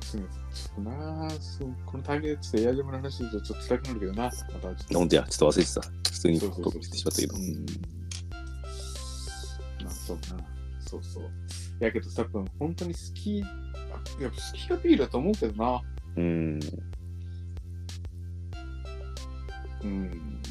[0.00, 4.22] すぐちょっとなそうこのタイミングでちょっとエアジャムの話するとちょっと辛くなるけどな。
[4.24, 5.80] またちょっとや、ちょっと忘れてた。
[5.80, 7.34] 普通にトップしてしまったけど。
[7.34, 7.66] うん
[9.82, 10.44] まあそうな。
[10.80, 11.24] そうそう。
[11.80, 13.48] やけど多分本当に好き、やっ
[13.90, 13.96] ぱ
[14.28, 15.82] 好きアピールだと思うけどな。
[16.16, 16.60] うん。
[19.84, 20.42] うん。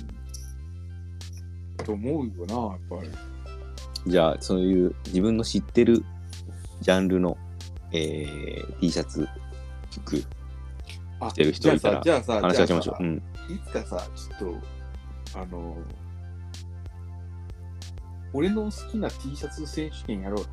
[1.78, 3.10] と思うよな、やっぱり。
[4.08, 6.04] じゃあ、そういう自分の知ってる
[6.82, 7.38] ジャンルの、
[7.92, 9.28] えー、T シャツ、
[9.92, 10.24] 服、
[11.20, 13.04] あ着てる人いたらじゃあさ、じゃあさ、話ししましょう。
[13.04, 13.24] うん。
[13.36, 14.62] あいつかさ、ちょっ
[15.34, 15.78] と、あの、
[18.34, 20.46] 俺の好きな T シャツ選手権やろうよ。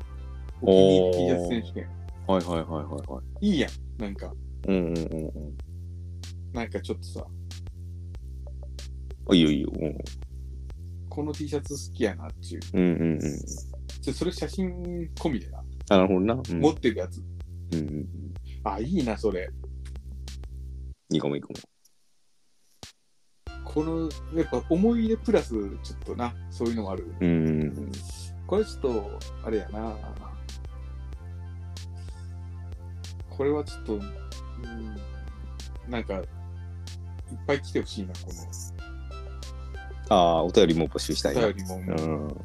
[0.61, 1.89] お気に入り T シャツ選手権。
[2.27, 3.47] はいはいはいはいはい。
[3.47, 4.01] いいやん。
[4.01, 4.31] なんか、
[4.67, 5.57] うんうんうんうん。
[6.53, 7.25] なんかちょっとさ、
[9.29, 9.69] あ、いいよいいよ。
[9.73, 9.97] うん
[11.09, 12.61] この T シャツ好きやなっていう。
[12.73, 13.19] うんうんうん。
[14.01, 14.69] ちょそれ写真
[15.15, 16.33] 込みでな、あ、なるほどな。
[16.35, 16.61] うん。
[16.61, 17.17] 持ってるやつ。
[17.73, 18.07] うんうんうん。
[18.63, 19.49] あ、いいな、それ。
[21.11, 21.55] いいかもいいかも。
[23.65, 27.05] この、やっぱ思い入れプラス、ちょっとな、そういうのもある。
[27.19, 27.91] うんうんうん。
[28.47, 29.97] これちょっと、あれやな。
[33.29, 34.03] これはちょっと、うん、
[35.89, 36.25] なんか、いっ
[37.45, 38.31] ぱい来てほしいな、こ
[40.09, 41.35] ああ、お便りも募集したい。
[41.35, 41.75] お便りも。
[41.77, 42.37] うん。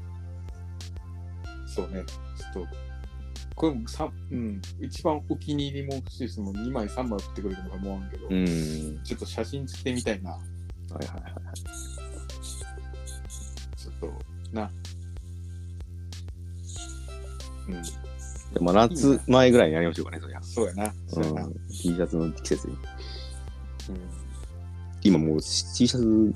[1.67, 2.69] そうね、ちょっと、
[3.57, 9.01] これもさ、うん、一番お気に入りも欲しいし、もう2枚、3枚送ってくれるのか思わんけど、うん。
[9.03, 10.31] ちょっと写真付きでみたいな。
[10.31, 11.33] はいはいはい。
[13.77, 14.13] ちょっと、
[14.53, 14.71] な。
[17.67, 17.83] うん、
[18.53, 20.43] でも夏前ぐらいにやりましょうかね、そりゃ。
[20.43, 20.95] そうやな。
[21.09, 21.45] そうやな。
[21.45, 21.55] うん。
[21.69, 22.75] T シャツの季節に。
[22.75, 24.25] うん
[25.07, 26.33] 今もう T シャツ、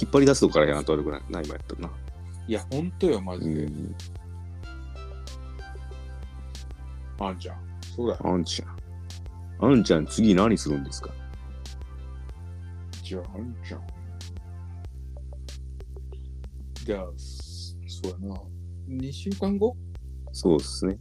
[0.00, 1.90] 引っ張り出すとこからやなと悪くないな、今やったらな。
[2.46, 3.66] いや、ほんとよ、マうジで。
[3.66, 3.94] ん。
[7.20, 7.56] あんちゃん。
[7.96, 8.20] そうだよ。
[8.24, 8.78] あんちゃん。
[9.60, 11.10] あんちゃん、次何するんですか？
[13.02, 13.82] じゃあ、あんちゃん。
[16.84, 18.40] じゃあ、そそうやな。
[18.88, 19.76] 2週間後？
[20.32, 20.96] そうっすね。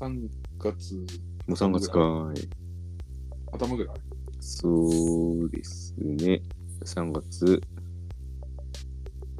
[0.00, 0.28] ?3
[0.58, 1.04] 月も
[1.48, 2.48] う3月かい。
[3.52, 3.96] 頭ぐらい？
[4.40, 6.40] そうですね。
[6.84, 7.60] 3月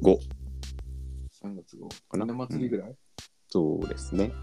[0.03, 0.19] 5
[1.41, 1.87] ?3 月後。
[2.09, 2.95] かな祭りぐらい、
[3.47, 4.33] そうですね。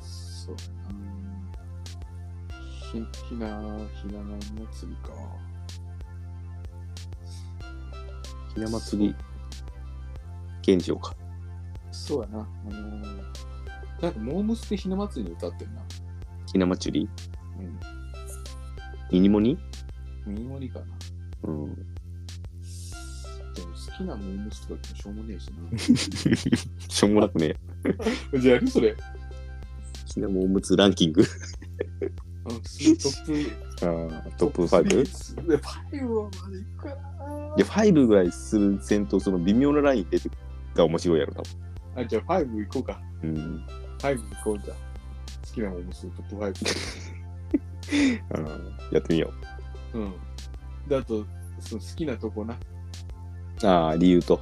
[0.00, 0.58] そうや
[0.88, 0.96] な。
[2.90, 5.12] ひ、ひな、ひな祭りか。
[8.54, 9.14] ひな祭り、
[10.62, 11.14] 現状か。
[11.92, 12.38] そうやな。
[12.40, 13.22] あのー、
[14.00, 15.82] なんか、モームスでひな祭りに歌ってんな。
[16.50, 17.08] ひな祭り？
[17.58, 17.78] うん。
[19.12, 19.58] ミニモニ？
[20.26, 20.86] ミニモニかな。
[21.42, 21.76] うん。
[23.86, 27.56] 好きなモームスとか言ってもしょうもねえし しょうもなくね。
[28.38, 28.96] じゃあやるそれ。
[30.06, 31.22] ひなもおむつランキング。
[31.22, 31.26] うん、
[32.48, 33.26] トッ
[33.78, 34.82] プ あートップ 5?
[34.82, 35.46] 5?
[35.46, 36.94] で、5はまだいくかな。
[37.56, 40.30] いや、5ぐらいする戦闘、その微妙なライン出て
[40.74, 41.42] が面白いやろ、多
[42.00, 43.00] あ、じゃあ5行こうか。
[43.22, 43.30] 分。
[43.30, 43.66] うん。
[43.98, 44.76] 5行こうじゃあ。
[45.46, 46.54] 好きなモームストップ5。
[48.30, 49.32] あーやってみよ
[49.94, 50.14] うん。
[50.88, 51.26] で、あと、
[51.60, 52.56] その好きなとこな。
[53.62, 53.66] う。
[53.70, 54.40] ああ、理由と。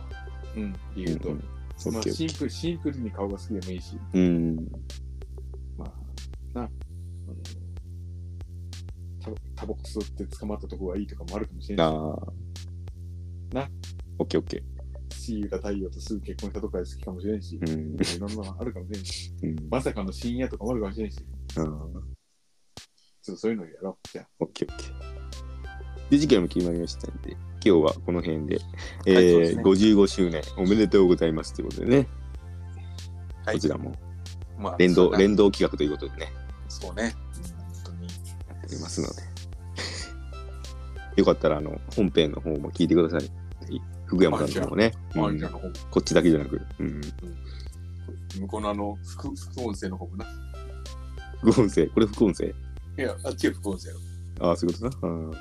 [0.56, 1.28] うん、理由と。
[1.30, 1.44] うんうん
[1.86, 4.18] オまあ、シンプル、シンプルに顔が好きでもいいし、ー。
[4.18, 4.56] うん。
[5.76, 5.92] まあ、
[6.58, 6.70] な、あの、
[9.20, 11.94] タタバコ吸って捕まったとこがいいとかもあるかもしれないああ。
[13.54, 13.68] な。
[14.18, 14.62] オッケーオッケ
[15.14, 17.72] し、シーユが太陽とすぐ結婚したとかが好きかもしれんし、ー。
[17.72, 17.94] うん。
[17.94, 19.56] いろんなのあるかもしれんし、うん。
[19.70, 21.22] まさかの深夜とかもあるかもしれんし、ち
[21.58, 22.02] あーょっ
[23.24, 24.08] とそういうのやろう。
[24.12, 24.28] じゃあ。
[24.40, 26.10] オッケーオッケー。
[26.10, 28.58] で、次回も決まりましたんで、今日はこの辺で、
[29.06, 29.62] えーですね。
[29.62, 32.08] 55周年おめでとうございますということでね、
[33.44, 33.56] はい。
[33.56, 33.94] こちらも
[34.58, 36.32] まあ連動、連動企画ということでね、
[36.68, 37.14] そうね。
[37.84, 38.06] 本当に。
[38.06, 38.12] や
[38.54, 39.22] っておりますので、
[41.20, 43.30] よかったら、あの、本編の方も聞いてください。
[44.06, 45.40] 福山さんの方もね、あうん。
[45.90, 47.00] こっちだけじゃなく、うん、
[48.40, 50.26] 向こうのあの副副音声の方もな。
[51.42, 52.46] 副音声、これ副音声？
[52.46, 52.52] い
[53.02, 53.90] や、あっちが副音声。
[54.40, 55.14] ああ、そういうことな？
[55.14, 55.32] うん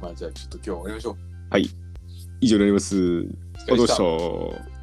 [0.00, 1.16] まあじゃあちょっと今日は終わりましょう。
[1.50, 1.70] はい。
[2.40, 2.96] 以上になります。
[2.96, 3.26] お疲
[3.68, 3.96] れ様でし
[4.66, 4.79] た